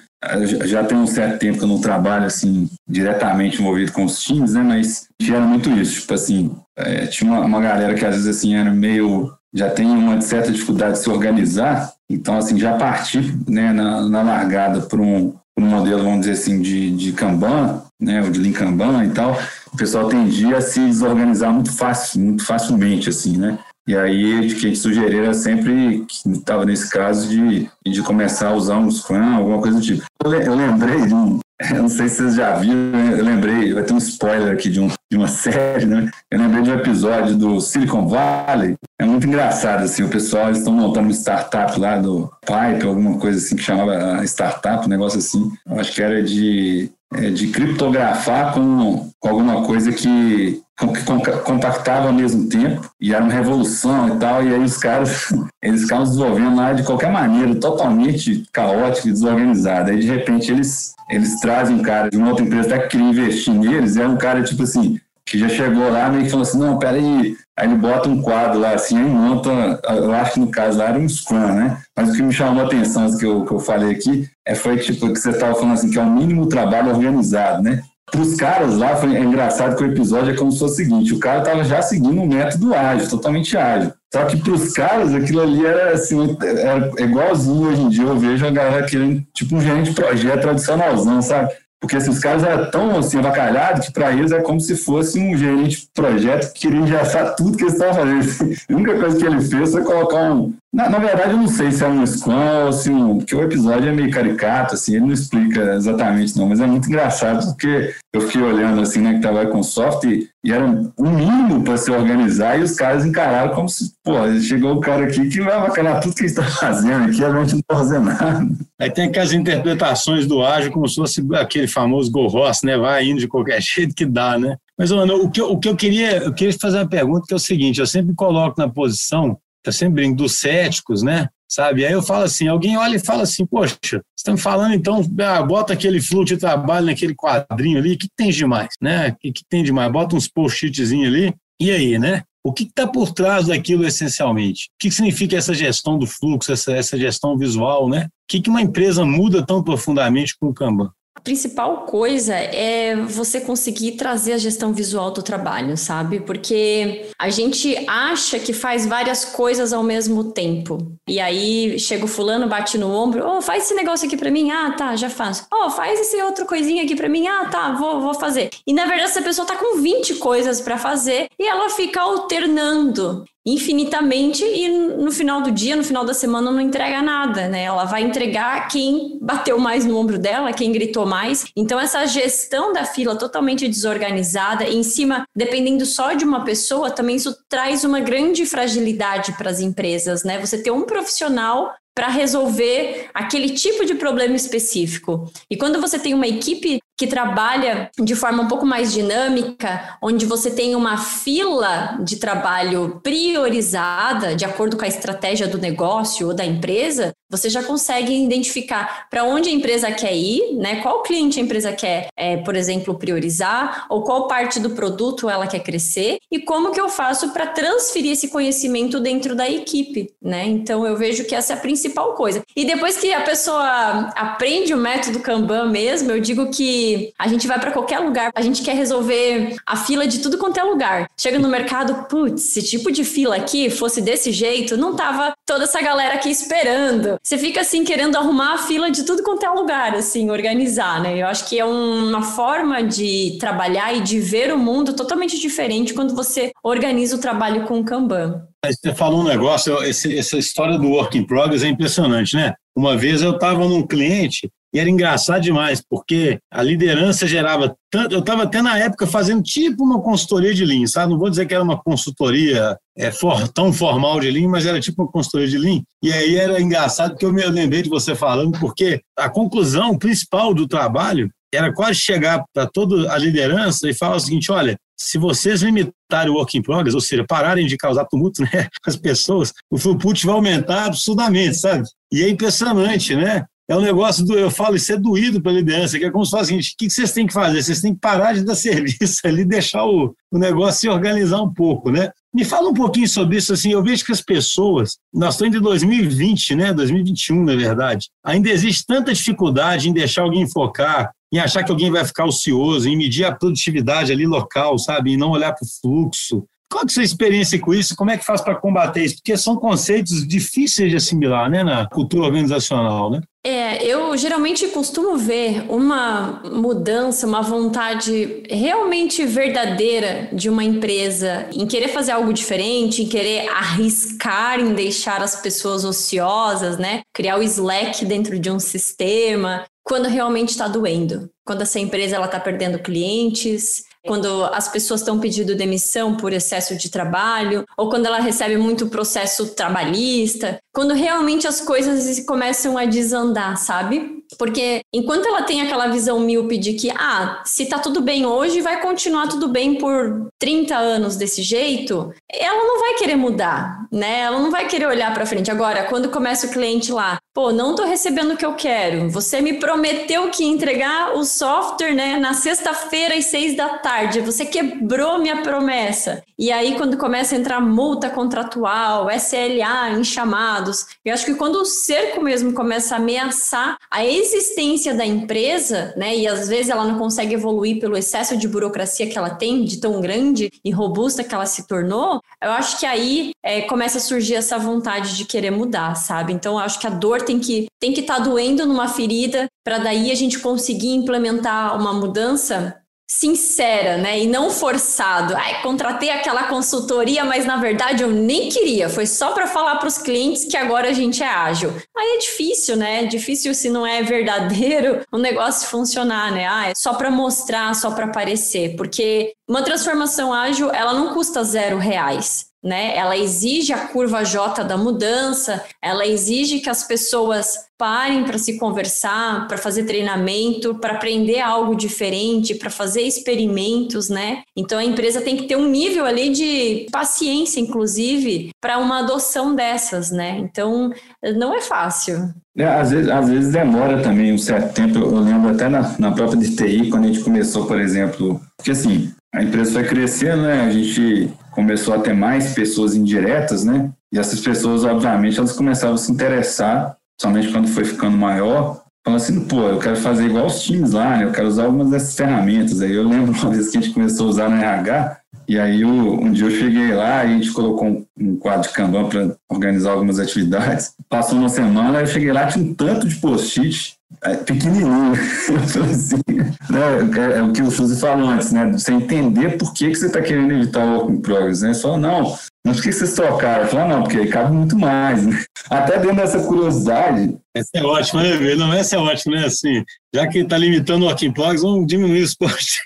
já 0.65 0.83
tem 0.83 0.97
um 0.97 1.07
certo 1.07 1.39
tempo 1.39 1.59
que 1.59 1.65
eu 1.65 1.69
não 1.69 1.81
trabalho 1.81 2.25
assim 2.25 2.69
diretamente 2.89 3.61
envolvido 3.61 3.93
com 3.93 4.05
os 4.05 4.23
times, 4.23 4.55
né? 4.55 4.63
Mas 4.63 5.07
tinha 5.21 5.41
muito 5.41 5.71
isso, 5.71 6.01
tipo 6.01 6.15
assim, 6.15 6.57
é, 6.77 7.07
tinha 7.07 7.31
uma, 7.31 7.45
uma, 7.45 7.61
galera 7.61 7.95
que 7.95 8.05
às 8.05 8.15
vezes 8.15 8.37
assim 8.37 8.55
era 8.55 8.71
meio 8.71 9.33
já 9.55 9.71
tem 9.71 9.87
uma 9.87 10.21
certa 10.21 10.51
dificuldade 10.51 10.95
de 10.95 10.99
se 10.99 11.09
organizar, 11.09 11.93
então 12.11 12.37
assim 12.37 12.59
já 12.59 12.77
partir, 12.77 13.35
né, 13.49 13.73
na, 13.73 14.09
na 14.09 14.23
largada 14.23 14.81
para 14.81 15.01
um, 15.01 15.35
um 15.57 15.65
modelo, 15.65 16.03
vamos 16.03 16.21
dizer 16.21 16.33
assim, 16.33 16.61
de, 16.61 16.91
de 16.91 17.13
Kanban, 17.13 17.83
né, 18.01 18.21
ou 18.23 18.31
de 18.31 18.41
Lean 18.41 18.53
Kanban 18.53 19.05
e 19.05 19.11
tal, 19.11 19.39
o 19.73 19.77
pessoal 19.77 20.09
tendia 20.09 20.59
a 20.59 20.61
se 20.61 20.81
desorganizar 20.81 21.53
muito 21.53 21.73
fácil, 21.73 22.21
muito 22.21 22.45
facilmente, 22.45 23.09
assim, 23.09 23.37
né? 23.37 23.59
E 23.87 23.95
aí, 23.95 24.41
o 24.41 24.49
que 24.49 24.55
a 24.55 24.69
gente 24.69 24.79
sugeriu 24.79 25.25
era 25.25 25.35
sempre, 25.35 26.07
que 26.09 26.31
estava 26.31 26.65
nesse 26.65 26.89
caso, 26.89 27.29
de, 27.29 27.69
de 27.87 28.03
começar 28.03 28.49
a 28.49 28.55
usar 28.55 28.79
um 28.79 28.91
Scrum, 28.91 29.37
alguma 29.37 29.61
coisa 29.61 29.77
do 29.77 29.85
tipo. 29.85 30.03
Eu 30.25 30.55
lembrei 30.55 31.05
de 31.07 31.13
um, 31.13 31.39
eu 31.71 31.83
não 31.83 31.89
sei 31.89 32.09
se 32.09 32.17
vocês 32.17 32.35
já 32.35 32.55
viram, 32.57 33.17
eu 33.17 33.25
lembrei, 33.25 33.73
vai 33.73 33.83
ter 33.83 33.93
um 33.93 33.99
spoiler 33.99 34.53
aqui 34.53 34.69
de, 34.69 34.81
um, 34.81 34.89
de 34.89 35.17
uma 35.17 35.29
série, 35.29 35.87
né? 35.87 36.11
Eu 36.31 36.39
lembrei 36.39 36.63
de 36.63 36.71
um 36.71 36.75
episódio 36.75 37.37
do 37.37 37.61
Silicon 37.61 38.07
Valley, 38.07 38.77
é 39.01 39.05
muito 39.05 39.27
engraçado, 39.27 39.85
assim, 39.85 40.03
o 40.03 40.09
pessoal, 40.09 40.47
eles 40.47 40.59
estão 40.59 40.73
montando 40.73 41.07
uma 41.09 41.15
startup 41.15 41.79
lá 41.79 41.99
do 41.99 42.31
Pipe, 42.41 42.87
alguma 42.87 43.19
coisa 43.19 43.39
assim, 43.39 43.57
que 43.57 43.63
chamava 43.63 44.23
startup, 44.25 44.85
um 44.85 44.91
negócio 44.91 45.19
assim, 45.19 45.51
eu 45.67 45.81
acho 45.81 45.93
que 45.93 46.03
era 46.03 46.23
de 46.23 46.91
é, 47.15 47.31
de 47.31 47.49
criptografar 47.49 48.53
com, 48.55 49.11
com 49.19 49.29
alguma 49.29 49.63
coisa 49.63 49.93
que, 49.93 50.61
que 50.77 51.05
compactava 51.45 52.09
ao 52.09 52.13
mesmo 52.13 52.49
tempo 52.49 52.91
e 53.01 53.15
era 53.15 53.23
uma 53.23 53.33
revolução 53.33 54.17
e 54.17 54.19
tal, 54.19 54.43
e 54.43 54.53
aí 54.53 54.61
os 54.61 54.77
caras 54.77 55.33
eles 55.63 55.83
ficavam 55.83 56.05
desenvolvendo 56.05 56.57
lá 56.57 56.73
de 56.73 56.83
qualquer 56.83 57.11
maneira, 57.11 57.55
totalmente 57.55 58.45
caótico 58.53 59.09
e 59.09 59.13
desorganizado. 59.13 59.91
Aí 59.91 60.01
de 60.01 60.07
repente 60.07 60.51
eles, 60.51 60.95
eles 61.09 61.41
trazem 61.41 61.77
um 61.77 61.83
cara 61.83 62.11
de 62.11 62.17
uma 62.17 62.29
outra 62.29 62.45
empresa 62.45 62.79
que 62.79 62.89
queria 62.89 63.07
investir 63.07 63.55
neles, 63.55 63.97
e 63.97 64.03
é 64.03 64.09
um 64.09 64.17
cara 64.17 64.43
tipo 64.43 64.63
assim, 64.63 64.99
que 65.27 65.39
já 65.39 65.49
chegou 65.49 65.91
lá 65.91 66.09
meio 66.09 66.25
que 66.25 66.31
falou 66.31 66.43
assim, 66.43 66.59
não, 66.59 66.79
peraí, 66.79 67.37
aí 67.57 67.67
ele 67.67 67.77
bota 67.77 68.09
um 68.09 68.21
quadro 68.21 68.59
lá 68.59 68.73
assim, 68.73 68.99
aí 68.99 69.05
monta, 69.05 69.81
eu 69.89 70.13
acho 70.13 70.35
que 70.35 70.41
no 70.41 70.51
caso 70.51 70.79
lá 70.79 70.89
era 70.89 70.99
um 70.99 71.09
Scrum, 71.09 71.55
né? 71.55 71.79
Mas 71.97 72.11
o 72.11 72.13
que 72.13 72.23
me 72.23 72.33
chamou 72.33 72.63
a 72.63 72.67
atenção, 72.67 73.17
que 73.17 73.25
eu, 73.25 73.45
que 73.45 73.53
eu 73.53 73.59
falei 73.59 73.93
aqui, 73.93 74.29
é, 74.47 74.55
foi 74.55 74.77
tipo, 74.77 75.13
que 75.13 75.19
você 75.19 75.31
estava 75.31 75.55
falando 75.55 75.73
assim, 75.73 75.91
que 75.91 75.99
é 75.99 76.03
o 76.03 76.11
mínimo 76.11 76.47
trabalho 76.47 76.91
organizado, 76.91 77.63
né? 77.63 77.83
Para 78.11 78.21
os 78.21 78.37
caras 78.37 78.77
lá, 78.77 78.95
foi, 78.97 79.17
é 79.17 79.21
engraçado 79.21 79.77
que 79.77 79.83
o 79.83 79.91
episódio 79.91 80.35
é 80.35 80.37
como 80.37 80.53
se 80.53 80.59
fosse 80.59 80.83
o 80.83 80.85
seguinte, 80.85 81.15
o 81.15 81.19
cara 81.19 81.39
estava 81.39 81.65
já 81.65 81.81
seguindo 81.81 82.21
um 82.21 82.27
método 82.27 82.75
ágil, 82.75 83.09
totalmente 83.09 83.57
ágil. 83.57 83.93
Só 84.13 84.25
que 84.27 84.37
para 84.37 84.53
os 84.53 84.73
caras, 84.73 85.15
aquilo 85.15 85.41
ali 85.41 85.65
era 85.65 85.93
assim, 85.93 86.37
era 86.41 86.93
igualzinho 87.03 87.67
hoje 87.67 87.81
em 87.81 87.89
dia, 87.89 88.05
eu 88.05 88.19
vejo 88.19 88.47
a 88.47 88.51
galera 88.51 88.87
querendo, 88.87 89.25
tipo 89.35 89.57
um 89.57 89.61
gerente 89.61 89.91
de 89.91 89.97
projeto 89.97 90.43
tradicionalzão, 90.43 91.23
sabe? 91.23 91.51
Porque 91.85 91.99
esses 91.99 92.19
caras 92.19 92.43
eram 92.43 92.71
tão 92.71 92.99
assim, 92.99 93.19
avacalhados 93.19 93.89
que 93.89 93.93
para 93.93 94.11
eles 94.11 94.33
é 94.33 94.41
como 94.41 94.59
se 94.59 94.75
fosse 94.75 95.21
um 95.21 95.37
gerente 95.37 95.83
de 95.83 95.89
projeto 95.93 96.51
que 96.55 96.61
queria 96.61 96.81
engessar 96.81 97.37
tudo 97.37 97.59
que 97.59 97.65
eles 97.65 97.75
estavam 97.75 97.95
fazendo. 97.95 98.57
A 98.71 98.73
única 98.73 98.99
coisa 98.99 99.19
que 99.19 99.27
ele 99.27 99.41
fez 99.43 99.71
foi 99.71 99.85
colocar 99.85 100.33
um. 100.33 100.55
Na, 100.75 100.91
na 100.91 100.99
verdade, 100.99 101.31
eu 101.31 101.37
não 101.37 101.47
sei 101.47 101.71
se 101.71 101.85
é 101.85 101.89
um 101.89 102.05
Scrum 102.05 102.67
ou 102.67 102.73
se 102.73 102.91
um. 102.91 103.19
Porque 103.19 103.37
o 103.37 103.45
episódio 103.45 103.89
é 103.89 103.93
meio 103.93 104.11
caricato, 104.11 104.75
assim, 104.75 104.97
ele 104.97 105.07
não 105.07 105.13
explica 105.13 105.75
exatamente, 105.75 106.37
não, 106.37 106.49
mas 106.49 106.59
é 106.59 106.67
muito 106.67 106.89
engraçado 106.89 107.47
porque 107.47 107.95
eu 108.13 108.21
fiquei 108.23 108.43
olhando 108.43 108.81
assim, 108.81 109.01
né, 109.01 109.15
que 109.15 109.21
tava 109.21 109.47
com 109.47 109.63
software 109.63 110.11
e, 110.11 110.29
e 110.43 110.53
era 110.53 110.65
um 110.65 111.11
mínimo 111.11 111.63
para 111.63 111.77
se 111.77 111.93
organizar 111.93 112.59
e 112.59 112.65
os 112.65 112.73
caras 112.73 113.07
encararam 113.07 113.55
como 113.55 113.69
se, 113.69 113.93
pô, 114.03 114.15
chegou 114.41 114.75
o 114.75 114.81
cara 114.81 115.05
aqui 115.05 115.29
que 115.29 115.41
vai 115.41 115.55
avacalhar 115.55 116.01
tudo 116.01 116.17
que 116.17 116.25
está 116.25 116.43
fazendo 116.43 117.05
aqui, 117.05 117.25
a 117.25 117.45
gente 117.45 117.53
não 117.53 117.61
está 117.61 117.77
fazendo 117.77 118.05
nada. 118.07 118.49
Aí 118.81 118.91
tem 118.91 119.07
aquelas 119.07 119.33
interpretações 119.33 120.27
do 120.27 120.45
ágil 120.45 120.73
como 120.73 120.89
se 120.89 120.97
fosse 120.97 121.25
aquele 121.35 121.69
famoso 121.69 122.11
go 122.11 122.27
né? 122.65 122.77
Vai 122.77 123.07
indo 123.07 123.21
de 123.21 123.29
qualquer 123.29 123.63
jeito 123.63 123.95
que 123.95 124.05
dá, 124.05 124.37
né? 124.37 124.57
Mas, 124.77 124.91
mano, 124.91 125.23
o 125.23 125.31
que, 125.31 125.41
eu, 125.41 125.53
o 125.53 125.59
que 125.59 125.69
eu 125.69 125.77
queria, 125.77 126.17
eu 126.17 126.35
queria 126.35 126.53
fazer 126.61 126.79
uma 126.79 126.89
pergunta 126.89 127.25
que 127.29 127.33
é 127.33 127.37
o 127.37 127.41
seguinte: 127.41 127.79
eu 127.79 127.87
sempre 127.87 128.13
coloco 128.15 128.61
na 128.61 128.69
posição, 128.69 129.39
eu 129.69 129.73
sempre 129.73 129.95
brinco 129.95 130.17
dos 130.17 130.39
céticos, 130.39 131.03
né? 131.03 131.29
Sabe? 131.49 131.85
Aí 131.85 131.93
eu 131.93 132.03
falo 132.03 132.25
assim: 132.25 132.49
alguém 132.49 132.77
olha 132.77 132.97
e 132.97 133.05
fala 133.05 133.23
assim, 133.23 133.47
poxa, 133.47 134.03
estamos 134.17 134.43
falando 134.43 134.75
então, 134.75 135.01
ah, 135.21 135.43
bota 135.43 135.73
aquele 135.73 136.01
fluxo 136.01 136.35
de 136.35 136.37
trabalho 136.37 136.87
naquele 136.87 137.15
quadrinho 137.15 137.79
ali, 137.79 137.95
o 137.95 137.99
que 137.99 138.09
tem 138.17 138.31
de 138.31 138.45
mais, 138.45 138.71
né? 138.81 139.11
O 139.11 139.17
que, 139.21 139.33
que 139.33 139.45
tem 139.49 139.63
de 139.63 139.73
mais? 139.73 139.93
Bota 139.93 140.17
uns 140.17 140.29
post-itzinhos 140.29 141.09
ali, 141.09 141.35
e 141.61 141.71
aí, 141.71 141.99
né? 141.99 142.23
O 142.47 142.53
que 142.53 142.65
está 142.65 142.87
por 142.87 143.13
trás 143.13 143.47
daquilo 143.47 143.87
essencialmente? 143.87 144.69
O 144.75 144.79
que 144.79 144.91
significa 144.91 145.37
essa 145.37 145.55
gestão 145.55 145.99
do 145.99 146.07
fluxo, 146.07 146.53
essa, 146.53 146.73
essa 146.73 146.99
gestão 146.99 147.39
visual, 147.39 147.89
né? 147.89 148.05
O 148.05 148.09
que, 148.29 148.41
que 148.41 148.51
uma 148.51 148.61
empresa 148.61 149.05
muda 149.05 149.45
tão 149.45 149.63
profundamente 149.63 150.37
com 150.39 150.49
o 150.49 150.55
Kanban? 150.55 150.91
Principal 151.21 151.87
coisa 151.87 152.35
é 152.35 152.95
você 152.97 153.41
conseguir 153.41 153.93
trazer 153.93 154.35
a 154.35 154.39
gestão 154.39 154.73
visual 154.73 155.11
do 155.11 155.23
trabalho, 155.23 155.77
sabe? 155.77 156.21
Porque 156.21 157.07
a 157.19 157.31
gente 157.31 157.77
acha 157.89 158.39
que 158.39 158.53
faz 158.53 158.85
várias 158.85 159.25
coisas 159.25 159.73
ao 159.73 159.83
mesmo 159.83 160.33
tempo. 160.33 160.93
E 161.09 161.19
aí 161.21 161.79
chega 161.79 162.05
o 162.05 162.09
fulano, 162.09 162.49
bate 162.49 162.77
no 162.77 162.91
ombro, 162.91 163.27
oh, 163.27 163.41
faz 163.41 163.65
esse 163.65 163.75
negócio 163.75 164.07
aqui 164.07 164.17
para 164.17 164.31
mim. 164.31 164.51
Ah, 164.51 164.73
tá, 164.73 164.97
já 164.97 165.09
faço. 165.09 165.47
Oh, 165.53 165.71
faz 165.71 165.99
esse 165.99 166.21
outro 166.23 166.45
coisinha 166.47 166.85
aqui 166.85 166.95
para 166.95 167.09
mim. 167.09 167.27
Ah, 167.27 167.47
tá, 167.47 167.73
vou, 167.73 168.01
vou 168.01 168.15
fazer. 168.15 168.51
E 168.67 168.73
na 168.73 168.85
verdade 168.85 169.11
essa 169.11 169.23
pessoa 169.23 169.47
tá 169.47 169.57
com 169.57 169.81
20 169.81 170.17
coisas 170.17 170.61
para 170.61 170.77
fazer 170.77 171.29
e 171.39 171.47
ela 171.47 171.71
fica 171.71 172.01
alternando 172.01 173.25
infinitamente 173.47 174.43
e 174.45 174.69
no 174.69 175.13
final 175.13 175.43
do 175.43 175.51
dia, 175.51 175.77
no 175.77 175.85
final 175.85 176.05
da 176.05 176.15
semana, 176.15 176.51
não 176.51 176.61
entrega 176.61 177.03
nada, 177.03 177.49
né? 177.49 177.65
Ela 177.65 177.85
vai 177.85 178.03
entregar 178.03 178.69
quem 178.69 179.19
bateu 179.21 179.59
mais 179.59 179.85
no 179.85 179.99
ombro 179.99 180.19
dela, 180.19 180.53
quem 180.53 180.73
gritou 180.73 181.05
mais. 181.05 181.45
Então, 181.55 181.79
essa 181.79 182.07
gestão 182.07 182.73
da 182.73 182.85
fila 182.85 183.17
totalmente 183.17 183.69
desorganizada, 183.69 184.65
em 184.65 184.83
cima, 184.83 185.27
dependendo 185.37 185.85
só 185.85 186.15
de 186.15 186.25
uma 186.25 186.45
pessoa, 186.45 186.91
também 186.91 187.17
isso 187.17 187.37
traz 187.49 187.85
uma 187.85 188.01
grande 188.01 188.47
fragilidade 188.47 189.33
para 189.33 189.51
as 189.51 189.61
empresas, 189.61 190.25
né? 190.25 190.39
Você 190.39 190.59
ter 190.59 190.71
um 190.71 190.83
profissional 190.83 191.75
para 191.95 192.09
resolver 192.09 193.09
aquele 193.15 193.51
tipo 193.51 193.85
de 193.85 193.95
problema 193.95 194.35
específico. 194.35 195.31
E 195.49 195.57
quando 195.57 195.81
você 195.81 195.97
tem 195.99 196.13
uma 196.13 196.27
equipe 196.27 196.81
que 196.97 197.07
trabalha 197.07 197.91
de 197.99 198.15
forma 198.15 198.43
um 198.43 198.49
pouco 198.49 198.65
mais 198.65 198.93
dinâmica, 198.93 199.97
onde 200.01 200.25
você 200.25 200.51
tem 200.51 200.77
uma 200.77 200.97
fila 200.97 201.99
de 202.03 202.17
trabalho 202.17 203.01
priorizada 203.03 204.35
de 204.35 204.45
acordo 204.45 204.77
com 204.77 204.85
a 204.85 204.89
estratégia 204.89 205.49
do 205.49 205.59
negócio 205.59 206.29
ou 206.29 206.35
da 206.35 206.45
empresa, 206.45 207.13
você 207.37 207.51
já 207.51 207.63
consegue 207.63 208.15
identificar 208.15 209.09
para 209.11 209.25
onde 209.25 209.49
a 209.49 209.53
empresa 209.53 209.91
quer 209.91 210.15
ir, 210.15 210.57
né? 210.57 210.77
Qual 210.77 211.03
cliente 211.03 211.41
a 211.41 211.43
empresa 211.43 211.73
quer, 211.73 212.09
é, 212.17 212.37
por 212.39 212.55
exemplo, 212.55 212.95
priorizar, 212.95 213.87
ou 213.89 214.03
qual 214.03 214.29
parte 214.29 214.61
do 214.61 214.71
produto 214.71 215.29
ela 215.29 215.47
quer 215.47 215.61
crescer, 215.61 216.19
e 216.31 216.39
como 216.41 216.71
que 216.71 216.81
eu 216.81 216.89
faço 216.89 217.31
para 217.31 217.47
transferir 217.47 218.13
esse 218.13 218.29
conhecimento 218.29 219.01
dentro 219.01 219.35
da 219.35 219.49
equipe, 219.49 220.13
né? 220.23 220.47
Então 220.47 220.87
eu 220.87 220.97
vejo 220.97 221.25
que 221.25 221.35
essa 221.35 221.55
é 221.55 221.57
a 221.57 221.61
principal 221.61 222.15
coisa. 222.15 222.43
E 222.57 222.65
depois 222.65 222.97
que 222.97 223.13
a 223.13 223.23
pessoa 223.23 224.13
aprende 224.15 224.73
o 224.73 224.77
método 224.77 225.21
Kanban 225.21 225.71
mesmo, 225.71 226.13
eu 226.13 226.21
digo 226.21 226.51
que 226.51 227.13
a 227.19 227.27
gente 227.27 227.47
vai 227.47 227.59
para 227.59 227.73
qualquer 227.73 227.99
lugar, 227.99 228.31
a 228.35 228.43
gente 228.43 228.63
quer 228.63 228.77
resolver 228.77 229.57
a 229.67 229.77
fila 229.77 230.07
de 230.07 230.21
tudo 230.21 230.39
quanto 230.39 230.59
é 230.59 230.63
lugar. 230.63 231.11
Chega 231.17 231.39
no 231.39 231.49
mercado, 231.49 232.07
putz, 232.09 232.57
esse 232.57 232.63
tipo 232.63 232.93
de 232.93 233.05
fila 233.05 233.37
aqui 233.37 233.71
fosse 233.71 234.01
desse 234.01 234.31
jeito, 234.31 234.77
não 234.77 234.95
tava 234.95 235.35
toda 235.47 235.65
essa 235.65 235.81
galera 235.81 236.15
aqui 236.15 236.31
esperando 236.31 237.19
você 237.25 237.39
fica 237.39 237.63
assim 237.63 237.85
querendo 237.85 238.17
arrumar 238.17 238.53
a 238.53 238.59
fila 238.59 238.91
de 238.91 239.03
tudo 239.03 239.23
quanto 239.23 239.47
é 239.47 239.49
lugar, 239.49 239.95
assim, 239.95 240.31
organizar, 240.31 241.01
né? 241.01 241.23
Eu 241.23 241.27
acho 241.27 241.49
que 241.49 241.59
é 241.59 241.65
uma 241.65 242.21
forma 242.21 242.83
de 242.83 243.39
trabalhar 243.41 243.95
e 243.95 244.03
de 244.03 244.21
ver 244.21 244.53
o 244.53 244.59
mundo 244.59 244.95
totalmente 244.95 245.41
diferente 245.41 245.95
quando 245.95 246.15
você 246.15 246.53
organiza 246.63 247.17
o 247.17 247.21
trabalho 247.21 247.65
com 247.65 247.79
o 247.79 247.85
Kanban. 247.85 248.43
Você 248.63 248.95
falou 248.95 249.23
um 249.23 249.25
negócio, 249.25 249.83
essa 249.83 250.37
história 250.37 250.77
do 250.77 250.89
work 250.89 251.17
in 251.17 251.27
progress 251.27 251.65
é 251.65 251.69
impressionante, 251.69 252.37
né? 252.37 252.53
Uma 252.77 252.95
vez 252.95 253.23
eu 253.23 253.31
estava 253.31 253.67
num 253.67 253.87
cliente 253.87 254.51
e 254.75 254.81
era 254.81 254.91
engraçado 254.91 255.41
demais, 255.41 255.81
porque 255.89 256.41
a 256.53 256.61
liderança 256.61 257.29
gerava 257.29 257.77
tanto. 257.89 258.13
Eu 258.13 258.19
estava 258.19 258.43
até 258.43 258.61
na 258.61 258.77
época 258.77 259.07
fazendo 259.07 259.41
tipo 259.41 259.85
uma 259.85 260.03
consultoria 260.03 260.53
de 260.53 260.65
Lean, 260.65 260.89
sabe? 260.89 261.13
Não 261.13 261.19
vou 261.19 261.31
dizer 261.31 261.47
que 261.47 261.55
era 261.55 261.63
uma 261.63 261.81
consultoria 261.81 262.77
é, 262.99 263.13
for, 263.13 263.49
tão 263.49 263.73
formal 263.73 264.19
de 264.19 264.33
Lean, 264.33 264.49
mas 264.49 264.67
era 264.67 264.81
tipo 264.81 265.03
uma 265.03 265.13
consultoria 265.13 265.47
de 265.47 265.59
Lean. 265.59 265.81
E 266.03 266.13
aí 266.13 266.35
era 266.35 266.61
engraçado, 266.61 267.13
porque 267.13 267.25
eu 267.25 267.33
me 267.33 267.45
lembrei 267.47 267.83
de 267.83 267.89
você 267.89 268.17
falando, 268.17 268.59
porque 268.59 269.01
a 269.17 269.31
conclusão 269.31 269.97
principal 269.97 270.53
do 270.53 270.67
trabalho 270.67 271.31
era 271.55 271.73
quase 271.73 272.01
chegar 272.01 272.45
para 272.53 272.67
toda 272.67 273.13
a 273.13 273.17
liderança 273.17 273.89
e 273.89 273.95
falar 273.95 274.17
o 274.17 274.21
seguinte: 274.21 274.51
olha, 274.51 274.77
se 274.99 275.19
vocês 275.19 275.63
limitarem 275.63 276.33
o 276.33 276.35
work 276.35 276.59
in 276.59 276.63
progress, 276.63 276.95
ou 276.95 277.01
seja, 277.01 277.25
pararem 277.25 277.67
de 277.67 277.77
causar 277.77 278.07
tumulto 278.07 278.43
né, 278.53 278.69
as 278.85 278.97
pessoas, 278.97 279.53
o 279.71 279.79
throughput 279.79 280.27
vai 280.27 280.35
aumentar 280.35 280.87
absurdamente, 280.87 281.59
sabe? 281.59 281.85
E 282.13 282.23
é 282.23 282.29
impressionante, 282.29 283.15
né? 283.15 283.45
É 283.69 283.75
um 283.75 283.81
negócio 283.81 284.25
do, 284.25 284.39
eu 284.39 284.51
falo, 284.51 284.77
isso 284.77 284.93
é 284.93 284.97
doído 284.97 285.41
para 285.41 285.51
a 285.51 285.55
liderança, 285.55 285.99
que 285.99 286.05
é 286.05 286.11
como 286.11 286.25
se 286.25 286.31
fosse 286.31 286.47
seguinte: 286.47 286.75
o 286.75 286.77
que 286.77 286.91
vocês 286.91 287.13
têm 287.13 287.27
que 287.27 287.33
fazer? 287.33 287.63
Vocês 287.63 287.81
têm 287.81 287.95
que 287.95 288.01
parar 288.01 288.35
de 288.35 288.45
dar 288.45 288.55
serviço 288.57 289.21
ali, 289.25 289.45
deixar 289.45 289.87
o, 289.87 290.15
o 290.31 290.39
negócio 290.39 290.81
se 290.81 290.89
organizar 290.89 291.41
um 291.41 291.53
pouco, 291.53 291.91
né? 291.91 292.11
Me 292.35 292.45
fala 292.45 292.69
um 292.69 292.75
pouquinho 292.75 293.09
sobre 293.09 293.37
isso, 293.37 293.53
assim, 293.53 293.71
eu 293.71 293.83
vejo 293.83 294.05
que 294.05 294.11
as 294.13 294.21
pessoas, 294.21 294.99
nós 295.13 295.35
estamos 295.35 295.57
em 295.57 295.61
2020, 295.61 296.57
né, 296.57 296.75
2021, 296.75 297.45
na 297.45 297.55
verdade, 297.55 298.09
ainda 298.25 298.51
existe 298.51 298.85
tanta 298.85 299.15
dificuldade 299.15 299.89
em 299.89 299.93
deixar 299.93 300.23
alguém 300.23 300.51
focar, 300.51 301.13
em 301.33 301.39
achar 301.39 301.63
que 301.63 301.71
alguém 301.71 301.93
vai 301.93 302.05
ficar 302.05 302.25
ocioso, 302.25 302.89
em 302.89 302.97
medir 302.97 303.25
a 303.25 303.35
produtividade 303.35 304.11
ali 304.11 304.27
local, 304.27 304.77
sabe, 304.79 305.13
e 305.13 305.17
não 305.17 305.31
olhar 305.31 305.53
para 305.53 305.65
o 305.65 305.81
fluxo. 305.81 306.45
Qual 306.75 306.83
é 306.83 306.87
a 306.87 306.93
sua 306.93 307.05
experiência 307.05 307.61
com 307.61 307.73
isso? 307.73 307.95
Como 307.95 308.11
é 308.11 308.19
que 308.19 308.25
faz 308.25 308.41
para 308.41 308.57
combater 308.57 309.05
isso? 309.05 309.15
Porque 309.19 309.37
são 309.37 309.55
conceitos 309.55 310.27
difíceis 310.27 310.91
de 310.91 310.97
assimilar, 310.97 311.49
né, 311.49 311.63
na 311.63 311.89
cultura 311.89 312.25
organizacional, 312.25 313.13
né? 313.13 313.21
É, 313.47 313.87
eu 313.87 314.17
geralmente 314.17 314.67
costumo 314.69 315.17
ver 315.17 315.67
uma 315.69 316.43
mudança, 316.45 317.29
uma 317.29 317.43
vontade 317.43 318.43
realmente 318.51 319.25
verdadeira 319.25 320.29
de 320.33 320.51
uma 320.51 320.65
empresa 320.65 321.47
em 321.53 321.65
querer 321.65 321.89
fazer 321.89 322.11
algo 322.11 322.33
diferente, 322.33 323.03
em 323.03 323.07
querer 323.07 323.49
arriscar 323.51 324.59
em 324.59 324.75
deixar 324.75 325.23
as 325.23 325.37
pessoas 325.37 325.85
ociosas, 325.85 326.77
né? 326.77 327.03
Criar 327.15 327.39
o 327.39 327.43
Slack 327.45 328.05
dentro 328.05 328.37
de 328.37 328.51
um 328.51 328.59
sistema, 328.59 329.65
quando 329.85 330.09
realmente 330.09 330.49
está 330.49 330.67
doendo. 330.67 331.31
Quando 331.47 331.63
essa 331.63 331.79
empresa 331.79 332.17
ela 332.17 332.27
está 332.27 332.41
perdendo 332.41 332.81
clientes, 332.81 333.85
quando 334.07 334.45
as 334.47 334.69
pessoas 334.69 335.01
estão 335.01 335.19
pedindo 335.19 335.55
demissão 335.55 336.17
por 336.17 336.33
excesso 336.33 336.77
de 336.77 336.91
trabalho, 336.91 337.65
ou 337.77 337.89
quando 337.89 338.07
ela 338.07 338.19
recebe 338.19 338.57
muito 338.57 338.89
processo 338.89 339.55
trabalhista, 339.55 340.59
quando 340.73 340.95
realmente 340.95 341.47
as 341.47 341.61
coisas 341.61 342.25
começam 342.27 342.77
a 342.77 342.85
desandar, 342.85 343.57
sabe? 343.57 344.23
Porque 344.39 344.81
enquanto 344.93 345.27
ela 345.27 345.43
tem 345.43 345.63
aquela 345.63 345.89
visão 345.89 346.19
míope 346.21 346.59
de 346.59 346.75
que, 346.75 346.91
ah, 346.91 347.43
se 347.45 347.67
tá 347.67 347.79
tudo 347.79 348.01
bem 348.01 348.27
hoje, 348.27 348.61
vai 348.61 348.81
continuar 348.81 349.29
tudo 349.29 349.49
bem 349.49 349.77
por 349.77 350.29
30 350.39 350.77
anos 350.77 351.17
desse 351.17 351.43
jeito, 351.43 352.13
ela 352.31 352.65
não 352.65 352.81
vai 352.81 352.95
querer 352.95 353.17
mudar, 353.17 353.87
né? 353.93 354.21
Ela 354.21 354.41
não 354.41 354.51
vai 354.51 354.67
querer 354.67 354.87
olhar 354.87 355.13
para 355.15 355.27
frente. 355.27 355.51
Agora, 355.51 355.85
quando 355.85 356.11
começa 356.11 356.47
o 356.47 356.51
cliente 356.51 356.91
lá, 356.91 357.19
pô, 357.35 357.51
não 357.51 357.75
tô 357.75 357.85
recebendo 357.85 358.35
o 358.35 358.37
que 358.37 358.47
eu 358.47 358.55
quero, 358.55 359.11
você 359.11 359.41
me 359.41 359.55
prometeu 359.55 360.31
que 360.31 360.45
ia 360.45 360.49
entregar 360.49 361.17
o 361.17 361.25
software, 361.25 361.93
né, 361.93 362.17
na 362.17 362.33
sexta-feira 362.33 363.17
às 363.17 363.25
seis 363.25 363.57
da 363.57 363.71
tarde, 363.79 364.21
você 364.21 364.47
quebrou 364.47 365.19
minha 365.19 365.43
promessa. 365.43 366.23
E 366.39 366.53
aí, 366.53 366.77
quando 366.77 366.97
começa 366.97 367.35
a 367.35 367.39
entrar 367.39 367.61
multa 367.61 368.09
contratual, 368.09 369.11
SLA 369.11 369.91
em 369.99 370.05
chamados, 370.05 370.87
eu 371.05 371.13
acho 371.13 371.27
que 371.27 371.35
quando 371.35 371.57
o 371.57 371.65
cerco 371.65 372.23
mesmo 372.23 372.53
começa 372.53 372.95
a 372.95 372.99
ameaçar 372.99 373.79
a 373.91 374.05
existência 374.05 374.95
da 374.95 375.05
empresa, 375.05 375.93
né, 375.97 376.17
e 376.17 376.29
às 376.29 376.49
vezes 376.49 376.71
ela 376.71 376.85
não 376.85 376.99
consegue 376.99 377.35
evoluir 377.35 377.81
pelo 377.81 377.97
excesso 377.97 378.37
de 378.37 378.47
burocracia 378.47 379.09
que 379.09 379.19
ela 379.19 379.31
tem, 379.31 379.65
de 379.65 379.79
tão 379.79 380.01
grande 380.01 380.53
e 380.65 380.71
robusta 380.71 381.25
que 381.25 381.35
ela 381.35 381.47
se 381.47 381.67
tornou, 381.67 382.21
eu 382.41 382.53
acho 382.53 382.79
que 382.79 382.87
aí 382.87 383.33
é, 383.43 383.63
começa 383.63 383.99
a 383.99 384.01
surgir 384.01 384.37
essa 384.37 384.57
vontade 384.57 385.17
de 385.17 385.25
querer 385.25 385.51
mudar, 385.51 385.97
sabe? 385.97 386.33
Então, 386.33 386.53
eu 386.53 386.59
acho 386.61 386.79
que 386.79 386.87
a 386.87 386.91
dor 386.91 387.24
tem 387.25 387.39
que 387.39 387.67
tem 387.81 387.93
que 387.93 388.01
estar 388.01 388.17
tá 388.17 388.21
doendo 388.21 388.67
numa 388.67 388.89
ferida 388.89 389.47
para 389.65 389.79
daí 389.79 390.11
a 390.11 390.15
gente 390.15 390.39
conseguir 390.39 390.95
implementar 390.95 391.79
uma 391.79 391.93
mudança 391.93 392.81
sincera, 393.07 393.99
né? 393.99 394.21
E 394.21 394.27
não 394.27 394.51
forçado. 394.51 395.35
Ai, 395.37 395.63
contratei 395.63 396.11
aquela 396.11 396.45
consultoria, 396.45 397.25
mas 397.25 397.45
na 397.45 397.57
verdade 397.57 398.03
eu 398.03 398.11
nem 398.11 398.49
queria. 398.49 398.89
Foi 398.89 399.07
só 399.07 399.33
para 399.33 399.47
falar 399.47 399.77
para 399.77 399.89
os 399.89 399.99
clientes 399.99 400.45
que 400.45 400.57
agora 400.57 400.89
a 400.89 400.93
gente 400.93 401.23
é 401.23 401.29
ágil. 401.29 401.71
Aí 401.97 402.17
é 402.17 402.19
difícil, 402.19 402.77
né? 402.77 403.05
Difícil 403.05 403.55
se 403.55 403.69
não 403.69 403.87
é 403.87 404.03
verdadeiro 404.03 405.03
o 405.13 405.19
negócio 405.19 405.69
funcionar, 405.69 406.33
né? 406.33 406.47
Ah, 406.49 406.71
é 406.71 406.73
só 406.75 406.95
para 406.95 407.11
mostrar, 407.11 407.75
só 407.75 407.91
para 407.91 408.07
aparecer. 408.07 408.75
Porque 408.77 409.35
uma 409.49 409.63
transformação 409.63 410.33
ágil, 410.33 410.71
ela 410.73 410.95
não 410.95 411.13
custa 411.13 411.45
zero 411.45 411.79
reais 411.79 412.54
né? 412.65 412.97
Ela 412.97 413.17
exige 413.17 413.73
a 413.75 413.89
curva 413.89 414.25
J 414.25 414.65
da 414.65 414.79
mudança, 414.79 415.63
ela 415.83 416.07
exige 416.07 416.61
que 416.61 416.71
as 416.71 416.85
pessoas 416.85 417.67
parem 417.77 418.25
para 418.25 418.39
se 418.39 418.57
conversar, 418.57 419.47
para 419.47 419.59
fazer 419.59 419.85
treinamento, 419.85 420.77
para 420.77 420.95
aprender 420.95 421.41
algo 421.41 421.75
diferente, 421.75 422.55
para 422.55 422.71
fazer 422.71 423.03
experimentos, 423.03 424.09
né? 424.09 424.43
Então 424.57 424.79
a 424.79 424.85
empresa 424.85 425.21
tem 425.21 425.37
que 425.37 425.45
ter 425.45 425.57
um 425.57 425.69
nível 425.69 426.07
ali 426.07 426.31
de 426.31 426.87
paciência, 426.91 427.61
inclusive, 427.61 428.51
para 428.61 428.79
uma 428.79 429.01
adoção 429.01 429.55
dessas, 429.55 430.11
né? 430.11 430.39
Então 430.39 430.91
não 431.37 431.55
é 431.55 431.61
fácil. 431.61 432.33
É, 432.57 432.65
às, 432.65 432.93
vezes, 432.93 433.11
às 433.11 433.29
vezes 433.29 433.53
demora 433.53 434.01
também 434.01 434.33
um 434.33 434.39
certo 434.39 434.73
tempo. 434.73 434.99
Eu 434.99 435.19
lembro 435.19 435.51
até 435.51 435.69
na, 435.69 435.95
na 435.99 436.13
própria 436.13 436.39
DTI, 436.39 436.89
quando 436.89 437.05
a 437.05 437.09
gente 437.09 437.21
começou, 437.21 437.67
por 437.67 437.81
exemplo, 437.81 438.41
porque 438.57 438.71
assim, 438.71 439.13
a 439.35 439.43
empresa 439.43 439.73
foi 439.73 439.85
crescendo, 439.85 440.43
né? 440.43 440.63
A 440.63 440.71
gente 440.71 441.29
começou 441.55 441.95
a 441.95 441.99
ter 441.99 442.13
mais 442.13 442.55
pessoas 442.55 442.95
indiretas, 442.95 443.65
né? 443.65 443.91
E 444.13 444.19
essas 444.19 444.41
pessoas, 444.41 444.85
obviamente, 444.85 445.39
elas 445.39 445.53
começavam 445.53 445.95
a 445.95 445.99
se 445.99 446.11
interessar, 446.11 446.97
somente 447.21 447.51
quando 447.51 447.69
foi 447.69 447.85
ficando 447.85 448.17
maior, 448.17 448.83
falando 449.05 449.21
assim, 449.21 449.41
pô, 449.41 449.69
eu 449.69 449.79
quero 449.79 449.97
fazer 449.97 450.27
igual 450.27 450.47
os 450.47 450.63
times 450.63 450.93
lá, 450.93 451.17
né? 451.17 451.25
Eu 451.25 451.33
quero 451.33 451.49
usar 451.49 451.65
algumas 451.65 451.91
dessas 451.91 452.15
ferramentas. 452.17 452.81
Aí 452.81 452.95
eu 452.95 453.07
lembro 453.07 453.33
uma 453.41 453.51
vez 453.51 453.71
que 453.71 453.79
a 453.79 453.81
gente 453.81 453.95
começou 453.95 454.27
a 454.27 454.31
usar 454.31 454.49
no 454.49 454.57
RH, 454.57 455.19
e 455.47 455.59
aí 455.59 455.83
eu, 455.83 455.89
um 455.89 456.33
dia 456.33 456.47
eu 456.47 456.51
cheguei 456.51 456.95
lá 456.95 457.21
a 457.21 457.27
gente 457.27 457.53
colocou 457.53 458.07
um, 458.19 458.37
quadro 458.37 458.67
de 458.67 458.75
Kanban 458.75 459.09
para 459.09 459.37
organizar 459.49 459.93
algumas 459.93 460.19
atividades. 460.19 460.95
Passou 461.09 461.39
uma 461.39 461.51
semana, 461.51 462.01
eu 462.01 462.07
cheguei 462.07 462.33
lá, 462.33 462.47
tinha 462.47 462.65
um 462.65 462.75
tanto 462.75 463.07
de 463.07 463.17
post-it 463.17 463.97
pequenininho. 464.45 465.13
assim, 465.13 466.17
né? 466.29 467.35
É, 467.35 467.39
é, 467.39 467.43
o 467.43 467.53
que 467.53 467.63
o 467.63 467.71
Suzy 467.71 468.01
falou 468.01 468.29
antes, 468.29 468.53
né? 468.53 468.71
Você 468.73 468.93
entender 468.93 469.59
por 469.59 469.73
que, 469.73 469.91
que 469.91 469.95
você 469.97 470.07
está 470.07 470.21
querendo 470.21 470.53
evitar 470.53 470.85
o 470.85 471.05
Open 471.05 471.21
Progress, 471.21 471.63
né? 471.63 471.75
Só 471.75 471.97
não, 471.97 472.37
mas 472.67 472.77
por 472.77 472.83
que 472.83 472.93
vocês 472.93 473.13
trocaram? 473.13 473.69
Falar, 473.69 473.89
não, 473.89 474.03
porque 474.03 474.19
aí 474.19 474.29
cabe 474.29 474.53
muito 474.53 474.79
mais, 474.79 475.27
né? 475.27 475.45
Até 475.69 475.99
dentro 475.99 476.17
dessa 476.17 476.41
curiosidade. 476.41 477.37
Essa 477.55 477.71
é 477.75 477.83
ótima, 477.83 478.23
né, 478.23 478.55
Não, 478.57 478.73
essa 478.73 478.97
é 478.97 478.99
ótima, 478.99 479.37
né? 479.37 479.47
Assim, 479.47 479.85
já 480.15 480.27
que 480.27 480.39
está 480.39 480.57
limitando 480.57 481.05
o 481.05 481.09
Working 481.09 481.33
Progress, 481.33 481.63
vamos 481.63 481.87
diminuir 481.87 482.23
os 482.23 482.35
post 482.35 482.81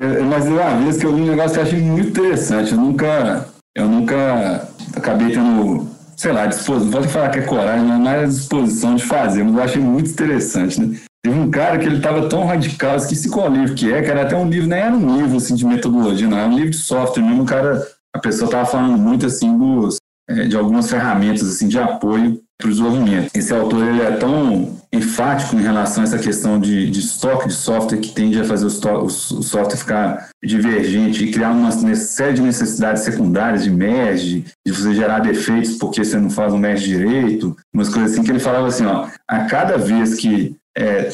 é, 0.00 0.20
mas 0.28 0.46
uma 0.46 0.76
vez 0.76 0.98
que 0.98 1.06
eu 1.06 1.14
vi 1.14 1.22
um 1.22 1.26
negócio 1.26 1.52
que 1.52 1.58
eu 1.58 1.62
achei 1.62 1.80
muito 1.80 2.08
interessante. 2.08 2.72
Eu 2.72 2.78
nunca, 2.78 3.48
eu 3.76 3.88
nunca 3.88 4.68
acabei 4.96 5.30
tendo 5.30 5.88
sei 6.22 6.30
lá, 6.30 6.46
disposição, 6.46 6.88
pode 6.92 7.08
falar 7.08 7.30
que 7.30 7.40
é 7.40 7.42
coragem, 7.42 7.84
mas 7.84 7.98
mais 7.98 8.36
disposição 8.36 8.94
de 8.94 9.02
fazer, 9.02 9.42
mas 9.42 9.56
eu 9.56 9.62
achei 9.62 9.82
muito 9.82 10.08
interessante, 10.08 10.80
né? 10.80 10.96
Teve 11.20 11.36
um 11.36 11.50
cara 11.50 11.76
que 11.80 11.84
ele 11.84 11.96
estava 11.96 12.28
tão 12.28 12.46
radical, 12.46 12.94
esqueci 12.94 13.28
qual 13.28 13.50
livro 13.50 13.74
que 13.74 13.92
é, 13.92 14.00
que 14.02 14.08
era 14.08 14.22
até 14.22 14.36
um 14.36 14.48
livro, 14.48 14.68
nem 14.68 14.78
era 14.78 14.94
um 14.94 15.16
livro 15.16 15.36
assim, 15.36 15.56
de 15.56 15.66
metodologia, 15.66 16.28
não, 16.28 16.38
era 16.38 16.48
um 16.48 16.54
livro 16.54 16.70
de 16.70 16.76
software 16.76 17.24
mesmo, 17.24 17.42
o 17.42 17.46
cara, 17.46 17.84
a 18.14 18.20
pessoa 18.20 18.44
estava 18.44 18.64
falando 18.64 18.96
muito 18.96 19.26
assim 19.26 19.58
dos, 19.58 19.96
é, 20.30 20.44
de 20.44 20.56
algumas 20.56 20.88
ferramentas 20.88 21.42
assim, 21.42 21.66
de 21.66 21.76
apoio 21.80 22.40
para 22.62 22.68
o 22.68 22.70
desenvolvimento. 22.70 23.30
Esse 23.34 23.52
autor 23.52 23.86
ele 23.86 24.00
é 24.00 24.12
tão 24.12 24.80
enfático 24.92 25.56
em 25.56 25.62
relação 25.62 26.02
a 26.02 26.06
essa 26.06 26.18
questão 26.18 26.60
de, 26.60 26.88
de 26.88 27.00
estoque 27.00 27.48
de 27.48 27.54
software 27.54 27.98
que 27.98 28.12
tende 28.12 28.40
a 28.40 28.44
fazer 28.44 28.66
o, 28.66 28.88
o, 29.00 29.06
o 29.06 29.10
software 29.10 29.76
ficar 29.76 30.28
divergente 30.42 31.24
e 31.24 31.30
criar 31.32 31.50
uma 31.50 31.72
série 31.96 32.34
de 32.34 32.42
necessidades 32.42 33.02
secundárias 33.02 33.64
de 33.64 33.70
merge, 33.70 34.44
de 34.64 34.72
você 34.72 34.94
gerar 34.94 35.20
defeitos 35.20 35.76
porque 35.76 36.04
você 36.04 36.18
não 36.18 36.30
faz 36.30 36.52
um 36.52 36.58
merge 36.58 36.86
direito, 36.86 37.56
umas 37.72 37.88
coisas 37.88 38.12
assim 38.12 38.22
que 38.22 38.30
ele 38.30 38.38
falava 38.38 38.68
assim, 38.68 38.86
ó, 38.86 39.08
a 39.26 39.40
cada 39.44 39.76
vez 39.76 40.14
que 40.14 40.56
é, 40.74 41.10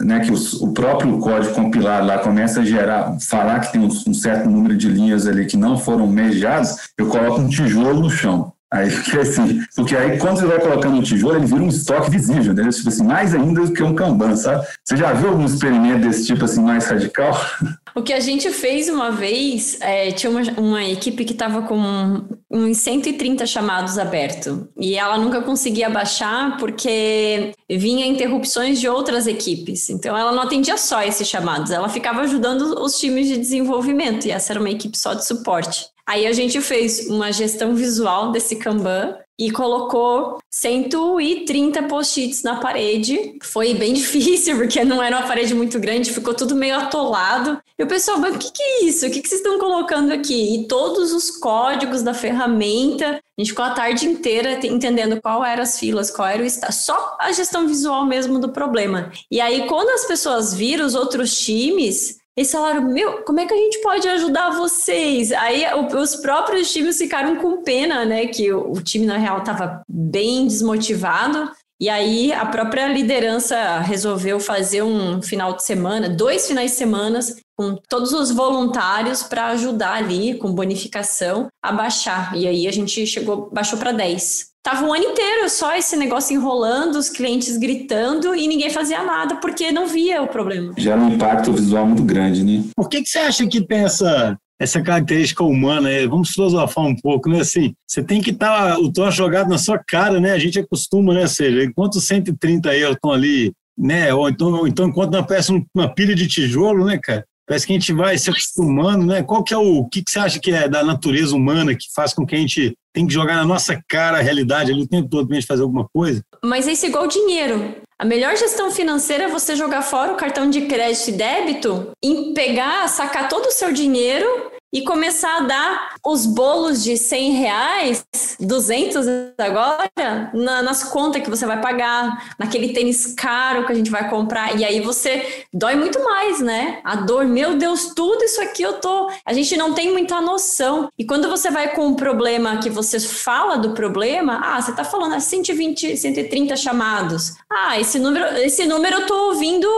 né, 0.00 0.20
que 0.20 0.32
o, 0.32 0.68
o, 0.68 0.72
próprio 0.72 1.18
código 1.18 1.54
compilado 1.54 2.06
lá 2.06 2.18
começa 2.18 2.60
a 2.60 2.64
gerar, 2.64 3.16
falar 3.20 3.60
que 3.60 3.72
tem 3.72 3.80
um, 3.80 3.86
um 3.86 4.14
certo 4.14 4.50
número 4.50 4.76
de 4.76 4.88
linhas 4.88 5.28
ali 5.28 5.46
que 5.46 5.56
não 5.56 5.78
foram 5.78 6.08
mergeadas, 6.08 6.90
eu 6.98 7.06
coloco 7.06 7.40
um 7.40 7.48
tijolo 7.48 8.00
no 8.00 8.10
chão. 8.10 8.52
Aí 8.74 8.90
porque 8.90 9.18
assim, 9.18 9.62
porque 9.76 9.96
aí 9.96 10.18
quando 10.18 10.40
você 10.40 10.46
vai 10.46 10.58
colocando 10.58 10.96
um 10.96 11.02
tijolo, 11.02 11.36
ele 11.36 11.46
vira 11.46 11.62
um 11.62 11.68
estoque 11.68 12.10
visível, 12.10 12.52
né? 12.52 12.68
Tipo 12.70 12.88
assim, 12.88 13.04
mais 13.04 13.32
ainda 13.32 13.64
do 13.64 13.72
que 13.72 13.82
um 13.82 13.94
Kanban, 13.94 14.34
sabe? 14.34 14.66
Você 14.84 14.96
já 14.96 15.12
viu 15.12 15.28
algum 15.28 15.44
experimento 15.44 16.00
desse 16.00 16.26
tipo 16.26 16.44
assim, 16.44 16.60
mais 16.60 16.86
radical? 16.86 17.34
O 17.96 18.02
que 18.02 18.12
a 18.12 18.18
gente 18.18 18.50
fez 18.50 18.88
uma 18.88 19.12
vez, 19.12 19.78
é, 19.80 20.10
tinha 20.10 20.28
uma, 20.28 20.40
uma, 20.56 20.82
equipe 20.82 21.24
que 21.24 21.32
estava 21.32 21.62
com 21.62 22.24
uns 22.50 22.78
130 22.78 23.46
chamados 23.46 23.98
abertos. 23.98 24.64
E 24.76 24.96
ela 24.96 25.16
nunca 25.16 25.40
conseguia 25.40 25.88
baixar 25.88 26.56
porque 26.56 27.52
vinha 27.70 28.04
interrupções 28.04 28.80
de 28.80 28.88
outras 28.88 29.28
equipes. 29.28 29.90
Então 29.90 30.18
ela 30.18 30.32
não 30.32 30.42
atendia 30.42 30.76
só 30.76 31.04
esses 31.04 31.28
chamados, 31.28 31.70
ela 31.70 31.88
ficava 31.88 32.22
ajudando 32.22 32.82
os 32.82 32.98
times 32.98 33.28
de 33.28 33.36
desenvolvimento. 33.36 34.26
E 34.26 34.32
essa 34.32 34.52
era 34.52 34.58
uma 34.58 34.70
equipe 34.70 34.98
só 34.98 35.14
de 35.14 35.24
suporte. 35.24 35.86
Aí 36.06 36.26
a 36.26 36.32
gente 36.32 36.60
fez 36.60 37.08
uma 37.08 37.32
gestão 37.32 37.74
visual 37.74 38.30
desse 38.30 38.56
Kanban 38.56 39.16
e 39.38 39.50
colocou 39.50 40.38
130 40.50 41.82
post-its 41.84 42.42
na 42.42 42.60
parede. 42.60 43.36
Foi 43.42 43.74
bem 43.74 43.92
difícil, 43.94 44.56
porque 44.56 44.84
não 44.84 45.02
era 45.02 45.16
uma 45.16 45.26
parede 45.26 45.54
muito 45.54 45.78
grande, 45.80 46.12
ficou 46.12 46.34
tudo 46.34 46.54
meio 46.54 46.76
atolado. 46.76 47.58
E 47.78 47.82
o 47.82 47.86
pessoal, 47.86 48.18
mas 48.18 48.36
o 48.36 48.38
que, 48.38 48.52
que 48.52 48.62
é 48.62 48.84
isso? 48.84 49.06
O 49.06 49.10
que, 49.10 49.20
que 49.20 49.28
vocês 49.28 49.40
estão 49.40 49.58
colocando 49.58 50.12
aqui? 50.12 50.54
E 50.54 50.68
todos 50.68 51.12
os 51.12 51.30
códigos 51.30 52.02
da 52.02 52.14
ferramenta. 52.14 53.20
A 53.36 53.40
gente 53.40 53.50
ficou 53.50 53.64
a 53.64 53.70
tarde 53.70 54.06
inteira 54.06 54.64
entendendo 54.64 55.20
qual 55.20 55.44
eram 55.44 55.64
as 55.64 55.78
filas, 55.78 56.10
qual 56.10 56.28
era 56.28 56.42
o 56.42 56.46
estado. 56.46 56.72
Só 56.72 57.16
a 57.18 57.32
gestão 57.32 57.66
visual 57.66 58.06
mesmo 58.06 58.38
do 58.38 58.52
problema. 58.52 59.10
E 59.28 59.40
aí, 59.40 59.66
quando 59.66 59.88
as 59.90 60.04
pessoas 60.04 60.54
viram 60.54 60.86
os 60.86 60.94
outros 60.94 61.36
times, 61.36 62.18
eles 62.36 62.50
falaram, 62.50 62.82
meu, 62.82 63.22
como 63.22 63.38
é 63.38 63.46
que 63.46 63.54
a 63.54 63.56
gente 63.56 63.80
pode 63.80 64.08
ajudar 64.08 64.50
vocês? 64.50 65.30
Aí 65.30 65.64
os 65.96 66.16
próprios 66.16 66.72
times 66.72 66.98
ficaram 66.98 67.36
com 67.36 67.62
pena, 67.62 68.04
né? 68.04 68.26
Que 68.26 68.52
o, 68.52 68.82
time, 68.82 69.06
na 69.06 69.16
real, 69.16 69.38
estava 69.38 69.82
bem 69.88 70.46
desmotivado. 70.46 71.50
E 71.80 71.88
aí 71.88 72.32
a 72.32 72.46
própria 72.46 72.88
liderança 72.88 73.78
resolveu 73.80 74.40
fazer 74.40 74.82
um 74.82 75.20
final 75.22 75.54
de 75.54 75.64
semana, 75.64 76.08
dois 76.08 76.46
finais 76.46 76.72
de 76.72 76.76
semana, 76.76 77.20
com 77.56 77.76
todos 77.88 78.12
os 78.12 78.30
voluntários 78.30 79.22
para 79.22 79.48
ajudar 79.48 79.94
ali, 79.94 80.36
com 80.36 80.52
bonificação, 80.52 81.48
a 81.62 81.70
baixar. 81.72 82.36
E 82.36 82.48
aí 82.48 82.66
a 82.66 82.72
gente 82.72 83.06
chegou, 83.06 83.48
baixou 83.52 83.78
para 83.78 83.92
10. 83.92 84.53
Tava 84.64 84.86
um 84.86 84.94
ano 84.94 85.04
inteiro 85.04 85.46
só 85.50 85.76
esse 85.76 85.94
negócio 85.94 86.34
enrolando, 86.34 86.96
os 86.96 87.10
clientes 87.10 87.58
gritando 87.58 88.34
e 88.34 88.48
ninguém 88.48 88.70
fazia 88.70 89.04
nada 89.04 89.36
porque 89.36 89.70
não 89.70 89.86
via 89.86 90.22
o 90.22 90.26
problema. 90.26 90.72
Gera 90.78 90.98
um 90.98 91.10
impacto 91.10 91.52
visual 91.52 91.86
muito 91.86 92.02
grande, 92.02 92.42
né? 92.42 92.64
Por 92.74 92.88
que, 92.88 93.02
que 93.02 93.08
você 93.10 93.18
acha 93.18 93.46
que 93.46 93.60
tem 93.60 93.80
essa, 93.80 94.38
essa 94.58 94.80
característica 94.80 95.44
humana? 95.44 95.90
Vamos 96.08 96.30
filosofar 96.30 96.86
um 96.86 96.96
pouco, 96.96 97.28
né? 97.28 97.40
Assim, 97.40 97.74
você 97.86 98.02
tem 98.02 98.22
que 98.22 98.30
estar 98.30 98.72
tá, 98.72 98.78
o 98.78 98.90
troço 98.90 99.18
jogado 99.18 99.50
na 99.50 99.58
sua 99.58 99.78
cara, 99.78 100.18
né? 100.18 100.32
A 100.32 100.38
gente 100.38 100.58
acostuma, 100.58 101.12
né? 101.12 101.20
Ou 101.20 101.28
seja, 101.28 101.62
enquanto 101.62 102.00
130 102.00 102.74
euros 102.74 102.96
estão 102.96 103.12
ali, 103.12 103.52
né? 103.76 104.14
Ou 104.14 104.30
então, 104.30 104.48
ou 104.48 104.66
então 104.66 104.88
enquanto 104.88 105.14
aparece 105.14 105.52
uma 105.76 105.94
pilha 105.94 106.14
de 106.14 106.26
tijolo, 106.26 106.86
né, 106.86 106.98
cara? 107.02 107.26
Parece 107.46 107.66
que 107.66 107.72
a 107.72 107.78
gente 107.78 107.92
vai 107.92 108.16
se 108.16 108.30
acostumando, 108.30 109.06
né? 109.06 109.22
Qual 109.22 109.44
que 109.44 109.52
é 109.52 109.56
o, 109.56 109.78
o 109.78 109.88
que, 109.88 110.02
que 110.02 110.10
você 110.10 110.18
acha 110.18 110.40
que 110.40 110.50
é 110.50 110.68
da 110.68 110.82
natureza 110.82 111.36
humana 111.36 111.74
que 111.74 111.86
faz 111.94 112.14
com 112.14 112.26
que 112.26 112.34
a 112.34 112.38
gente 112.38 112.76
tem 112.92 113.06
que 113.06 113.12
jogar 113.12 113.36
na 113.36 113.44
nossa 113.44 113.78
cara 113.88 114.18
a 114.18 114.22
realidade 114.22 114.72
ali 114.72 114.82
o 114.82 114.88
tempo 114.88 115.08
todo 115.08 115.26
para 115.26 115.36
a 115.36 115.40
gente 115.40 115.48
fazer 115.48 115.62
alguma 115.62 115.86
coisa? 115.92 116.22
Mas 116.42 116.66
é 116.66 116.72
isso 116.72 116.86
igual 116.86 117.06
dinheiro. 117.06 117.74
A 117.98 118.04
melhor 118.04 118.36
gestão 118.36 118.70
financeira 118.70 119.24
é 119.24 119.28
você 119.28 119.54
jogar 119.54 119.82
fora 119.82 120.12
o 120.12 120.16
cartão 120.16 120.48
de 120.48 120.62
crédito 120.62 121.08
e 121.08 121.12
débito 121.12 121.90
e 122.02 122.32
pegar, 122.34 122.88
sacar 122.88 123.28
todo 123.28 123.46
o 123.46 123.52
seu 123.52 123.72
dinheiro 123.72 124.53
e 124.74 124.82
começar 124.82 125.36
a 125.36 125.40
dar 125.42 125.94
os 126.04 126.26
bolos 126.26 126.82
de 126.82 126.96
100 126.96 127.30
reais, 127.34 128.04
200 128.40 129.06
agora, 129.38 130.32
na, 130.34 130.62
nas 130.62 130.82
contas 130.82 131.22
que 131.22 131.30
você 131.30 131.46
vai 131.46 131.60
pagar, 131.60 132.34
naquele 132.36 132.72
tênis 132.72 133.14
caro 133.16 133.64
que 133.64 133.72
a 133.72 133.74
gente 133.76 133.88
vai 133.88 134.10
comprar. 134.10 134.58
E 134.58 134.64
aí 134.64 134.80
você 134.80 135.44
dói 135.52 135.76
muito 135.76 136.02
mais, 136.02 136.40
né? 136.40 136.80
A 136.82 136.96
dor, 136.96 137.24
meu 137.24 137.56
Deus, 137.56 137.94
tudo 137.94 138.24
isso 138.24 138.42
aqui 138.42 138.64
eu 138.64 138.80
tô. 138.80 139.08
A 139.24 139.32
gente 139.32 139.56
não 139.56 139.72
tem 139.72 139.92
muita 139.92 140.20
noção. 140.20 140.88
E 140.98 141.06
quando 141.06 141.28
você 141.28 141.52
vai 141.52 141.72
com 141.72 141.86
um 141.86 141.94
problema 141.94 142.58
que 142.58 142.68
você 142.68 142.98
fala 142.98 143.56
do 143.56 143.70
problema, 143.70 144.40
ah, 144.42 144.60
você 144.60 144.72
tá 144.72 144.82
falando 144.82 145.20
120, 145.20 145.92
ah, 145.92 145.96
130 145.96 146.56
chamados. 146.56 147.34
Ah, 147.48 147.78
esse 147.78 148.00
número, 148.00 148.26
esse 148.38 148.66
número 148.66 149.02
eu 149.02 149.06
tô 149.06 149.28
ouvindo 149.28 149.68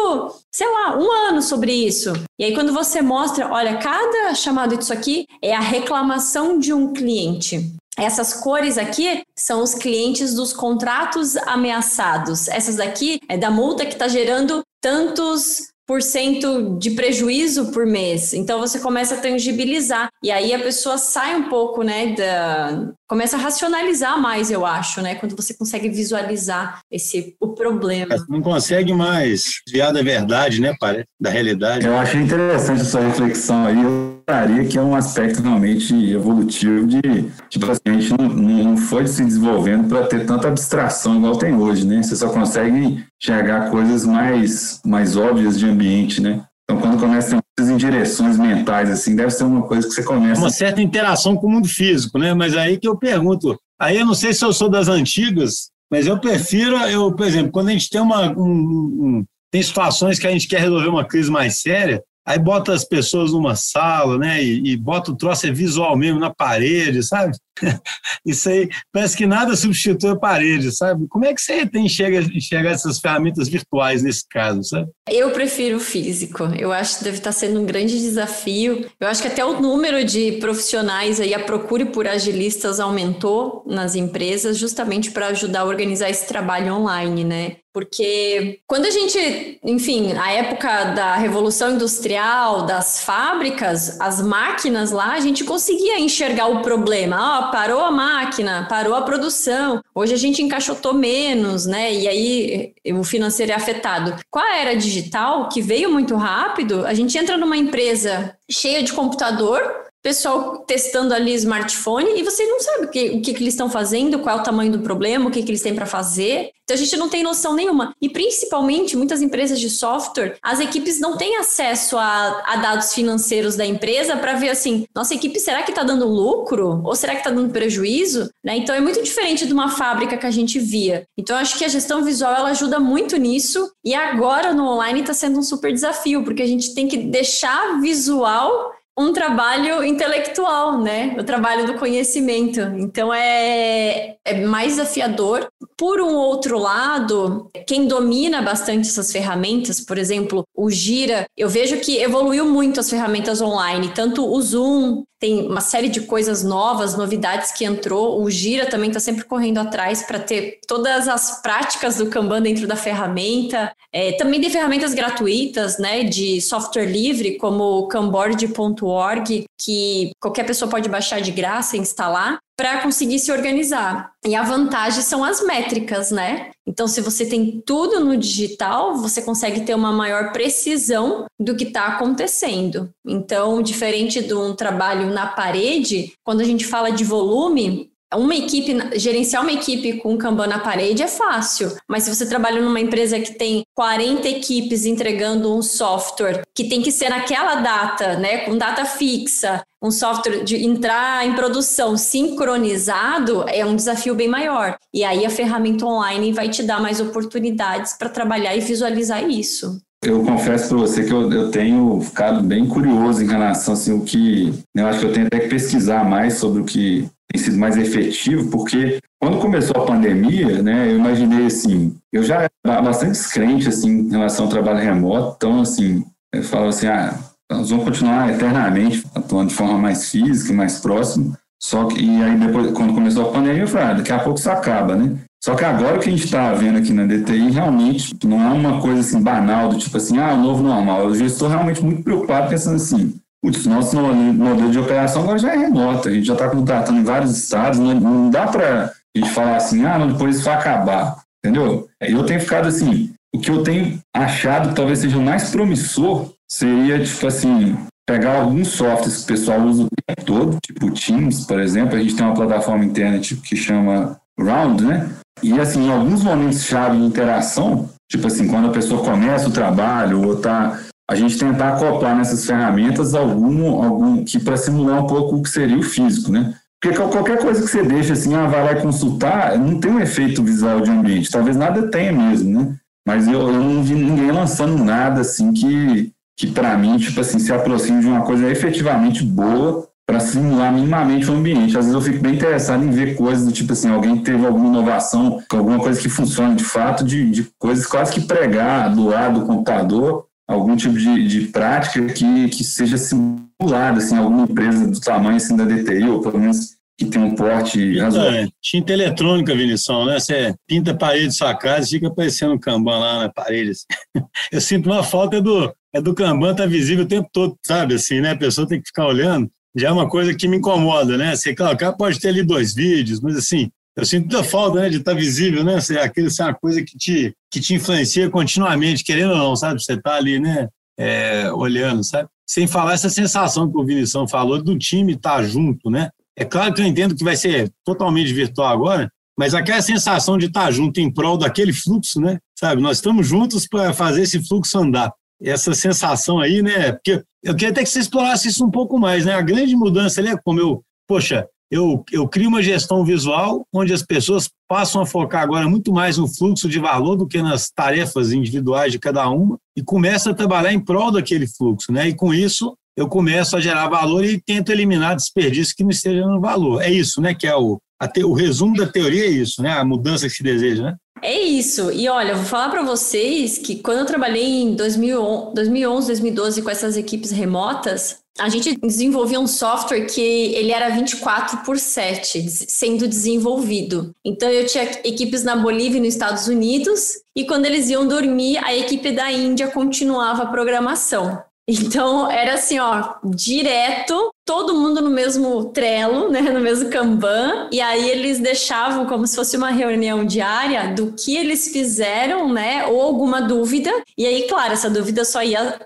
sei 0.57 0.67
lá, 0.67 0.97
um 0.97 1.13
ano 1.29 1.43
sobre 1.43 1.71
isso. 1.71 2.15
E 2.39 2.45
aí, 2.45 2.55
quando 2.55 2.73
você 2.73 3.03
mostra, 3.03 3.47
olha, 3.53 3.77
cada 3.77 4.35
chamado 4.35 4.75
disso 4.87 4.93
aqui 4.93 5.27
é 5.43 5.55
a 5.55 5.61
reclamação 5.61 6.59
de 6.59 6.73
um 6.73 6.93
cliente. 6.93 7.75
Essas 7.99 8.35
cores 8.35 8.77
aqui 8.79 9.23
são 9.37 9.63
os 9.63 9.75
clientes 9.75 10.35
dos 10.35 10.53
contratos 10.53 11.37
ameaçados. 11.39 12.47
Essas 12.49 12.77
daqui 12.77 13.19
é 13.29 13.37
da 13.37 13.51
multa 13.51 13.87
que 13.87 13.95
está 13.95 14.07
gerando 14.07 14.63
tantos 14.81 15.69
por 15.87 16.03
cento 16.03 16.79
de 16.79 16.91
prejuízo 16.91 17.71
por 17.73 17.87
mês. 17.87 18.35
Então 18.35 18.59
você 18.59 18.81
começa 18.81 19.15
a 19.15 19.21
tangibilizar 19.21 20.09
e 20.23 20.31
aí 20.31 20.53
a 20.53 20.59
pessoa 20.59 20.99
sai 20.99 21.37
um 21.37 21.49
pouco, 21.49 21.83
né, 21.83 22.13
da 22.13 22.93
começa 23.09 23.37
a 23.37 23.41
racionalizar 23.41 24.21
mais, 24.21 24.51
eu 24.51 24.67
acho, 24.67 25.01
né, 25.01 25.15
quando 25.15 25.37
você 25.37 25.55
consegue 25.55 25.89
visualizar 25.89 26.81
esse 26.91 27.37
o 27.41 27.49
problema. 27.49 28.15
Não 28.29 28.43
consegue 28.43 28.93
mais 28.93 29.61
desviar 29.67 29.93
da 29.93 30.03
verdade, 30.03 30.61
né, 30.61 30.75
parece, 30.79 31.07
da 31.21 31.31
realidade. 31.31 31.87
Eu 31.87 31.97
achei 31.97 32.21
interessante 32.21 32.81
essa 32.81 33.01
reflexão 33.01 33.67
aí. 33.67 33.83
Eu 33.83 34.23
acharia 34.29 34.65
que 34.65 34.77
é 34.77 34.83
um 34.83 34.95
aspecto 34.95 35.41
realmente 35.43 35.95
evolutivo 36.13 36.87
de, 36.87 37.01
tipo 37.49 37.71
assim, 37.71 37.81
a 37.87 37.93
gente 37.93 38.13
não, 38.19 38.29
não 38.29 38.77
foi 38.77 39.07
se 39.07 39.25
desenvolvendo 39.25 39.89
para 39.89 40.07
ter 40.07 40.27
tanta 40.27 40.49
abstração 40.49 41.17
igual 41.17 41.37
tem 41.37 41.55
hoje, 41.55 41.87
né? 41.87 42.03
Você 42.03 42.17
só 42.17 42.29
consegue 42.29 43.05
enxergar 43.23 43.71
coisas 43.71 44.05
mais 44.05 44.81
mais 44.85 45.17
óbvias 45.17 45.59
de 45.59 45.67
ambiente, 45.67 46.21
né? 46.21 46.45
Então, 46.65 46.81
quando 46.81 46.99
começa 46.99 47.37
a 47.37 47.41
ter 47.41 47.46
essas 47.59 47.71
indireções 47.71 48.39
mentais, 48.39 48.91
assim, 48.91 49.17
deve 49.17 49.31
ser 49.31 49.45
uma 49.45 49.63
coisa 49.63 49.89
que 49.89 49.95
você 49.95 50.03
começa. 50.03 50.41
Uma 50.41 50.51
certa 50.51 50.83
interação 50.83 51.35
com 51.35 51.47
o 51.47 51.51
mundo 51.51 51.67
físico, 51.67 52.19
né? 52.19 52.35
Mas 52.35 52.55
aí 52.55 52.79
que 52.79 52.87
eu 52.87 52.97
pergunto. 52.97 53.59
Aí 53.81 53.99
eu 53.99 54.07
não 54.07 54.15
sei 54.15 54.35
se 54.35 54.45
eu 54.45 54.53
sou 54.53 54.69
das 54.69 54.89
antigas, 54.89 55.71
mas 55.91 56.07
eu 56.07 56.19
prefiro, 56.19 56.77
eu, 56.77 57.15
por 57.15 57.27
exemplo, 57.27 57.51
quando 57.51 57.69
a 57.69 57.73
gente 57.73 57.89
tem 57.89 58.01
uma. 58.01 58.31
Um, 58.39 58.43
um, 58.43 59.25
tem 59.51 59.63
situações 59.63 60.19
que 60.19 60.27
a 60.27 60.31
gente 60.31 60.49
quer 60.49 60.61
resolver 60.61 60.89
uma 60.89 61.05
crise 61.05 61.31
mais 61.31 61.61
séria, 61.61 62.03
aí 62.27 62.39
bota 62.39 62.75
as 62.75 62.85
pessoas 62.85 63.33
numa 63.33 63.57
sala, 63.57 64.19
né? 64.19 64.43
E, 64.43 64.73
e 64.73 64.77
bota 64.77 65.11
o 65.11 65.17
troço 65.17 65.47
é 65.47 65.53
visual 65.53 65.97
mesmo 65.97 66.21
na 66.21 66.35
parede, 66.35 67.03
sabe? 67.03 67.37
Isso 68.25 68.49
aí 68.49 68.69
parece 68.93 69.17
que 69.17 69.27
nada 69.27 69.57
substitui 69.57 70.11
a 70.11 70.17
parede, 70.17 70.75
sabe? 70.75 71.07
Como 71.09 71.25
é 71.25 71.35
que 71.35 71.41
você 71.41 71.67
tem 71.67 71.87
enxerga, 71.87 72.21
enxergar 72.35 72.71
essas 72.71 72.99
ferramentas 72.99 73.49
virtuais 73.49 74.03
nesse 74.03 74.27
caso, 74.29 74.63
sabe? 74.63 74.89
Eu 75.09 75.31
prefiro 75.31 75.77
o 75.77 75.81
físico. 75.81 76.45
Eu 76.59 76.73
acho 76.73 76.99
que 76.99 77.05
deve 77.05 77.19
estar 77.19 77.33
sendo 77.33 77.61
um 77.61 77.67
grande 77.67 77.99
desafio. 77.99 78.87
Eu 79.01 79.09
acho 79.09 79.23
que 79.23 79.29
até 79.29 79.45
o 79.45 79.61
número 79.61 80.05
de 80.05 80.33
profissionais 80.33 81.21
aí, 81.21 81.35
a 81.35 81.41
procura 81.41 81.87
por 81.87 82.07
agilistas 82.07 82.81
aumentou 82.81 83.65
nas 83.67 83.95
empresas 83.95 84.57
justamente 84.57 85.11
para 85.11 85.29
ajudar 85.29 85.61
a 85.61 85.65
organizar 85.65 86.11
esse 86.11 86.27
trabalho 86.27 86.75
online, 86.75 87.25
né? 87.25 87.57
Porque 87.77 88.61
quando 88.67 88.87
a 88.87 88.91
gente, 88.91 89.61
enfim, 89.63 90.15
a 90.15 90.33
época 90.33 90.85
da 90.95 91.15
revolução 91.17 91.73
industrial, 91.73 92.65
das 92.65 93.05
fábricas, 93.05 94.01
as 94.01 94.19
máquinas 94.23 94.91
lá, 94.91 95.13
a 95.13 95.21
gente 95.21 95.45
conseguia 95.45 96.01
enxergar 96.01 96.47
o 96.47 96.63
problema. 96.63 97.17
Ah, 97.19 97.46
parou 97.51 97.81
a 97.81 97.91
máquina, 97.91 98.67
parou 98.69 98.95
a 98.95 99.03
produção. 99.03 99.83
Hoje 99.95 100.15
a 100.15 100.17
gente 100.17 100.43
encaixotou 100.43 100.95
menos, 100.95 101.67
né? 101.67 101.93
E 101.93 102.09
aí 102.09 102.75
o 102.93 103.05
financeiro 103.05 103.53
é 103.53 103.55
afetado. 103.55 104.17
Com 104.31 104.39
a 104.39 104.57
era 104.57 104.77
digital, 104.77 105.49
que 105.49 105.61
veio 105.61 105.91
muito 105.91 106.15
rápido, 106.17 106.87
a 106.87 106.95
gente 106.95 107.17
entra 107.17 107.37
numa 107.37 107.57
empresa 107.57 108.37
cheia 108.51 108.83
de 108.83 108.93
computador, 108.93 109.86
pessoal 110.07 110.59
testando 110.59 111.13
ali 111.13 111.35
smartphone 111.35 112.17
e 112.17 112.23
você 112.23 112.47
não 112.47 112.61
sabe 112.61 112.87
o 112.87 112.89
que, 112.89 113.11
o 113.11 113.21
que, 113.21 113.35
que 113.35 113.43
eles 113.43 113.55
estão 113.55 113.69
fazendo, 113.69 114.21
qual 114.21 114.39
é 114.39 114.41
o 114.41 114.45
tamanho 114.45 114.71
do 114.71 114.79
problema, 114.79 115.27
o 115.27 115.33
que, 115.33 115.43
que 115.43 115.51
eles 115.51 115.63
têm 115.63 115.75
para 115.75 115.85
fazer. 115.85 116.53
Então 116.63 116.75
a 116.75 116.79
gente 116.79 116.97
não 116.97 117.09
tem 117.09 117.25
noção 117.25 117.55
nenhuma. 117.55 117.93
E 118.01 118.09
principalmente 118.09 118.97
muitas 118.97 119.21
empresas 119.21 119.59
de 119.59 119.69
software, 119.69 120.37
as 120.41 120.61
equipes 120.61 121.01
não 121.01 121.17
têm 121.17 121.37
acesso 121.37 121.97
a, 121.97 122.43
a 122.45 122.57
dados 122.57 122.93
financeiros 122.95 123.57
da 123.57 123.67
empresa 123.67 124.17
para 124.17 124.35
ver 124.35 124.51
assim, 124.51 124.87
nossa 124.95 125.15
equipe 125.15 125.41
será 125.41 125.65
que 125.65 125.73
está 125.73 125.83
dando 125.83 126.07
lucro 126.07 126.83
ou 126.85 126.95
será 126.95 127.13
que 127.13 127.21
está 127.21 127.31
dando 127.31 127.53
prejuízo? 127.53 128.31
Né? 128.45 128.59
Então 128.59 128.77
é 128.77 128.81
muito 128.81 129.03
diferente 129.03 129.45
de 129.45 129.53
uma 129.53 129.71
fábrica 129.71 130.17
que 130.17 130.27
a 130.27 130.31
gente 130.31 130.61
via. 130.61 131.05
Então 131.19 131.37
acho 131.37 131.59
que 131.59 131.65
a 131.65 131.69
gestão 131.69 132.05
visual 132.05 132.33
ela 132.33 132.51
ajuda 132.51 132.79
muito 132.79 133.17
nisso 133.17 133.73
e 133.85 133.93
agora 133.93 134.55
no 134.55 134.69
online 134.69 135.01
está 135.01 135.15
sendo 135.15 135.39
um 135.41 135.43
super 135.43 135.73
desafio 135.73 136.23
porque 136.23 136.43
a 136.43 136.49
gente 136.49 136.75
tem 136.75 136.87
que 136.87 136.97
deixar 136.97 137.81
visual 137.81 138.76
um 138.99 139.13
trabalho 139.13 139.85
intelectual, 139.85 140.81
né? 140.81 141.15
O 141.19 141.25
trabalho 141.25 141.67
do 141.67 141.75
conhecimento. 141.75 142.61
Então 142.79 143.13
é, 143.13 144.17
é 144.25 144.47
mais 144.47 144.77
desafiador. 144.77 145.49
Por 145.77 146.01
um 146.01 146.15
outro 146.15 146.59
lado, 146.59 147.51
quem 147.67 147.87
domina 147.87 148.41
bastante 148.41 148.89
essas 148.89 149.13
ferramentas, 149.13 149.81
por 149.81 149.99
exemplo, 149.99 150.47
o 150.55 150.71
Gira, 150.71 151.27
eu 151.37 151.49
vejo 151.49 151.79
que 151.81 151.99
evoluiu 151.99 152.47
muito 152.47 152.81
as 152.81 152.89
ferramentas 152.89 153.43
online, 153.43 153.93
tanto 153.95 154.27
o 154.27 154.41
Zoom, 154.41 155.05
tem 155.19 155.47
uma 155.47 155.61
série 155.61 155.89
de 155.89 156.03
coisas 156.03 156.45
novas, 156.45 156.97
novidades 156.97 157.53
que 157.53 157.65
entrou. 157.65 158.23
O 158.23 158.31
Gira 158.31 158.67
também 158.67 158.89
está 158.89 159.01
sempre 159.01 159.25
correndo 159.25 159.59
atrás 159.59 160.03
para 160.03 160.19
ter 160.19 160.61
todas 160.67 161.09
as 161.09 161.41
práticas 161.41 161.97
do 161.97 162.11
Kanban 162.11 162.43
dentro 162.43 162.67
da 162.67 162.77
ferramenta. 162.77 163.73
É, 163.93 164.13
também 164.13 164.41
tem 164.41 164.51
ferramentas 164.51 164.93
gratuitas, 164.93 165.79
né, 165.79 166.05
de 166.05 166.41
software 166.41 166.87
livre, 166.87 167.39
como 167.39 167.63
o 167.79 167.89
Kanboard.org, 167.89 169.45
que 169.59 170.13
qualquer 170.21 170.45
pessoa 170.45 170.71
pode 170.71 170.89
baixar 170.89 171.21
de 171.21 171.31
graça 171.31 171.77
e 171.77 171.81
instalar 171.81 172.39
para 172.57 172.81
conseguir 172.83 173.19
se 173.19 173.31
organizar. 173.31 174.13
E 174.25 174.35
a 174.35 174.43
vantagem 174.43 175.03
são 175.03 175.23
as 175.23 175.45
métricas, 175.45 176.11
né? 176.11 176.51
Então, 176.67 176.89
se 176.89 177.01
você 177.01 177.27
tem 177.27 177.63
tudo 177.65 178.01
no 178.01 178.17
digital, 178.17 178.97
você 178.97 179.23
consegue 179.23 179.61
ter 179.61 179.75
uma 179.75 179.93
maior 179.93 180.33
precisão 180.33 181.27
do 181.39 181.55
que 181.55 181.65
está 181.65 181.87
acontecendo. 181.87 182.91
Então, 183.07 183.63
diferente 183.63 184.23
de 184.23 184.35
um 184.35 184.55
trabalho 184.55 185.13
na 185.13 185.27
parede, 185.27 186.13
quando 186.25 186.41
a 186.41 186.45
gente 186.45 186.67
fala 186.67 186.91
de 186.91 187.05
volume, 187.05 187.91
uma 188.15 188.35
equipe, 188.35 188.99
gerenciar 188.99 189.43
uma 189.43 189.53
equipe 189.53 189.95
com 189.95 190.17
Kanban 190.17 190.47
na 190.47 190.61
parede 190.61 191.03
é 191.03 191.09
fácil, 191.09 191.77
mas 191.89 192.05
se 192.05 192.15
você 192.15 192.27
trabalha 192.27 192.63
numa 192.63 192.81
empresa 192.81 193.19
que 193.19 193.35
tem 193.35 193.65
40 193.75 194.29
equipes 194.29 194.87
entregando 194.87 195.55
um 195.55 195.61
software 195.61 196.43
que 196.55 196.69
tem 196.69 196.81
que 196.81 196.93
ser 196.93 197.11
naquela 197.11 197.57
data, 197.57 198.17
né, 198.17 198.39
com 198.39 198.57
data 198.57 198.85
fixa, 198.85 199.63
um 199.87 199.91
software 199.91 200.43
de 200.43 200.65
entrar 200.65 201.27
em 201.27 201.35
produção 201.35 201.97
sincronizado, 201.97 203.45
é 203.49 203.65
um 203.65 203.77
desafio 203.77 204.15
bem 204.15 204.29
maior. 204.29 204.77
E 204.93 205.05
aí 205.05 205.25
a 205.25 205.31
ferramenta 205.31 205.87
online 205.87 206.33
vai 206.33 206.49
te 206.49 206.63
dar 206.63 206.81
mais 206.81 207.01
oportunidades 207.01 207.93
para 207.93 208.09
trabalhar 208.09 208.57
e 208.57 208.61
visualizar 208.61 209.23
isso. 209.29 209.81
Eu 210.05 210.23
confesso 210.23 210.69
para 210.69 210.79
você 210.79 211.05
que 211.05 211.13
eu, 211.13 211.33
eu, 211.33 211.51
tenho 211.51 212.01
ficado 212.01 212.43
bem 212.43 212.67
curioso 212.67 213.23
em 213.23 213.27
relação 213.27 213.75
assim, 213.75 213.93
o 213.93 214.03
que 214.03 214.53
né, 214.75 214.83
eu 214.83 214.87
acho 214.87 215.01
que 215.01 215.07
eu 215.07 215.13
tenho 215.13 215.27
até 215.27 215.41
que 215.41 215.49
pesquisar 215.49 216.05
mais 216.05 216.35
sobre 216.35 216.61
o 216.61 216.65
que 216.65 217.09
tem 217.33 217.43
sido 217.43 217.57
mais 217.57 217.77
efetivo, 217.77 218.51
porque 218.51 218.99
quando 219.21 219.41
começou 219.41 219.77
a 219.77 219.87
pandemia, 219.87 220.63
né, 220.63 220.93
eu 220.93 220.99
imaginei 220.99 221.47
assim, 221.47 221.97
eu 222.13 222.23
já 222.23 222.49
era 222.65 222.83
bastante 222.83 223.13
descrente 223.13 223.69
assim 223.69 223.91
em 223.91 224.11
relação 224.11 224.45
ao 224.45 224.51
trabalho 224.51 224.79
remoto, 224.79 225.35
então 225.37 225.61
assim, 225.61 226.05
eu 226.33 226.43
falo 226.43 226.69
assim, 226.69 226.87
ah, 226.87 227.19
nós 227.51 227.71
vamos 227.71 227.85
continuar 227.85 228.33
eternamente 228.33 229.05
atuando 229.15 229.49
de 229.49 229.55
forma 229.55 229.79
mais 229.79 230.11
física, 230.11 230.53
mais 230.53 230.81
próxima. 230.81 231.39
Só 231.63 231.87
que 231.87 232.01
e 232.01 232.23
aí 232.23 232.37
depois 232.39 232.71
quando 232.73 232.95
começou 232.95 233.29
a 233.29 233.33
pandemia, 233.33 233.63
eu 233.63 233.69
falei, 233.69 233.87
ah, 233.87 233.95
daqui 233.95 234.13
a 234.13 234.19
pouco 234.19 234.39
isso 234.39 234.51
acaba, 234.51 234.95
né? 234.95 235.17
Só 235.43 235.55
que 235.55 235.65
agora 235.65 235.97
o 235.97 236.01
que 236.01 236.09
a 236.09 236.13
gente 236.13 236.25
está 236.25 236.53
vendo 236.55 236.79
aqui 236.79 236.93
na 236.93 237.07
DTI 237.07 237.51
realmente 237.51 238.17
não 238.25 238.41
é 238.41 238.53
uma 238.53 238.81
coisa 238.81 239.01
assim 239.01 239.23
banal, 239.23 239.69
do 239.69 239.79
tipo 239.79 239.97
assim, 239.97 240.19
ah, 240.19 240.35
o 240.35 240.43
novo 240.43 240.63
normal. 240.63 241.05
Eu 241.05 241.15
já 241.15 241.25
estou 241.25 241.49
realmente 241.49 241.83
muito 241.85 242.03
preocupado 242.03 242.49
pensando 242.49 242.77
assim, 242.77 243.15
putz, 243.41 243.65
nosso 243.65 243.97
modelo 243.97 244.71
de 244.71 244.79
operação 244.79 245.23
agora 245.23 245.39
já 245.39 245.55
é 245.55 245.57
remoto, 245.57 246.09
a 246.09 246.13
gente 246.13 246.27
já 246.27 246.33
está 246.33 246.49
contratando 246.49 246.99
em 246.99 247.05
vários 247.05 247.37
estados, 247.37 247.79
não, 247.79 247.95
não 247.95 248.31
dá 248.31 248.49
para 248.49 248.87
a 248.87 249.19
gente 249.19 249.31
falar 249.31 249.57
assim, 249.57 249.85
ah, 249.85 249.99
não, 249.99 250.13
depois 250.13 250.37
isso 250.37 250.45
vai 250.45 250.55
acabar, 250.55 251.23
entendeu? 251.45 251.89
Eu 252.01 252.25
tenho 252.25 252.41
ficado 252.41 252.67
assim, 252.67 253.15
o 253.35 253.39
que 253.39 253.51
eu 253.51 253.63
tenho 253.63 254.01
achado 254.15 254.75
talvez 254.75 254.99
seja 254.99 255.17
o 255.17 255.23
mais 255.23 255.51
promissor 255.51 256.33
seria, 256.51 257.03
tipo 257.03 257.27
assim, 257.27 257.77
pegar 258.07 258.41
alguns 258.41 258.69
softwares 258.69 259.19
que 259.19 259.25
o 259.25 259.27
pessoal 259.27 259.61
usa 259.63 259.85
o 259.85 259.89
tempo 260.07 260.25
todo, 260.25 260.59
tipo 260.65 260.91
Teams, 260.93 261.45
por 261.45 261.61
exemplo, 261.61 261.97
a 261.97 262.01
gente 262.01 262.15
tem 262.15 262.25
uma 262.25 262.35
plataforma 262.35 262.85
interna 262.85 263.19
tipo, 263.19 263.43
que 263.43 263.57
chama 263.57 264.19
Round, 264.39 264.85
né? 264.85 265.11
E 265.43 265.59
assim, 265.59 265.87
em 265.87 265.93
alguns 265.93 266.23
momentos 266.23 266.65
chave 266.65 266.97
de 266.97 267.05
interação, 267.05 267.91
tipo 268.11 268.27
assim, 268.27 268.49
quando 268.49 268.69
a 268.69 268.73
pessoa 268.73 269.05
começa 269.05 269.49
o 269.49 269.53
trabalho 269.53 270.27
ou 270.27 270.37
tá 270.37 270.81
a 271.09 271.15
gente 271.15 271.39
tentar 271.39 271.75
acoplar 271.75 272.17
nessas 272.17 272.45
ferramentas 272.45 273.15
algum, 273.15 273.83
algum 273.83 274.25
que 274.25 274.41
para 274.41 274.57
simular 274.57 275.05
um 275.05 275.07
pouco 275.07 275.37
o 275.37 275.43
que 275.43 275.49
seria 275.49 275.79
o 275.79 275.83
físico, 275.83 276.33
né? 276.33 276.55
Porque 276.83 276.97
qualquer 276.97 277.39
coisa 277.39 277.63
que 277.63 277.69
você 277.69 277.83
deixa 277.83 278.13
assim, 278.13 278.35
ah, 278.35 278.47
vai 278.47 278.63
lá 278.65 278.73
e 278.73 278.83
consultar, 278.83 279.59
não 279.59 279.81
tem 279.81 279.91
um 279.91 280.01
efeito 280.01 280.43
visual 280.43 280.81
de 280.81 280.91
ambiente. 280.91 281.31
Talvez 281.31 281.57
nada 281.57 281.91
tenha 281.91 282.13
mesmo, 282.13 282.61
né? 282.61 282.77
Mas 283.07 283.27
eu, 283.29 283.41
eu 283.41 283.53
não 283.53 283.83
vi 283.83 283.95
ninguém 283.95 284.33
lançando 284.33 284.85
nada 284.85 285.21
assim 285.21 285.53
que, 285.53 286.13
que 286.37 286.47
para 286.47 286.77
mim, 286.77 286.99
tipo 286.99 287.21
assim, 287.21 287.39
se 287.39 287.53
aproxime 287.53 288.01
de 288.01 288.07
uma 288.07 288.23
coisa 288.23 288.51
efetivamente 288.51 289.25
boa 289.25 289.89
para 290.07 290.21
simular 290.21 290.73
minimamente 290.73 291.29
o 291.29 291.35
ambiente. 291.35 291.77
Às 291.77 291.87
vezes 291.87 291.95
eu 291.95 292.01
fico 292.01 292.23
bem 292.23 292.35
interessado 292.35 292.85
em 292.85 292.91
ver 292.91 293.17
coisas 293.17 293.45
do 293.45 293.53
tipo 293.53 293.73
assim, 293.73 293.89
alguém 293.89 294.19
teve 294.19 294.47
alguma 294.47 294.69
inovação, 294.69 295.43
alguma 295.51 295.81
coisa 295.81 296.01
que 296.01 296.09
funciona 296.09 296.55
de 296.55 296.63
fato, 296.63 297.05
de, 297.05 297.29
de 297.29 297.51
coisas 297.59 297.87
quase 297.87 298.13
que 298.13 298.21
pregar 298.21 298.95
do 298.95 299.09
lado 299.09 299.41
do 299.41 299.47
computador, 299.47 300.27
algum 300.47 300.77
tipo 300.77 300.95
de, 300.97 301.27
de 301.27 301.41
prática 301.49 302.05
que, 302.07 302.49
que 302.51 302.63
seja 302.63 302.97
simulada, 302.97 303.99
assim, 303.99 304.17
alguma 304.17 304.45
empresa 304.45 304.87
do 304.87 305.01
tamanho 305.01 305.37
assim, 305.37 305.57
da 305.57 305.65
DTI, 305.65 306.09
ou 306.09 306.21
pelo 306.21 306.39
menos 306.39 306.76
que 306.99 307.05
tem 307.05 307.21
um 307.21 307.35
porte 307.35 307.99
razoável. 307.99 308.41
É, 308.41 308.49
tinta 308.63 308.93
eletrônica, 308.93 309.55
Vinição, 309.55 310.07
né? 310.07 310.19
Você 310.19 310.55
pinta 310.67 310.93
a 310.93 310.97
parede 310.97 311.29
de 311.29 311.35
sua 311.35 311.55
casa 311.55 311.87
e 311.87 311.91
fica 311.91 312.09
aparecendo 312.09 312.55
um 312.55 312.59
Kanban 312.59 312.99
lá 312.99 313.19
na 313.21 313.29
parede. 313.29 313.73
Assim. 313.73 313.87
Eu 314.51 314.61
sinto 314.61 314.91
uma 314.91 315.03
falta 315.03 315.41
do, 315.41 315.73
é 315.95 316.01
do 316.01 316.15
Kanban 316.15 316.53
estar 316.53 316.65
tá 316.65 316.69
visível 316.69 317.05
o 317.05 317.09
tempo 317.09 317.29
todo, 317.33 317.57
sabe? 317.67 317.95
Assim, 317.95 318.21
né? 318.21 318.31
A 318.31 318.37
pessoa 318.37 318.67
tem 318.67 318.81
que 318.81 318.89
ficar 318.89 319.07
olhando 319.07 319.51
já 319.77 319.89
é 319.89 319.93
uma 319.93 320.09
coisa 320.09 320.35
que 320.35 320.49
me 320.49 320.57
incomoda, 320.57 321.19
né? 321.19 321.37
Você, 321.37 321.55
claro, 321.55 321.75
o 321.75 321.79
cara 321.79 321.93
pode 321.93 322.19
ter 322.19 322.29
ali 322.29 322.43
dois 322.43 322.75
vídeos, 322.75 323.21
mas 323.21 323.37
assim, 323.37 323.71
eu 323.95 324.07
sinto 324.07 324.23
muita 324.23 324.43
falta 324.43 324.81
né, 324.81 324.89
de 324.89 324.97
estar 324.97 325.15
visível, 325.15 325.63
né? 325.63 325.79
Aquilo 326.03 326.29
é 326.29 326.43
uma 326.43 326.55
coisa 326.55 326.83
que 326.83 326.97
te, 326.97 327.35
que 327.51 327.61
te 327.61 327.75
influencia 327.75 328.31
continuamente, 328.31 329.05
querendo 329.05 329.33
ou 329.33 329.39
não, 329.39 329.55
sabe? 329.55 329.83
Você 329.83 329.93
está 329.93 330.15
ali, 330.15 330.41
né? 330.41 330.69
É, 330.99 331.53
olhando, 331.53 332.03
sabe? 332.03 332.27
Sem 332.49 332.67
falar 332.67 332.95
essa 332.95 333.11
sensação 333.11 333.71
que 333.71 333.77
o 333.77 333.85
Vinição 333.85 334.27
falou 334.27 334.63
do 334.63 334.79
time 334.79 335.13
estar 335.13 335.37
tá 335.37 335.43
junto, 335.43 335.91
né? 335.91 336.09
É 336.37 336.45
claro 336.45 336.75
que 336.75 336.81
eu 336.81 336.87
entendo 336.87 337.15
que 337.15 337.25
vai 337.25 337.37
ser 337.37 337.73
totalmente 337.85 338.33
virtual 338.33 338.69
agora, 338.69 339.11
mas 339.39 339.55
aquela 339.55 339.83
sensação 339.83 340.37
de 340.37 340.47
estar 340.47 340.71
junto 340.71 341.01
em 341.01 341.13
prol 341.13 341.37
daquele 341.37 341.73
fluxo, 341.73 342.21
né? 342.21 342.39
Sabe? 342.59 342.81
Nós 342.81 342.99
estamos 342.99 343.27
juntos 343.27 343.67
para 343.67 343.93
fazer 343.93 344.23
esse 344.23 344.47
fluxo 344.47 344.79
andar 344.79 345.13
essa 345.43 345.75
sensação 345.75 346.41
aí, 346.41 346.63
né? 346.63 346.93
Porque 346.93 347.23
eu 347.43 347.55
queria 347.55 347.71
até 347.71 347.83
que 347.83 347.89
você 347.89 348.01
explorasse 348.01 348.49
isso 348.49 348.65
um 348.65 348.71
pouco 348.71 348.99
mais, 348.99 349.25
né? 349.25 349.35
A 349.35 349.43
grande 349.43 349.77
mudança 349.77 350.21
ali 350.21 350.31
é 350.31 350.37
como 350.37 350.61
eu, 350.61 350.83
poxa, 351.07 351.47
eu, 351.71 352.05
eu 352.13 352.29
crio 352.29 352.49
uma 352.49 352.63
gestão 352.63 353.05
visual 353.05 353.67
onde 353.73 353.93
as 353.93 354.03
pessoas 354.03 354.49
passam 354.69 355.03
a 355.03 355.07
focar 355.07 355.43
agora 355.43 355.69
muito 355.69 355.93
mais 355.93 356.17
no 356.17 356.29
fluxo 356.29 356.69
de 356.69 356.79
valor 356.79 357.17
do 357.17 357.27
que 357.27 357.43
nas 357.43 357.71
tarefas 357.71 358.33
individuais 358.33 358.93
de 358.93 358.99
cada 358.99 359.29
uma 359.29 359.59
e 359.77 359.83
começa 359.83 360.31
a 360.31 360.35
trabalhar 360.35 360.73
em 360.73 360.81
prol 360.81 361.11
daquele 361.11 361.47
fluxo, 361.47 361.93
né? 361.93 362.09
E 362.09 362.15
com 362.15 362.33
isso 362.33 362.77
eu 362.97 363.09
começo 363.09 363.57
a 363.57 363.61
gerar 363.61 363.89
valor 363.89 364.25
e 364.25 364.41
tento 364.41 364.73
eliminar 364.73 365.15
desperdício 365.15 365.75
que 365.77 365.83
não 365.83 365.91
esteja 365.91 366.27
no 366.27 366.41
valor. 366.41 366.83
É 366.83 366.91
isso, 366.91 367.21
né? 367.21 367.35
Que 367.35 367.47
é 367.47 367.55
o, 367.55 367.79
te, 368.13 368.25
o 368.25 368.33
resumo 368.33 368.77
da 368.77 368.87
teoria 368.87 369.25
é 369.25 369.31
isso, 369.31 369.63
né? 369.63 369.73
A 369.73 369.85
mudança 369.85 370.27
que 370.29 370.35
se 370.35 370.43
deseja, 370.43 370.83
né? 370.83 370.97
É 371.23 371.39
isso. 371.41 371.91
E 371.93 372.09
olha, 372.09 372.33
eu 372.33 372.37
vou 372.37 372.45
falar 372.45 372.71
para 372.71 372.83
vocês 372.83 373.59
que 373.59 373.77
quando 373.77 373.99
eu 373.99 374.07
trabalhei 374.07 374.63
em 374.63 374.75
2011, 374.75 375.55
2012 375.55 376.63
com 376.63 376.71
essas 376.71 376.97
equipes 376.97 377.31
remotas, 377.31 378.19
a 378.39 378.49
gente 378.51 378.77
desenvolvia 378.77 379.41
um 379.41 379.47
software 379.47 380.05
que 380.07 380.21
ele 380.21 380.71
era 380.71 380.91
24 380.91 381.65
por 381.65 381.79
7 381.79 382.49
sendo 382.51 383.09
desenvolvido. 383.09 384.15
Então 384.25 384.49
eu 384.51 384.67
tinha 384.67 384.85
equipes 385.05 385.43
na 385.43 385.57
Bolívia 385.57 385.99
e 385.99 386.01
nos 386.01 386.15
Estados 386.15 386.47
Unidos, 386.47 387.15
e 387.35 387.45
quando 387.47 387.65
eles 387.65 387.89
iam 387.89 388.07
dormir, 388.07 388.59
a 388.59 388.77
equipe 388.77 389.11
da 389.13 389.33
Índia 389.33 389.69
continuava 389.69 390.43
a 390.43 390.47
programação. 390.47 391.43
Então 391.69 392.31
era 392.31 392.55
assim, 392.55 392.79
ó, 392.79 393.15
direto, 393.25 394.31
todo 394.45 394.75
mundo 394.75 395.01
no 395.01 395.11
mesmo 395.11 395.65
trelo, 395.73 396.31
né, 396.31 396.41
no 396.41 396.61
mesmo 396.61 396.89
Kanban, 396.91 397.69
e 397.73 397.81
aí 397.81 398.09
eles 398.09 398.39
deixavam 398.39 399.05
como 399.07 399.27
se 399.27 399.35
fosse 399.35 399.57
uma 399.57 399.71
reunião 399.71 400.25
diária 400.25 400.95
do 400.95 401.13
que 401.13 401.37
eles 401.37 401.69
fizeram, 401.73 402.53
né, 402.53 402.87
ou 402.87 403.01
alguma 403.01 403.43
dúvida. 403.43 403.91
E 404.17 404.25
aí, 404.25 404.47
claro, 404.47 404.75
essa 404.75 404.89
dúvida 404.89 405.25
só 405.25 405.43
ia 405.43 405.81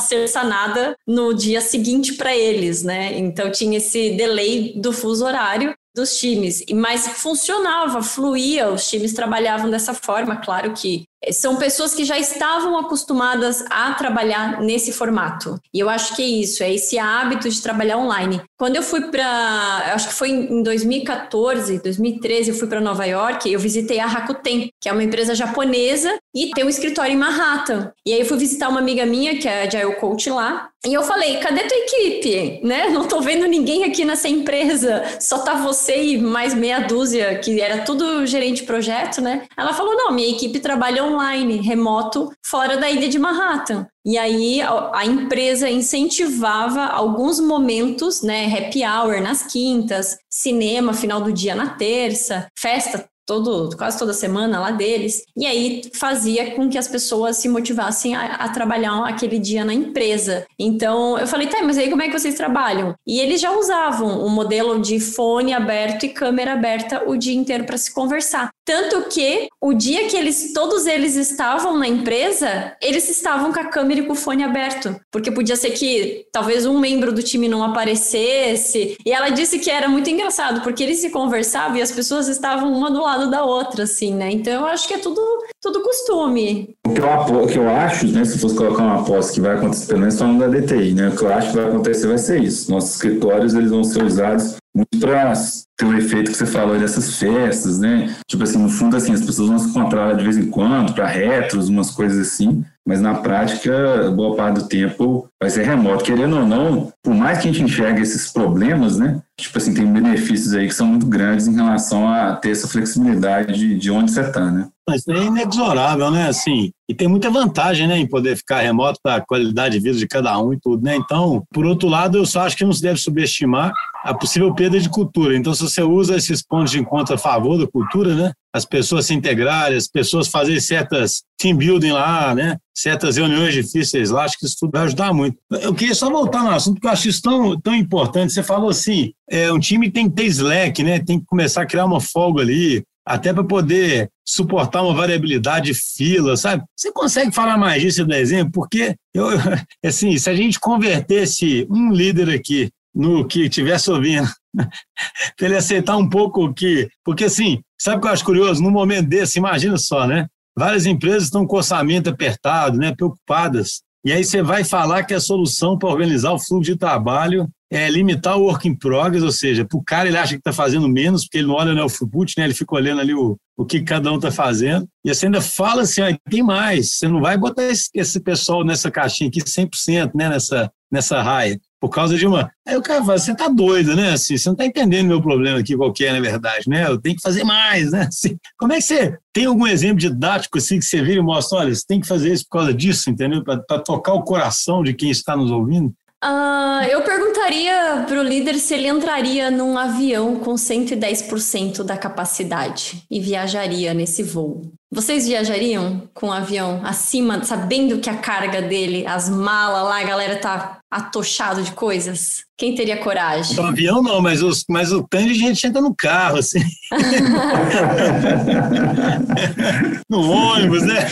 ser 0.00 0.28
sanada 0.28 0.94
no 1.06 1.32
dia 1.32 1.62
seguinte 1.62 2.12
para 2.14 2.36
eles, 2.36 2.82
né? 2.82 3.18
Então 3.18 3.50
tinha 3.50 3.78
esse 3.78 4.10
delay 4.10 4.74
do 4.76 4.92
fuso 4.92 5.24
horário 5.24 5.74
dos 5.94 6.18
times, 6.18 6.64
mas 6.72 7.06
funcionava, 7.06 8.02
fluía, 8.02 8.70
os 8.70 8.88
times 8.88 9.12
trabalhavam 9.12 9.70
dessa 9.70 9.92
forma, 9.92 10.36
claro 10.36 10.72
que 10.72 11.04
são 11.30 11.56
pessoas 11.56 11.94
que 11.94 12.04
já 12.04 12.18
estavam 12.18 12.76
acostumadas 12.78 13.64
a 13.70 13.92
trabalhar 13.94 14.60
nesse 14.60 14.92
formato. 14.92 15.58
E 15.72 15.78
eu 15.78 15.88
acho 15.88 16.16
que 16.16 16.22
é 16.22 16.26
isso, 16.26 16.62
é 16.62 16.72
esse 16.72 16.98
hábito 16.98 17.48
de 17.48 17.62
trabalhar 17.62 17.98
online. 17.98 18.40
Quando 18.58 18.76
eu 18.76 18.82
fui 18.82 19.02
para, 19.02 19.92
acho 19.94 20.08
que 20.08 20.14
foi 20.14 20.30
em 20.30 20.62
2014, 20.62 21.78
2013, 21.82 22.50
eu 22.50 22.56
fui 22.56 22.68
para 22.68 22.80
Nova 22.80 23.04
York, 23.04 23.50
eu 23.50 23.60
visitei 23.60 24.00
a 24.00 24.06
Rakuten, 24.06 24.70
que 24.80 24.88
é 24.88 24.92
uma 24.92 25.02
empresa 25.02 25.34
japonesa 25.34 26.16
e 26.34 26.50
tem 26.50 26.64
um 26.64 26.68
escritório 26.68 27.12
em 27.12 27.16
Manhattan. 27.16 27.92
E 28.06 28.12
aí 28.12 28.20
eu 28.20 28.26
fui 28.26 28.38
visitar 28.38 28.68
uma 28.68 28.80
amiga 28.80 29.04
minha, 29.04 29.38
que 29.38 29.46
é 29.46 29.62
a 29.62 29.64
Agile 29.66 29.96
Coach 29.96 30.30
lá, 30.30 30.70
e 30.84 30.92
eu 30.94 31.02
falei, 31.04 31.36
cadê 31.36 31.60
tua 31.60 31.78
equipe? 31.78 32.60
Né? 32.64 32.88
Não 32.90 33.06
tô 33.06 33.20
vendo 33.20 33.46
ninguém 33.46 33.84
aqui 33.84 34.04
nessa 34.04 34.28
empresa, 34.28 35.04
só 35.20 35.38
tá 35.38 35.54
você 35.54 36.02
e 36.02 36.18
mais 36.18 36.54
meia 36.54 36.80
dúzia, 36.80 37.38
que 37.38 37.60
era 37.60 37.82
tudo 37.84 38.26
gerente 38.26 38.62
de 38.62 38.62
projeto, 38.64 39.20
né? 39.20 39.42
Ela 39.56 39.72
falou, 39.72 39.96
não, 39.96 40.12
minha 40.12 40.28
equipe 40.28 40.58
trabalha 40.58 41.04
online, 41.12 41.58
remoto, 41.58 42.32
fora 42.44 42.76
da 42.76 42.90
ilha 42.90 43.08
de 43.08 43.18
Manhattan. 43.18 43.86
E 44.04 44.18
aí 44.18 44.60
a 44.92 45.06
empresa 45.06 45.70
incentivava 45.70 46.86
alguns 46.86 47.38
momentos, 47.38 48.22
né, 48.22 48.46
happy 48.46 48.84
hour 48.84 49.20
nas 49.20 49.42
quintas, 49.42 50.16
cinema 50.28 50.92
final 50.92 51.20
do 51.20 51.32
dia 51.32 51.54
na 51.54 51.70
terça, 51.70 52.48
festa 52.58 53.08
todo, 53.26 53.76
quase 53.76 53.98
toda 53.98 54.12
semana 54.12 54.58
lá 54.58 54.70
deles, 54.70 55.22
e 55.36 55.46
aí 55.46 55.82
fazia 55.94 56.54
com 56.54 56.68
que 56.68 56.76
as 56.76 56.88
pessoas 56.88 57.36
se 57.36 57.48
motivassem 57.48 58.14
a, 58.14 58.34
a, 58.34 58.48
trabalhar 58.48 59.06
aquele 59.06 59.38
dia 59.38 59.64
na 59.64 59.72
empresa. 59.72 60.44
Então 60.58 61.18
eu 61.18 61.26
falei, 61.26 61.46
tá, 61.46 61.62
mas 61.62 61.78
aí 61.78 61.88
como 61.88 62.02
é 62.02 62.08
que 62.08 62.18
vocês 62.18 62.34
trabalham? 62.34 62.94
E 63.06 63.20
eles 63.20 63.40
já 63.40 63.52
usavam 63.52 64.18
o 64.20 64.26
um 64.26 64.28
modelo 64.28 64.80
de 64.80 64.98
fone 64.98 65.52
aberto 65.52 66.04
e 66.04 66.08
câmera 66.08 66.54
aberta 66.54 67.08
o 67.08 67.16
dia 67.16 67.34
inteiro 67.34 67.64
para 67.64 67.78
se 67.78 67.92
conversar. 67.92 68.50
Tanto 68.64 69.08
que 69.08 69.48
o 69.60 69.72
dia 69.72 70.06
que 70.06 70.16
eles, 70.16 70.52
todos 70.52 70.86
eles 70.86 71.16
estavam 71.16 71.76
na 71.76 71.88
empresa, 71.88 72.76
eles 72.80 73.08
estavam 73.10 73.52
com 73.52 73.58
a 73.58 73.64
câmera 73.64 74.00
e 74.00 74.06
com 74.06 74.12
o 74.12 74.16
fone 74.16 74.44
aberto, 74.44 74.94
porque 75.10 75.32
podia 75.32 75.56
ser 75.56 75.70
que 75.70 76.26
talvez 76.32 76.64
um 76.64 76.78
membro 76.78 77.12
do 77.12 77.22
time 77.22 77.48
não 77.48 77.64
aparecesse. 77.64 78.96
E 79.04 79.10
ela 79.10 79.30
disse 79.30 79.58
que 79.58 79.70
era 79.70 79.88
muito 79.88 80.08
engraçado, 80.08 80.62
porque 80.62 80.82
eles 80.82 80.98
se 80.98 81.10
conversavam 81.10 81.76
e 81.76 81.82
as 81.82 81.90
pessoas 81.90 82.28
estavam 82.28 82.72
uma 82.72 82.90
do 82.90 83.02
lado 83.02 83.30
da 83.30 83.44
outra, 83.44 83.82
assim, 83.82 84.14
né? 84.14 84.30
Então 84.30 84.52
eu 84.52 84.66
acho 84.66 84.86
que 84.86 84.94
é 84.94 84.98
tudo, 84.98 85.20
tudo 85.60 85.82
costume. 85.82 86.76
O 86.86 86.94
que 86.94 87.00
eu, 87.00 87.42
o 87.42 87.46
que 87.48 87.58
eu 87.58 87.68
acho, 87.68 88.06
né, 88.06 88.24
se 88.24 88.38
fosse 88.38 88.54
colocar 88.54 88.82
uma 88.84 89.00
aposta 89.00 89.32
que 89.32 89.40
vai 89.40 89.56
acontecer, 89.56 89.86
pelo 89.86 90.00
menos 90.00 90.18
falando 90.18 90.38
da 90.38 90.46
DTI, 90.46 90.94
né? 90.94 91.08
O 91.08 91.16
que 91.16 91.24
eu 91.24 91.32
acho 91.32 91.50
que 91.50 91.56
vai 91.56 91.66
acontecer 91.66 92.06
vai 92.06 92.18
ser 92.18 92.40
isso. 92.40 92.70
Nossos 92.70 92.94
escritórios 92.94 93.54
eles 93.54 93.70
vão 93.70 93.82
ser 93.82 94.04
usados 94.04 94.61
muito 94.74 94.98
para 94.98 95.32
ter 95.76 95.84
o 95.84 95.96
efeito 95.96 96.30
que 96.30 96.36
você 96.36 96.46
falou 96.46 96.78
dessas 96.78 97.18
festas, 97.18 97.78
né? 97.78 98.14
Tipo 98.26 98.44
assim, 98.44 98.58
no 98.58 98.68
fundo, 98.68 98.96
assim, 98.96 99.12
as 99.12 99.20
pessoas 99.20 99.48
vão 99.48 99.58
se 99.58 99.68
encontrar 99.68 100.14
de 100.14 100.24
vez 100.24 100.36
em 100.36 100.48
quando 100.48 100.94
para 100.94 101.06
retros, 101.06 101.68
umas 101.68 101.90
coisas 101.90 102.18
assim, 102.18 102.64
mas 102.86 103.00
na 103.00 103.14
prática, 103.14 104.10
boa 104.10 104.34
parte 104.34 104.60
do 104.60 104.68
tempo 104.68 105.28
vai 105.40 105.50
ser 105.50 105.64
remoto. 105.64 106.04
Querendo 106.04 106.38
ou 106.38 106.46
não, 106.46 106.92
por 107.02 107.14
mais 107.14 107.38
que 107.38 107.48
a 107.48 107.52
gente 107.52 107.62
enxergue 107.62 108.02
esses 108.02 108.32
problemas, 108.32 108.98
né? 108.98 109.20
Tipo 109.38 109.58
assim, 109.58 109.74
tem 109.74 109.86
benefícios 109.86 110.52
aí 110.54 110.66
que 110.66 110.74
são 110.74 110.86
muito 110.86 111.06
grandes 111.06 111.46
em 111.46 111.54
relação 111.54 112.08
a 112.08 112.34
ter 112.34 112.50
essa 112.50 112.66
flexibilidade 112.66 113.54
de, 113.54 113.78
de 113.78 113.90
onde 113.90 114.10
você 114.10 114.22
está, 114.22 114.50
né? 114.50 114.68
Mas 114.88 115.06
é 115.06 115.16
inexorável, 115.16 116.10
né? 116.10 116.28
Assim, 116.28 116.72
e 116.88 116.94
tem 116.94 117.06
muita 117.06 117.30
vantagem, 117.30 117.86
né, 117.86 117.96
em 117.98 118.06
poder 118.06 118.36
ficar 118.36 118.60
remoto 118.60 118.98
para 119.02 119.16
a 119.16 119.20
qualidade 119.20 119.78
de 119.78 119.82
vida 119.82 119.96
de 119.96 120.08
cada 120.08 120.36
um 120.38 120.52
e 120.52 120.58
tudo, 120.60 120.82
né? 120.82 120.96
Então, 120.96 121.44
por 121.52 121.64
outro 121.64 121.88
lado, 121.88 122.18
eu 122.18 122.26
só 122.26 122.40
acho 122.40 122.56
que 122.56 122.64
não 122.64 122.72
se 122.72 122.82
deve 122.82 122.98
subestimar 122.98 123.72
a 124.02 124.12
possível 124.12 124.52
perda 124.52 124.80
de 124.80 124.88
cultura. 124.88 125.36
Então, 125.36 125.54
se 125.54 125.62
você 125.62 125.82
usa 125.82 126.16
esses 126.16 126.42
pontos 126.42 126.72
de 126.72 126.80
encontro 126.80 127.14
a 127.14 127.18
favor 127.18 127.56
da 127.56 127.66
cultura, 127.66 128.14
né? 128.14 128.32
As 128.52 128.64
pessoas 128.64 129.06
se 129.06 129.14
integrarem, 129.14 129.78
as 129.78 129.86
pessoas 129.86 130.28
fazerem 130.28 130.60
certas 130.60 131.22
team 131.38 131.56
building 131.56 131.92
lá, 131.92 132.34
né? 132.34 132.58
Certas 132.76 133.16
reuniões 133.16 133.54
difíceis 133.54 134.10
lá, 134.10 134.24
acho 134.24 134.38
que 134.38 134.44
isso 134.44 134.56
tudo 134.58 134.72
vai 134.72 134.82
ajudar 134.82 135.12
muito. 135.12 135.36
Eu 135.50 135.72
queria 135.72 135.94
só 135.94 136.10
voltar 136.10 136.42
no 136.42 136.50
assunto, 136.50 136.74
porque 136.74 136.88
eu 136.88 136.92
acho 136.92 137.08
isso 137.08 137.22
tão, 137.22 137.58
tão 137.60 137.74
importante. 137.74 138.32
Você 138.32 138.42
falou 138.42 138.70
assim, 138.70 139.12
é, 139.30 139.52
um 139.52 139.60
time 139.60 139.90
tem 139.90 140.08
que 140.08 140.16
ter 140.16 140.24
slack, 140.24 140.82
né? 140.82 140.98
Tem 140.98 141.20
que 141.20 141.26
começar 141.26 141.62
a 141.62 141.66
criar 141.66 141.84
uma 141.84 142.00
folga 142.00 142.42
ali, 142.42 142.82
até 143.06 143.32
para 143.32 143.44
poder 143.44 144.10
suportar 144.24 144.82
uma 144.82 144.94
variabilidade 144.94 145.66
de 145.66 145.74
fila, 145.74 146.36
sabe? 146.36 146.64
Você 146.76 146.92
consegue 146.92 147.32
falar 147.32 147.56
mais 147.56 147.80
disso 147.80 148.04
do 148.04 148.14
exemplo? 148.14 148.52
Porque, 148.52 148.96
eu, 149.14 149.28
assim, 149.84 150.16
se 150.18 150.28
a 150.28 150.34
gente 150.34 150.58
convertesse 150.58 151.66
um 151.70 151.92
líder 151.92 152.30
aqui 152.30 152.70
no 152.94 153.26
que 153.26 153.44
estivesse 153.44 153.90
ouvindo, 153.90 154.28
para 155.36 155.46
ele 155.46 155.56
aceitar 155.56 155.96
um 155.96 156.08
pouco 156.08 156.44
o 156.44 156.54
que. 156.54 156.88
Porque, 157.04 157.24
assim, 157.24 157.62
sabe 157.80 157.98
o 157.98 158.00
que 158.00 158.06
eu 158.06 158.12
acho 158.12 158.24
curioso? 158.24 158.62
Num 158.62 158.70
momento 158.70 159.08
desse, 159.08 159.38
imagina 159.38 159.76
só, 159.76 160.06
né? 160.06 160.26
Várias 160.56 160.84
empresas 160.84 161.24
estão 161.24 161.46
com 161.46 161.56
orçamento 161.56 162.10
apertado, 162.10 162.76
né? 162.76 162.94
Preocupadas. 162.94 163.82
E 164.04 164.12
aí 164.12 164.24
você 164.24 164.42
vai 164.42 164.64
falar 164.64 165.04
que 165.04 165.14
a 165.14 165.20
solução 165.20 165.78
para 165.78 165.88
organizar 165.88 166.32
o 166.32 166.38
fluxo 166.38 166.72
de 166.72 166.76
trabalho 166.76 167.48
é 167.70 167.88
limitar 167.88 168.36
o 168.36 168.42
work 168.42 168.68
in 168.68 168.74
progress, 168.74 169.22
ou 169.22 169.32
seja, 169.32 169.64
para 169.64 169.78
o 169.78 169.82
cara 169.82 170.08
ele 170.08 170.18
acha 170.18 170.34
que 170.34 170.40
está 170.40 170.52
fazendo 170.52 170.86
menos, 170.88 171.22
porque 171.22 171.38
ele 171.38 171.46
não 171.46 171.54
olha 171.54 171.72
né, 171.72 171.82
o 171.82 171.86
throughput, 171.86 172.34
né, 172.36 172.44
ele 172.44 172.52
fica 172.52 172.74
olhando 172.74 173.00
ali 173.00 173.14
o, 173.14 173.38
o 173.56 173.64
que 173.64 173.80
cada 173.80 174.12
um 174.12 174.16
está 174.16 174.30
fazendo. 174.30 174.86
E 175.04 175.14
você 175.14 175.26
ainda 175.26 175.40
fala 175.40 175.82
assim, 175.82 176.02
ah, 176.02 176.18
tem 176.28 176.42
mais, 176.42 176.96
você 176.96 177.08
não 177.08 177.20
vai 177.20 177.38
botar 177.38 177.62
esse, 177.62 177.88
esse 177.94 178.20
pessoal 178.20 178.62
nessa 178.62 178.90
caixinha 178.90 179.28
aqui 179.28 179.40
100%, 179.40 180.10
né, 180.14 180.28
nessa, 180.28 180.70
nessa 180.90 181.22
raia, 181.22 181.58
por 181.82 181.88
causa 181.88 182.16
de 182.16 182.24
uma... 182.24 182.48
Aí 182.64 182.76
o 182.76 182.80
cara 182.80 183.04
fala, 183.04 183.18
você 183.18 183.32
está 183.32 183.48
doido, 183.48 183.96
né, 183.96 184.12
assim, 184.12 184.38
você 184.38 184.48
não 184.48 184.54
está 184.54 184.64
entendendo 184.64 185.08
meu 185.08 185.20
problema 185.20 185.58
aqui 185.58 185.76
qualquer, 185.76 186.10
é, 186.10 186.12
na 186.12 186.20
verdade, 186.20 186.68
né, 186.68 186.86
eu 186.86 186.96
tenho 186.96 187.16
que 187.16 187.20
fazer 187.20 187.42
mais, 187.42 187.90
né, 187.90 188.06
assim, 188.08 188.36
como 188.56 188.72
é 188.72 188.76
que 188.76 188.82
você... 188.82 189.18
Tem 189.32 189.46
algum 189.46 189.66
exemplo 189.66 189.98
didático, 189.98 190.58
assim, 190.58 190.78
que 190.78 190.84
você 190.84 191.02
vira 191.02 191.18
e 191.18 191.22
mostra, 191.22 191.58
olha, 191.58 191.74
você 191.74 191.82
tem 191.84 192.00
que 192.00 192.06
fazer 192.06 192.32
isso 192.32 192.44
por 192.44 192.58
causa 192.58 192.72
disso, 192.72 193.10
entendeu, 193.10 193.42
para 193.42 193.80
tocar 193.80 194.12
o 194.12 194.22
coração 194.22 194.84
de 194.84 194.94
quem 194.94 195.10
está 195.10 195.36
nos 195.36 195.50
ouvindo? 195.50 195.92
Uh, 196.24 196.84
eu 196.88 197.02
perguntaria 197.02 198.04
para 198.06 198.20
o 198.20 198.22
líder 198.22 198.54
se 198.54 198.74
ele 198.74 198.86
entraria 198.86 199.50
num 199.50 199.76
avião 199.76 200.36
com 200.36 200.54
110% 200.54 201.82
da 201.82 201.96
capacidade 201.96 203.02
e 203.10 203.18
viajaria 203.18 203.92
nesse 203.92 204.22
voo. 204.22 204.72
Vocês 204.94 205.26
viajariam 205.26 206.06
com 206.12 206.26
um 206.26 206.32
avião 206.32 206.82
acima, 206.84 207.42
sabendo 207.44 207.98
que 207.98 208.10
a 208.10 208.16
carga 208.18 208.60
dele, 208.60 209.06
as 209.06 209.26
malas 209.26 209.84
lá, 209.84 210.00
a 210.00 210.04
galera 210.04 210.36
tá 210.36 210.80
atochado 210.90 211.62
de 211.62 211.72
coisas? 211.72 212.44
Quem 212.62 212.74
teria 212.74 212.98
coragem? 212.98 213.56
No 213.56 213.64
avião 213.64 214.02
não, 214.02 214.20
mas, 214.20 214.42
os, 214.42 214.64
mas 214.68 214.92
o 214.92 215.02
tanto 215.02 215.28
de 215.28 215.34
gente 215.34 215.66
entra 215.66 215.80
no 215.80 215.94
carro, 215.96 216.36
assim. 216.36 216.60
no 220.08 220.30
ônibus, 220.30 220.82
né? 220.82 221.08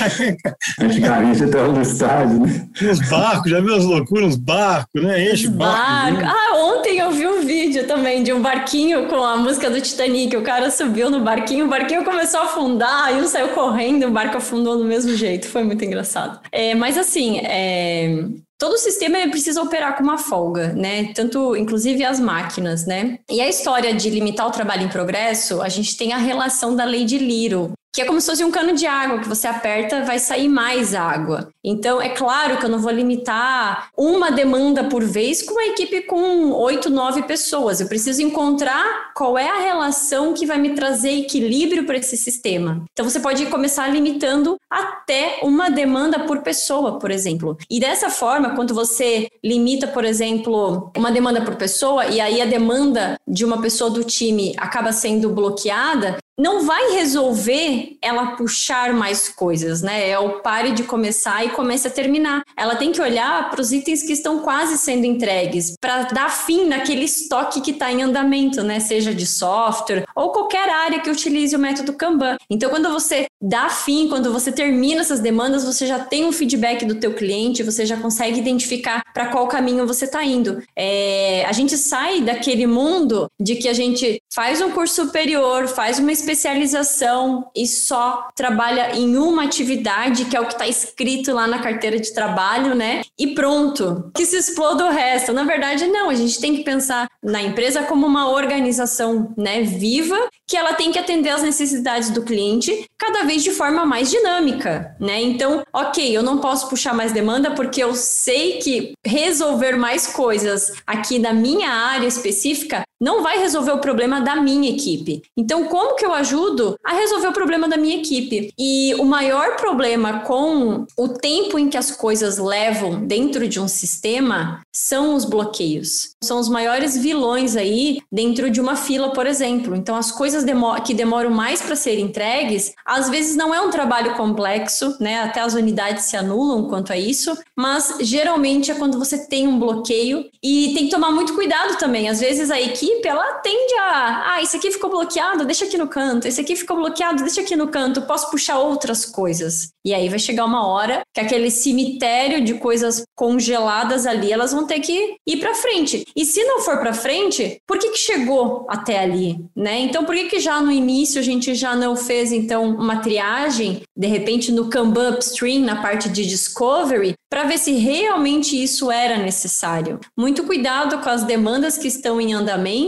Antigamente 0.79 1.39
você 1.39 1.47
estava 1.47 1.73
no 1.73 1.83
estádio, 1.83 2.41
né? 2.41 2.69
Nos 2.81 3.09
barcos, 3.09 3.51
já 3.51 3.61
viu 3.61 3.75
as 3.75 3.85
loucuras, 3.85 4.27
nos 4.27 4.37
barcos, 4.37 5.03
né? 5.03 5.33
Enche 5.33 5.49
o 5.49 5.53
barco. 5.53 6.19
Né? 6.19 6.25
Ah, 6.25 6.57
ontem 6.57 6.99
eu 6.99 7.11
vi 7.11 7.27
um 7.27 7.45
vídeo 7.45 7.85
também 7.85 8.23
de 8.23 8.33
um 8.33 8.41
barquinho 8.41 9.09
com 9.09 9.25
a 9.25 9.37
música 9.37 9.69
do 9.69 9.81
Titanic. 9.81 10.37
O 10.37 10.43
cara 10.43 10.71
subiu 10.71 11.11
no 11.11 11.25
barquinho, 11.25 11.67
o 11.67 11.69
barquinho 11.69 12.05
começou 12.05 12.39
a 12.41 12.45
afundar, 12.45 13.13
e 13.13 13.23
um 13.23 13.27
saiu 13.27 13.49
correndo, 13.49 13.70
o 14.07 14.11
barco 14.11 14.37
afundou 14.37 14.77
do 14.77 14.85
mesmo 14.85 15.15
jeito. 15.17 15.49
Foi 15.49 15.63
muito 15.63 15.85
engraçado. 15.85 16.41
É, 16.53 16.75
mas 16.75 16.97
assim, 16.97 17.39
é, 17.39 18.25
todo 18.59 18.75
o 18.75 18.79
sistema 18.79 19.19
precisa 19.31 19.63
operar 19.63 19.97
com 19.97 20.03
uma 20.03 20.19
folga, 20.19 20.73
né? 20.75 21.13
Tanto, 21.15 21.57
inclusive, 21.57 22.05
as 22.05 22.21
máquinas, 22.21 22.87
né? 22.87 23.19
E 23.31 23.41
a 23.41 23.49
história 23.49 23.95
de 23.95 24.11
limitar 24.11 24.47
o 24.47 24.51
trabalho 24.51 24.83
em 24.83 24.89
progresso, 24.89 25.63
a 25.63 25.69
gente 25.69 25.97
tem 25.97 26.13
a 26.13 26.19
relação 26.19 26.77
da 26.77 26.85
lei 26.85 27.05
de 27.05 27.19
Little, 27.19 27.73
que 27.93 28.01
é 28.01 28.05
como 28.05 28.21
se 28.21 28.27
fosse 28.29 28.45
um 28.45 28.51
cano 28.51 28.73
de 28.73 28.87
água 28.87 29.19
que 29.19 29.29
você 29.29 29.49
aperta, 29.49 30.05
vai 30.05 30.19
sair 30.19 30.49
mais 30.49 30.95
água. 30.95 31.49
Então, 31.65 32.01
é 32.01 32.09
claro 32.09 32.59
que 32.59 32.65
eu 32.65 32.71
não 32.71 32.79
vou 32.79 32.93
limitar 32.93 33.91
uma 33.97 34.31
demanda 34.31 34.85
por 34.85 35.03
vez 35.03 35.43
com 35.43 35.55
uma 35.55 35.65
equipe 35.65 36.03
com 36.03 36.53
oito, 36.53 36.89
nove 36.89 37.23
pessoas. 37.23 37.81
Eu 37.81 37.89
preciso 37.89 38.23
encontrar 38.23 39.13
qual 39.15 39.37
é 39.37 39.49
a 39.49 39.61
relação 39.61 40.33
que 40.33 40.47
vai 40.47 40.59
me 40.59 40.75
trazer 40.75 41.11
equilíbrio 41.11 41.85
para 41.85 41.99
esse 41.99 42.17
sistema. 42.17 42.85
Então, 42.93 43.09
você 43.09 43.19
pode 43.19 43.45
começar 43.47 43.89
limitando 43.89 44.57
até 44.71 45.41
uma 45.43 45.69
demanda 45.69 46.21
por 46.21 46.43
pessoa, 46.43 46.99
por 46.99 47.11
exemplo. 47.11 47.59
E 47.69 47.81
dessa 47.81 48.09
forma, 48.09 48.55
quando 48.55 48.73
você 48.73 49.29
limita, 49.45 49.89
por 49.89 50.05
exemplo, 50.05 50.93
uma 50.97 51.11
demanda 51.11 51.43
por 51.43 51.57
pessoa 51.57 52.07
e 52.07 52.21
aí 52.21 52.41
a 52.41 52.47
demanda 52.47 53.17
de 53.27 53.45
uma 53.45 53.61
pessoa 53.61 53.91
do 53.91 54.05
time 54.05 54.55
acaba 54.57 54.93
sendo 54.93 55.31
bloqueada, 55.31 56.19
não 56.41 56.65
vai 56.65 56.93
resolver 56.93 57.99
ela 58.01 58.35
puxar 58.37 58.95
mais 58.95 59.29
coisas, 59.29 59.83
né? 59.83 60.09
É 60.09 60.19
o 60.19 60.41
pare 60.41 60.73
de 60.73 60.85
começar 60.85 61.45
e 61.45 61.51
comece 61.51 61.87
a 61.87 61.91
terminar. 61.91 62.43
Ela 62.57 62.77
tem 62.77 62.93
que 62.93 63.01
olhar 63.01 63.51
para 63.51 63.61
os 63.61 63.73
itens 63.73 64.03
que 64.03 64.13
estão 64.13 64.39
quase 64.39 64.79
sendo 64.79 65.05
entregues, 65.05 65.75
para 65.79 66.05
dar 66.05 66.31
fim 66.31 66.65
naquele 66.65 67.05
estoque 67.05 67.61
que 67.61 67.73
está 67.73 67.93
em 67.93 68.03
andamento, 68.03 68.63
né? 68.63 68.81
Seja 68.81 69.15
de 69.15 69.27
software 69.27 70.07
ou 70.17 70.33
qualquer 70.33 70.71
área 70.71 71.01
que 71.01 71.11
utilize 71.11 71.55
o 71.55 71.59
método 71.59 71.93
Kanban. 71.93 72.39
Então, 72.49 72.71
quando 72.71 72.89
você 72.91 73.27
dá 73.41 73.69
fim, 73.69 74.09
quando 74.09 74.33
você 74.33 74.53
termina 74.53 75.01
essas 75.01 75.21
demandas, 75.21 75.65
você 75.65 75.87
já 75.87 75.99
tem 75.99 76.25
um 76.27 76.33
feedback 76.33 76.85
do 76.85 76.97
teu 76.97 77.15
cliente, 77.15 77.63
você 77.63 77.87
já 77.87 77.97
consegue 77.97 78.39
identificar 78.39 79.03
para 79.15 79.27
qual 79.27 79.49
caminho 79.49 79.87
você 79.87 80.05
está 80.05 80.23
indo. 80.23 80.63
É, 80.77 81.45
a 81.47 81.53
gente 81.53 81.77
sai 81.79 82.21
daquele 82.21 82.67
mundo 82.67 83.31
de 83.41 83.57
que 83.57 83.69
a 83.69 83.73
gente 83.73 84.23
faz 84.33 84.61
um 84.61 84.71
curso 84.71 85.07
superior, 85.07 85.69
faz 85.69 85.99
uma 85.99 86.13
especialização 86.13 87.51
e 87.57 87.67
só 87.67 88.29
trabalha 88.35 88.95
em 88.95 89.17
uma 89.17 89.45
atividade, 89.45 90.27
que 90.27 90.37
é 90.37 90.41
o 90.41 90.47
que 90.47 90.53
está 90.53 90.69
escrito 90.69 91.33
lá 91.33 91.47
na 91.47 91.61
carteira 91.61 91.99
de 91.99 92.13
trabalho, 92.13 92.75
né? 92.75 93.03
E 93.19 93.29
pronto, 93.29 94.11
que 94.15 94.27
se 94.27 94.37
exploda 94.37 94.87
o 94.87 94.91
resto. 94.91 95.33
Na 95.33 95.45
verdade, 95.45 95.87
não, 95.87 96.11
a 96.11 96.15
gente 96.15 96.41
tem 96.41 96.57
que 96.57 96.65
pensar 96.65 97.09
na 97.23 97.43
empresa 97.43 97.83
como 97.85 98.07
uma 98.07 98.31
organização, 98.31 99.33
né, 99.37 99.63
viva, 99.63 100.29
que 100.47 100.57
ela 100.57 100.75
tem 100.75 100.91
que 100.91 100.99
atender 100.99 101.31
às 101.31 101.43
necessidades 101.43 102.11
do 102.11 102.23
cliente 102.23 102.85
cada 102.99 103.25
de 103.39 103.51
forma 103.51 103.85
mais 103.87 104.11
dinâmica, 104.11 104.97
né? 104.99 105.21
Então, 105.21 105.63
ok, 105.73 106.17
eu 106.17 106.23
não 106.23 106.39
posso 106.39 106.69
puxar 106.69 106.95
mais 106.95 107.13
demanda 107.13 107.53
porque 107.53 107.83
eu 107.83 107.95
sei 107.95 108.59
que 108.59 108.93
resolver 109.05 109.77
mais 109.77 110.07
coisas 110.07 110.73
aqui 110.87 111.19
na 111.19 111.33
minha 111.33 111.71
área 111.71 112.07
específica 112.07 112.83
não 113.01 113.23
vai 113.23 113.39
resolver 113.39 113.73
o 113.73 113.81
problema 113.81 114.21
da 114.21 114.37
minha 114.37 114.71
equipe. 114.71 115.23
Então, 115.37 115.65
como 115.65 115.97
que 115.97 116.05
eu 116.05 116.13
ajudo 116.13 116.77
a 116.85 116.93
resolver 116.93 117.29
o 117.29 117.33
problema 117.33 117.69
da 117.69 117.77
minha 117.77 117.97
equipe? 117.97 118.53
E 118.59 118.95
o 118.99 119.05
maior 119.05 119.57
problema 119.57 120.21
com 120.21 120.87
o 120.97 121.09
tempo 121.09 121.59
em 121.59 121.69
que 121.69 121.79
as 121.79 121.91
coisas 121.91 122.37
levam 122.37 123.07
dentro 123.07 123.49
de 123.49 123.59
um 123.59 123.67
sistema 123.67 124.61
são 124.71 125.15
os 125.15 125.25
bloqueios. 125.25 126.11
São 126.23 126.39
os 126.39 126.49
maiores 126.49 126.97
vilões 126.97 127.57
aí 127.57 128.01
dentro 128.13 128.51
de 128.51 128.61
uma 128.61 128.77
fila, 128.77 129.13
por 129.13 129.27
exemplo. 129.27 129.75
Então, 129.75 129.97
as 129.97 130.13
coisas 130.13 130.45
que 130.85 130.93
demoram 130.93 131.31
mais 131.31 131.63
para 131.63 131.77
serem 131.77 132.05
entregues, 132.05 132.75
às 132.85 133.09
vezes 133.09 133.37
não 133.37 133.55
é 133.55 133.61
um 133.61 133.71
trabalho 133.71 134.15
complexo, 134.15 134.97
né? 135.01 135.23
Até 135.23 135.41
as 135.41 135.55
unidades 135.55 136.05
se 136.05 136.17
anulam 136.17 136.69
quanto 136.69 136.93
a 136.93 136.99
isso, 136.99 137.37
mas 137.57 137.97
geralmente 138.01 138.71
é 138.71 138.75
quando 138.75 138.99
você 138.99 139.27
tem 139.27 139.49
um 139.49 139.59
bloqueio 139.59 140.29
e 140.43 140.75
tem 140.75 140.85
que 140.85 140.91
tomar 140.91 141.11
muito 141.11 141.35
cuidado 141.35 141.79
também. 141.79 142.09
Às 142.09 142.21
vezes 142.21 142.51
a 142.51 142.61
equipe 142.61 142.90
equipe, 142.91 143.09
ela 143.09 143.35
tende 143.35 143.75
a, 143.75 144.35
ah, 144.35 144.43
isso 144.43 144.57
aqui 144.57 144.71
ficou 144.71 144.91
bloqueado, 144.91 145.45
deixa 145.45 145.65
aqui 145.65 145.79
no 145.79 145.89
canto, 145.89 146.27
esse 146.27 146.41
aqui 146.41 146.57
ficou 146.57 146.77
bloqueado, 146.77 147.23
deixa 147.23 147.41
aqui 147.41 147.57
no 147.57 147.69
canto, 147.69 148.03
posso 148.03 148.31
puxar 148.31 148.59
outras 148.59 149.05
coisas. 149.05 149.71
E 149.85 149.95
aí 149.95 150.09
vai 150.09 150.19
chegar 150.19 150.45
uma 150.45 150.67
hora 150.67 151.01
que 151.15 151.21
aquele 151.21 151.51
cemitério 151.51 152.43
de 152.45 152.55
coisas 152.55 153.03
congeladas 153.17 154.07
ali, 154.07 154.33
elas 154.33 154.53
vão 154.53 154.67
ter 154.67 154.81
que 154.81 155.17
ir 155.27 155.37
para 155.39 155.55
frente. 155.55 156.05
E 156.15 156.25
se 156.25 156.45
não 156.45 156.61
for 156.61 156.79
para 156.79 156.93
frente, 156.93 157.59
por 157.67 157.79
que 157.79 157.91
que 157.91 157.99
chegou 157.99 158.67
até 158.69 158.99
ali, 158.99 159.45
né? 159.57 159.81
Então, 159.81 160.05
por 160.05 160.15
que 160.15 160.25
que 160.25 160.41
já 160.41 160.61
no 160.61 160.71
início 160.71 161.21
a 161.21 161.25
gente 161.25 161.55
já 161.55 161.75
não 161.75 161.97
fez 161.97 162.33
então 162.33 162.71
uma 162.71 162.97
triagem, 163.01 163.83
de 163.97 164.07
repente 164.07 164.53
no 164.53 164.69
Kanban 164.69 165.15
upstream, 165.15 165.63
na 165.63 165.81
parte 165.81 166.09
de 166.09 166.27
discovery, 166.27 167.15
para 167.31 167.45
ver 167.45 167.59
se 167.59 167.73
realmente 167.73 168.61
isso 168.61 168.91
era 168.91 169.17
necessário. 169.17 170.01
Muito 170.19 170.43
cuidado 170.43 170.99
com 170.99 171.09
as 171.09 171.23
demandas 171.23 171.79
que 171.79 171.87
estão 171.87 172.21
em 172.21 172.35
andamento, 172.35 172.80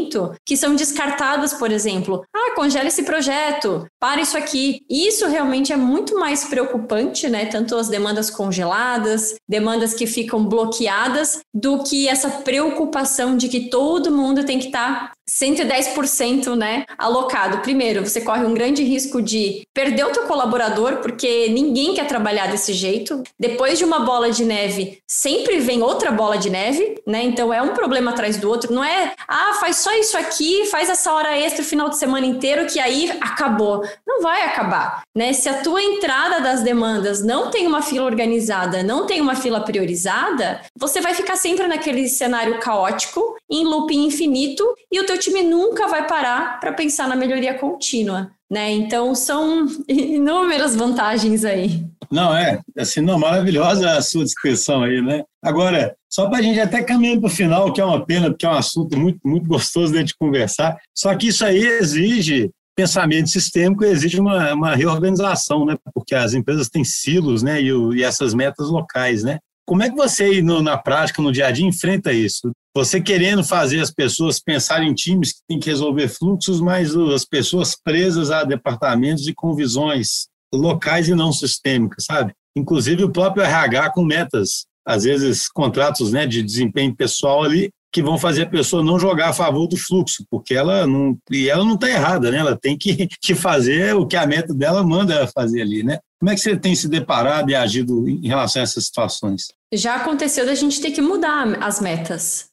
que 0.47 0.57
são 0.57 0.75
descartadas, 0.75 1.53
por 1.55 1.71
exemplo. 1.71 2.25
Ah, 2.35 2.55
congela 2.55 2.89
esse 2.89 3.03
projeto, 3.03 3.87
para 4.01 4.21
isso 4.21 4.37
aqui. 4.37 4.81
Isso 4.89 5.27
realmente 5.27 5.73
é 5.73 5.77
muito 5.77 6.19
mais 6.19 6.45
preocupante, 6.45 7.29
né? 7.29 7.47
Tanto 7.47 7.77
as 7.77 7.89
demandas 7.89 8.31
congeladas, 8.31 9.35
demandas 9.49 9.95
que 9.95 10.07
ficam 10.07 10.45
bloqueadas, 10.45 11.41
do 11.53 11.83
que 11.83 12.09
essa 12.09 12.29
preocupação 12.29 13.37
de 13.37 13.49
que 13.49 13.69
todo 13.69 14.11
mundo 14.11 14.45
tem 14.45 14.59
que 14.59 14.67
estar 14.67 15.09
tá 15.09 15.13
110% 15.29 16.55
né, 16.57 16.85
alocado. 16.99 17.59
Primeiro, 17.59 18.05
você 18.05 18.21
corre 18.21 18.45
um 18.45 18.55
grande 18.55 18.83
risco 18.83 19.23
de 19.23 19.63
perder 19.73 20.07
o 20.07 20.11
teu 20.11 20.25
colaborador, 20.25 20.97
porque 20.97 21.49
ninguém 21.49 21.95
quer 21.95 22.07
trabalhar 22.07 22.49
desse 22.49 22.73
jeito. 22.73 23.23
Depois 23.39 23.79
de 23.79 23.85
uma 23.85 24.01
bola 24.01 24.31
de 24.31 24.45
neve, 24.45 24.99
sempre 25.07 25.61
vem 25.61 25.83
outra 25.83 26.11
bola 26.11 26.37
de 26.37 26.51
neve, 26.51 27.01
né? 27.07 27.23
Então 27.23 27.53
é 27.53 27.63
um 27.63 27.75
problema 27.75 28.11
atrás 28.11 28.37
do 28.37 28.49
outro. 28.49 28.73
Não 28.73 28.85
é, 28.85 29.15
ah, 29.29 29.55
faz 29.61 29.77
só 29.77 29.93
isso 29.95 30.17
aqui, 30.17 30.67
faz 30.67 30.91
essa 30.91 31.13
hora 31.13 31.39
extra 31.39 31.63
o 31.63 31.67
final 31.67 31.89
de 31.89 31.99
semana 31.99 32.27
inteiro 32.27 32.67
que 32.67 32.81
aí 32.81 33.11
acabou. 33.21 33.85
Não 34.07 34.23
vai 34.23 34.43
acabar, 34.43 35.03
né? 35.15 35.33
Se 35.33 35.49
a 35.49 35.63
tua 35.63 35.83
entrada 35.83 36.41
das 36.41 36.63
demandas 36.63 37.25
não 37.25 37.51
tem 37.51 37.67
uma 37.67 37.83
fila 37.83 38.07
organizada, 38.07 38.83
não 38.83 39.07
tem 39.07 39.21
uma 39.21 39.37
fila 39.37 39.61
priorizada, 39.61 40.61
você 40.77 41.01
vai 41.01 41.15
ficar 41.15 41.37
sempre 41.37 41.67
naquele 41.67 42.09
cenário 42.09 42.59
caótico, 42.59 43.37
em 43.53 43.65
looping 43.65 44.07
infinito, 44.07 44.65
e 44.91 45.01
o 45.01 45.07
teu 45.07 45.19
time 45.19 45.43
nunca 45.43 45.87
vai 45.87 46.07
parar 46.07 46.59
para 46.59 46.73
pensar 46.73 47.07
na 47.09 47.15
melhoria 47.15 47.55
contínua. 47.55 48.31
Né? 48.51 48.71
Então 48.71 49.15
são 49.15 49.67
inúmeras 49.89 50.77
vantagens 50.77 51.45
aí. 51.45 51.87
Não, 52.11 52.37
é, 52.37 52.61
assim, 52.77 53.01
não, 53.01 53.19
maravilhosa 53.19 53.97
a 53.97 54.03
sua 54.03 54.25
descrição 54.25 54.83
aí, 54.83 55.01
né? 55.01 55.25
Agora, 55.43 55.97
só 56.11 56.29
para 56.29 56.41
a 56.41 56.43
gente 56.43 56.61
até 56.61 56.83
caminhar 56.83 57.19
para 57.19 57.27
o 57.27 57.31
final, 57.31 57.73
que 57.73 57.81
é 57.81 57.85
uma 57.85 58.05
pena, 58.05 58.29
porque 58.29 58.45
é 58.45 58.51
um 58.51 58.53
assunto 58.53 58.99
muito, 58.99 59.19
muito 59.25 59.49
gostoso 59.49 59.93
de 59.93 60.01
gente 60.01 60.15
conversar, 60.19 60.77
só 60.95 61.15
que 61.15 61.29
isso 61.29 61.43
aí 61.43 61.65
exige 61.65 62.51
pensamento 62.77 63.31
sistêmico, 63.31 63.85
exige 63.85 64.21
uma, 64.21 64.53
uma 64.53 64.75
reorganização, 64.75 65.65
né? 65.65 65.77
Porque 65.95 66.15
as 66.15 66.35
empresas 66.35 66.69
têm 66.69 66.85
silos, 66.85 67.43
né? 67.43 67.63
E, 67.63 67.73
o, 67.73 67.95
e 67.95 68.03
essas 68.03 68.35
metas 68.35 68.69
locais, 68.69 69.23
né? 69.23 69.39
Como 69.67 69.83
é 69.83 69.91
que 69.91 69.97
você, 69.97 70.43
no, 70.43 70.61
na 70.61 70.77
prática, 70.77 71.23
no 71.23 71.33
dia 71.33 71.47
a 71.47 71.51
dia, 71.51 71.67
enfrenta 71.67 72.13
isso? 72.13 72.51
Você 72.75 73.01
querendo 73.01 73.45
fazer 73.45 73.81
as 73.81 73.91
pessoas 73.91 74.41
pensarem 74.41 74.89
em 74.89 74.95
times 74.95 75.35
que 75.35 75.41
têm 75.49 75.61
que 75.61 75.69
resolver 75.69 76.09
fluxos, 76.09 76.61
mas 76.61 76.95
as 76.97 77.25
pessoas 77.25 77.77
presas 77.77 78.31
a 78.31 78.45
departamentos 78.45 79.27
e 79.29 79.35
com 79.35 79.55
visões 79.55 80.27
locais 80.53 81.09
e 81.09 81.15
não 81.15 81.33
sistêmicas, 81.33 82.05
sabe? 82.05 82.33
Inclusive 82.57 83.05
o 83.05 83.13
próprio 83.13 83.45
RH 83.45 83.91
com 83.91 84.05
metas, 84.05 84.67
às 84.87 85.05
vezes 85.05 85.49
contratos 85.49 86.13
né, 86.13 86.27
de 86.27 86.43
desempenho 86.43 86.95
pessoal 86.95 87.45
ali, 87.45 87.71
que 87.93 88.03
vão 88.03 88.17
fazer 88.17 88.43
a 88.43 88.49
pessoa 88.49 88.83
não 88.83 88.99
jogar 88.99 89.29
a 89.29 89.35
favor 89.35 89.67
do 89.67 89.77
fluxo, 89.77 90.25
porque 90.31 90.55
ela 90.55 90.87
não. 90.87 91.17
E 91.31 91.51
ela 91.51 91.63
não 91.63 91.75
está 91.75 91.91
errada, 91.91 92.31
né? 92.31 92.39
Ela 92.39 92.57
tem 92.57 92.77
que, 92.77 93.07
que 93.21 93.35
fazer 93.35 93.95
o 93.95 94.07
que 94.07 94.17
a 94.17 94.27
meta 94.27 94.55
dela 94.55 94.83
manda 94.83 95.13
ela 95.13 95.27
fazer 95.27 95.61
ali, 95.61 95.83
né? 95.83 95.99
Como 96.23 96.31
é 96.31 96.37
que 96.37 96.41
você 96.41 96.57
tem 96.57 96.73
se 96.73 96.87
deparado 96.87 97.51
e 97.51 97.55
agido 97.57 98.09
em 98.09 98.29
relação 98.29 98.61
a 98.61 98.63
essas 98.63 98.85
situações? 98.85 99.49
Já 99.75 99.97
aconteceu 99.97 100.47
da 100.47 100.55
gente 100.55 100.81
ter 100.81 100.93
que 100.93 101.01
mudar 101.01 101.61
as 101.61 101.81
metas. 101.81 102.49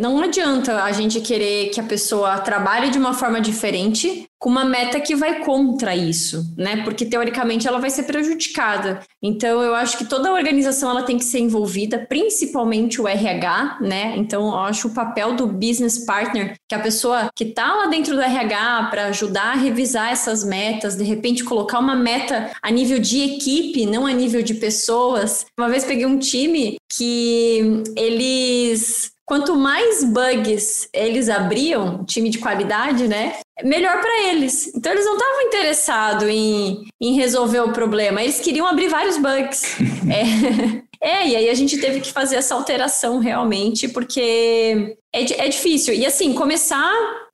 Não 0.00 0.20
adianta 0.20 0.82
a 0.82 0.90
gente 0.90 1.20
querer 1.20 1.68
que 1.68 1.78
a 1.78 1.84
pessoa 1.84 2.38
trabalhe 2.38 2.90
de 2.90 2.98
uma 2.98 3.12
forma 3.12 3.40
diferente 3.40 4.26
com 4.40 4.48
uma 4.48 4.64
meta 4.64 4.98
que 4.98 5.14
vai 5.14 5.44
contra 5.44 5.94
isso, 5.94 6.52
né? 6.56 6.82
Porque 6.82 7.04
teoricamente 7.04 7.68
ela 7.68 7.78
vai 7.78 7.90
ser 7.90 8.04
prejudicada. 8.04 9.00
Então 9.22 9.62
eu 9.62 9.72
acho 9.74 9.96
que 9.96 10.04
toda 10.04 10.30
a 10.30 10.32
organização 10.32 10.90
ela 10.90 11.02
tem 11.02 11.16
que 11.16 11.24
ser 11.24 11.38
envolvida, 11.38 12.06
principalmente 12.08 13.00
o 13.00 13.06
RH, 13.06 13.78
né? 13.82 14.14
Então 14.16 14.46
eu 14.46 14.56
acho 14.56 14.88
o 14.88 14.94
papel 14.94 15.36
do 15.36 15.46
business 15.46 16.04
partner, 16.04 16.56
que 16.68 16.74
a 16.74 16.80
pessoa 16.80 17.28
que 17.36 17.44
está 17.44 17.72
lá 17.72 17.86
dentro 17.86 18.16
do 18.16 18.22
RH 18.22 18.88
para 18.90 19.06
ajudar 19.06 19.52
a 19.52 19.56
revisar 19.56 20.10
essas 20.10 20.42
metas, 20.42 20.96
de 20.96 21.04
repente 21.04 21.44
colocar 21.44 21.78
uma 21.78 21.94
meta 21.94 22.50
a 22.60 22.70
nível 22.70 22.98
de 22.98 23.11
equipe, 23.20 23.86
não 23.86 24.06
a 24.06 24.12
nível 24.12 24.42
de 24.42 24.54
pessoas. 24.54 25.44
Uma 25.58 25.68
vez 25.68 25.84
peguei 25.84 26.06
um 26.06 26.18
time 26.18 26.76
que 26.90 27.82
eles 27.96 29.12
quanto 29.24 29.56
mais 29.56 30.04
bugs 30.04 30.88
eles 30.92 31.28
abriam, 31.28 32.04
time 32.04 32.28
de 32.28 32.38
qualidade, 32.38 33.08
né? 33.08 33.36
Melhor 33.64 34.00
para 34.00 34.28
eles. 34.28 34.70
Então 34.74 34.92
eles 34.92 35.04
não 35.04 35.14
estavam 35.14 35.40
interessados 35.42 36.28
em, 36.28 36.84
em 37.00 37.14
resolver 37.14 37.60
o 37.60 37.72
problema, 37.72 38.22
eles 38.22 38.40
queriam 38.40 38.66
abrir 38.66 38.88
vários 38.88 39.16
bugs. 39.16 39.76
é. 41.00 41.08
é, 41.22 41.28
e 41.28 41.36
aí 41.36 41.48
a 41.48 41.54
gente 41.54 41.78
teve 41.78 42.00
que 42.00 42.12
fazer 42.12 42.36
essa 42.36 42.54
alteração 42.54 43.18
realmente, 43.18 43.88
porque 43.88 44.96
é, 45.14 45.44
é 45.44 45.48
difícil. 45.48 45.94
E 45.94 46.04
assim, 46.04 46.34
começar 46.34 46.92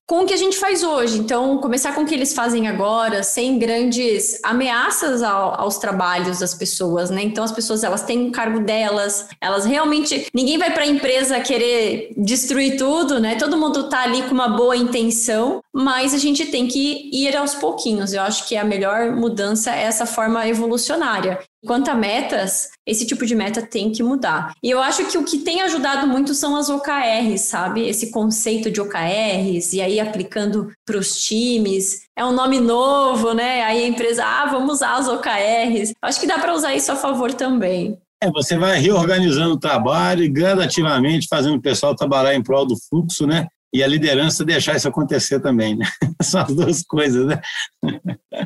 com 0.09 0.23
o 0.23 0.27
que 0.27 0.33
a 0.33 0.39
gente 0.39 0.57
faz 0.57 0.83
hoje. 0.83 1.19
Então, 1.19 1.59
começar 1.59 1.95
com 1.95 2.01
o 2.01 2.07
que 2.07 2.15
eles 2.15 2.33
fazem 2.33 2.67
agora, 2.67 3.23
sem 3.23 3.59
grandes 3.59 4.41
ameaças 4.43 5.23
ao, 5.23 5.61
aos 5.61 5.77
trabalhos 5.77 6.39
das 6.39 6.55
pessoas, 6.55 7.11
né? 7.11 7.23
Então, 7.23 7.45
as 7.45 7.53
pessoas 7.53 7.85
elas 7.85 8.03
têm 8.03 8.29
o 8.29 8.33
cargo 8.33 8.61
delas, 8.61 9.29
elas 9.39 9.67
realmente 9.67 10.27
ninguém 10.33 10.57
vai 10.57 10.73
para 10.73 10.85
a 10.85 10.87
empresa 10.87 11.39
querer 11.41 12.15
destruir 12.17 12.79
tudo, 12.79 13.21
né? 13.21 13.37
Todo 13.37 13.59
mundo 13.59 13.91
tá 13.91 14.03
ali 14.03 14.23
com 14.23 14.33
uma 14.33 14.49
boa 14.49 14.75
intenção, 14.75 15.63
mas 15.75 16.15
a 16.15 16.19
gente 16.19 16.47
tem 16.47 16.67
que 16.67 17.11
ir 17.13 17.37
aos 17.37 17.55
pouquinhos. 17.55 18.15
Eu 18.15 18.23
acho 18.23 18.49
que 18.49 18.57
a 18.57 18.65
melhor 18.65 19.13
mudança 19.15 19.77
é 19.77 19.83
essa 19.83 20.07
forma 20.07 20.49
evolucionária. 20.49 21.39
Quanto 21.67 21.91
a 21.91 21.95
metas, 21.95 22.69
esse 22.87 23.05
tipo 23.05 23.27
de 23.27 23.35
meta 23.35 23.61
tem 23.61 23.91
que 23.91 24.03
mudar. 24.03 24.53
E 24.63 24.71
eu 24.71 24.81
acho 24.81 25.07
que 25.07 25.19
o 25.19 25.25
que 25.25 25.39
tem 25.39 25.61
ajudado 25.63 26.07
muito 26.07 26.33
são 26.35 26.55
as 26.57 26.71
OKRs, 26.71 27.41
sabe? 27.43 27.87
Esse 27.87 28.11
conceito 28.11 28.71
de 28.71 28.81
OKRs, 28.81 29.73
e 29.73 29.81
aí 29.81 29.99
aplicando 29.99 30.71
para 30.87 30.97
os 30.97 31.21
times. 31.21 32.03
É 32.17 32.25
um 32.25 32.33
nome 32.33 32.61
novo, 32.61 33.35
né? 33.35 33.63
Aí 33.63 33.85
a 33.85 33.89
empresa, 33.89 34.25
ah, 34.25 34.47
vamos 34.47 34.75
usar 34.75 34.97
as 34.97 35.09
OKRs. 35.09 35.93
Acho 36.01 36.21
que 36.21 36.27
dá 36.27 36.39
para 36.39 36.55
usar 36.55 36.75
isso 36.75 36.93
a 36.93 36.97
favor 36.97 37.35
também. 37.35 37.99
É, 38.23 38.31
você 38.31 38.57
vai 38.57 38.79
reorganizando 38.79 39.55
o 39.55 39.59
trabalho 39.59 40.25
e 40.25 40.29
gradativamente 40.29 41.29
fazendo 41.29 41.57
o 41.57 41.63
pessoal 41.63 41.95
trabalhar 41.95 42.35
em 42.35 42.43
prol 42.43 42.67
do 42.67 42.77
fluxo, 42.77 43.27
né? 43.27 43.47
E 43.73 43.83
a 43.83 43.87
liderança 43.87 44.45
deixar 44.45 44.77
isso 44.77 44.89
acontecer 44.89 45.41
também, 45.41 45.77
né? 45.77 45.87
São 46.23 46.41
as 46.41 46.55
duas 46.55 46.83
coisas, 46.83 47.27
né? 47.27 47.41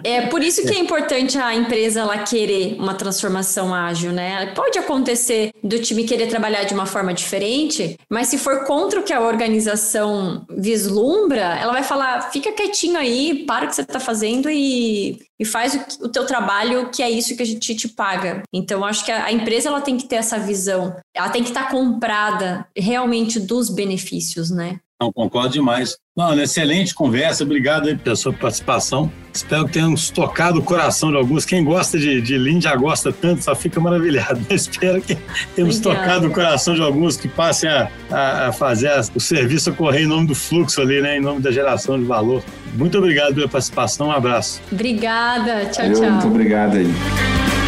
É 0.05 0.27
por 0.27 0.43
isso 0.43 0.63
que 0.67 0.75
é 0.75 0.79
importante 0.79 1.39
a 1.39 1.55
empresa 1.55 2.01
ela 2.01 2.19
querer 2.19 2.77
uma 2.79 2.95
transformação 2.95 3.75
ágil, 3.75 4.13
né? 4.13 4.47
Pode 4.55 4.79
acontecer 4.79 5.53
do 5.63 5.79
time 5.79 6.05
querer 6.05 6.27
trabalhar 6.27 6.65
de 6.65 6.75
uma 6.75 6.87
forma 6.87 7.15
diferente, 7.15 7.97
mas 8.11 8.29
se 8.29 8.39
for 8.39 8.65
contra 8.65 9.01
o 9.01 9.03
que 9.03 9.13
a 9.13 9.21
organização 9.21 10.45
vislumbra, 10.51 11.57
ela 11.59 11.73
vai 11.73 11.83
falar: 11.83 12.31
fica 12.33 12.53
quietinho 12.53 12.99
aí, 12.99 13.45
para 13.47 13.65
o 13.65 13.69
que 13.69 13.75
você 13.75 13.83
está 13.83 14.01
fazendo 14.01 14.51
e, 14.51 15.19
e 15.39 15.45
faz 15.45 15.75
o, 15.75 16.07
o 16.07 16.09
teu 16.09 16.27
trabalho, 16.27 16.91
que 16.91 17.03
é 17.03 17.11
isso 17.11 17.37
que 17.37 17.43
a 17.43 17.47
gente 17.47 17.75
te 17.75 17.89
paga. 17.89 18.43
Então, 18.53 18.85
acho 18.85 19.05
que 19.05 19.13
a, 19.13 19.27
a 19.27 19.33
empresa 19.33 19.69
ela 19.69 19.81
tem 19.81 19.97
que 19.97 20.09
ter 20.09 20.17
essa 20.17 20.39
visão, 20.39 20.97
ela 21.15 21.29
tem 21.29 21.43
que 21.43 21.51
estar 21.51 21.65
tá 21.65 21.71
comprada 21.71 22.67
realmente 22.77 23.39
dos 23.39 23.71
benefícios, 23.71 24.51
né? 24.51 24.81
Não, 25.03 25.13
concordo 25.13 25.49
demais. 25.49 25.97
Não, 26.17 26.39
excelente 26.41 26.95
conversa, 26.95 27.43
obrigado 27.43 27.89
aí 27.89 27.97
pela 27.97 28.15
sua 28.15 28.33
participação. 28.33 29.11
Espero 29.35 29.67
que 29.67 29.73
tenhamos 29.73 30.11
tocado 30.11 30.61
o 30.61 30.63
coração 30.63 31.11
de 31.11 31.17
alguns. 31.17 31.45
Quem 31.45 31.65
gosta 31.65 31.99
de, 31.99 32.21
de 32.21 32.39
Lean 32.39 32.61
já 32.61 32.77
gosta 32.77 33.13
tanto, 33.13 33.43
só 33.43 33.53
fica 33.57 33.81
maravilhado. 33.81 34.41
Espero 34.49 35.03
que 35.03 35.17
tenhamos 35.57 35.79
Obrigada. 35.79 36.05
tocado 36.05 36.27
o 36.29 36.31
coração 36.31 36.75
de 36.75 36.83
alguns 36.83 37.17
que 37.17 37.27
passem 37.27 37.69
a, 37.69 37.91
a, 38.11 38.49
a 38.49 38.53
fazer 38.53 38.89
a, 38.89 39.01
o 39.13 39.19
serviço 39.19 39.71
ocorrer 39.71 40.03
em 40.03 40.07
nome 40.07 40.29
do 40.29 40.35
fluxo 40.37 40.81
ali, 40.81 41.01
né? 41.01 41.17
Em 41.17 41.21
nome 41.21 41.41
da 41.41 41.51
geração 41.51 41.99
de 41.99 42.05
valor. 42.05 42.45
Muito 42.75 42.97
obrigado 42.99 43.35
pela 43.35 43.49
participação, 43.49 44.09
um 44.09 44.13
abraço. 44.13 44.61
Obrigada, 44.71 45.67
tchau, 45.67 45.93
tchau. 45.93 46.11
Muito 46.11 46.27
obrigado 46.29 46.77
aí. 46.77 47.62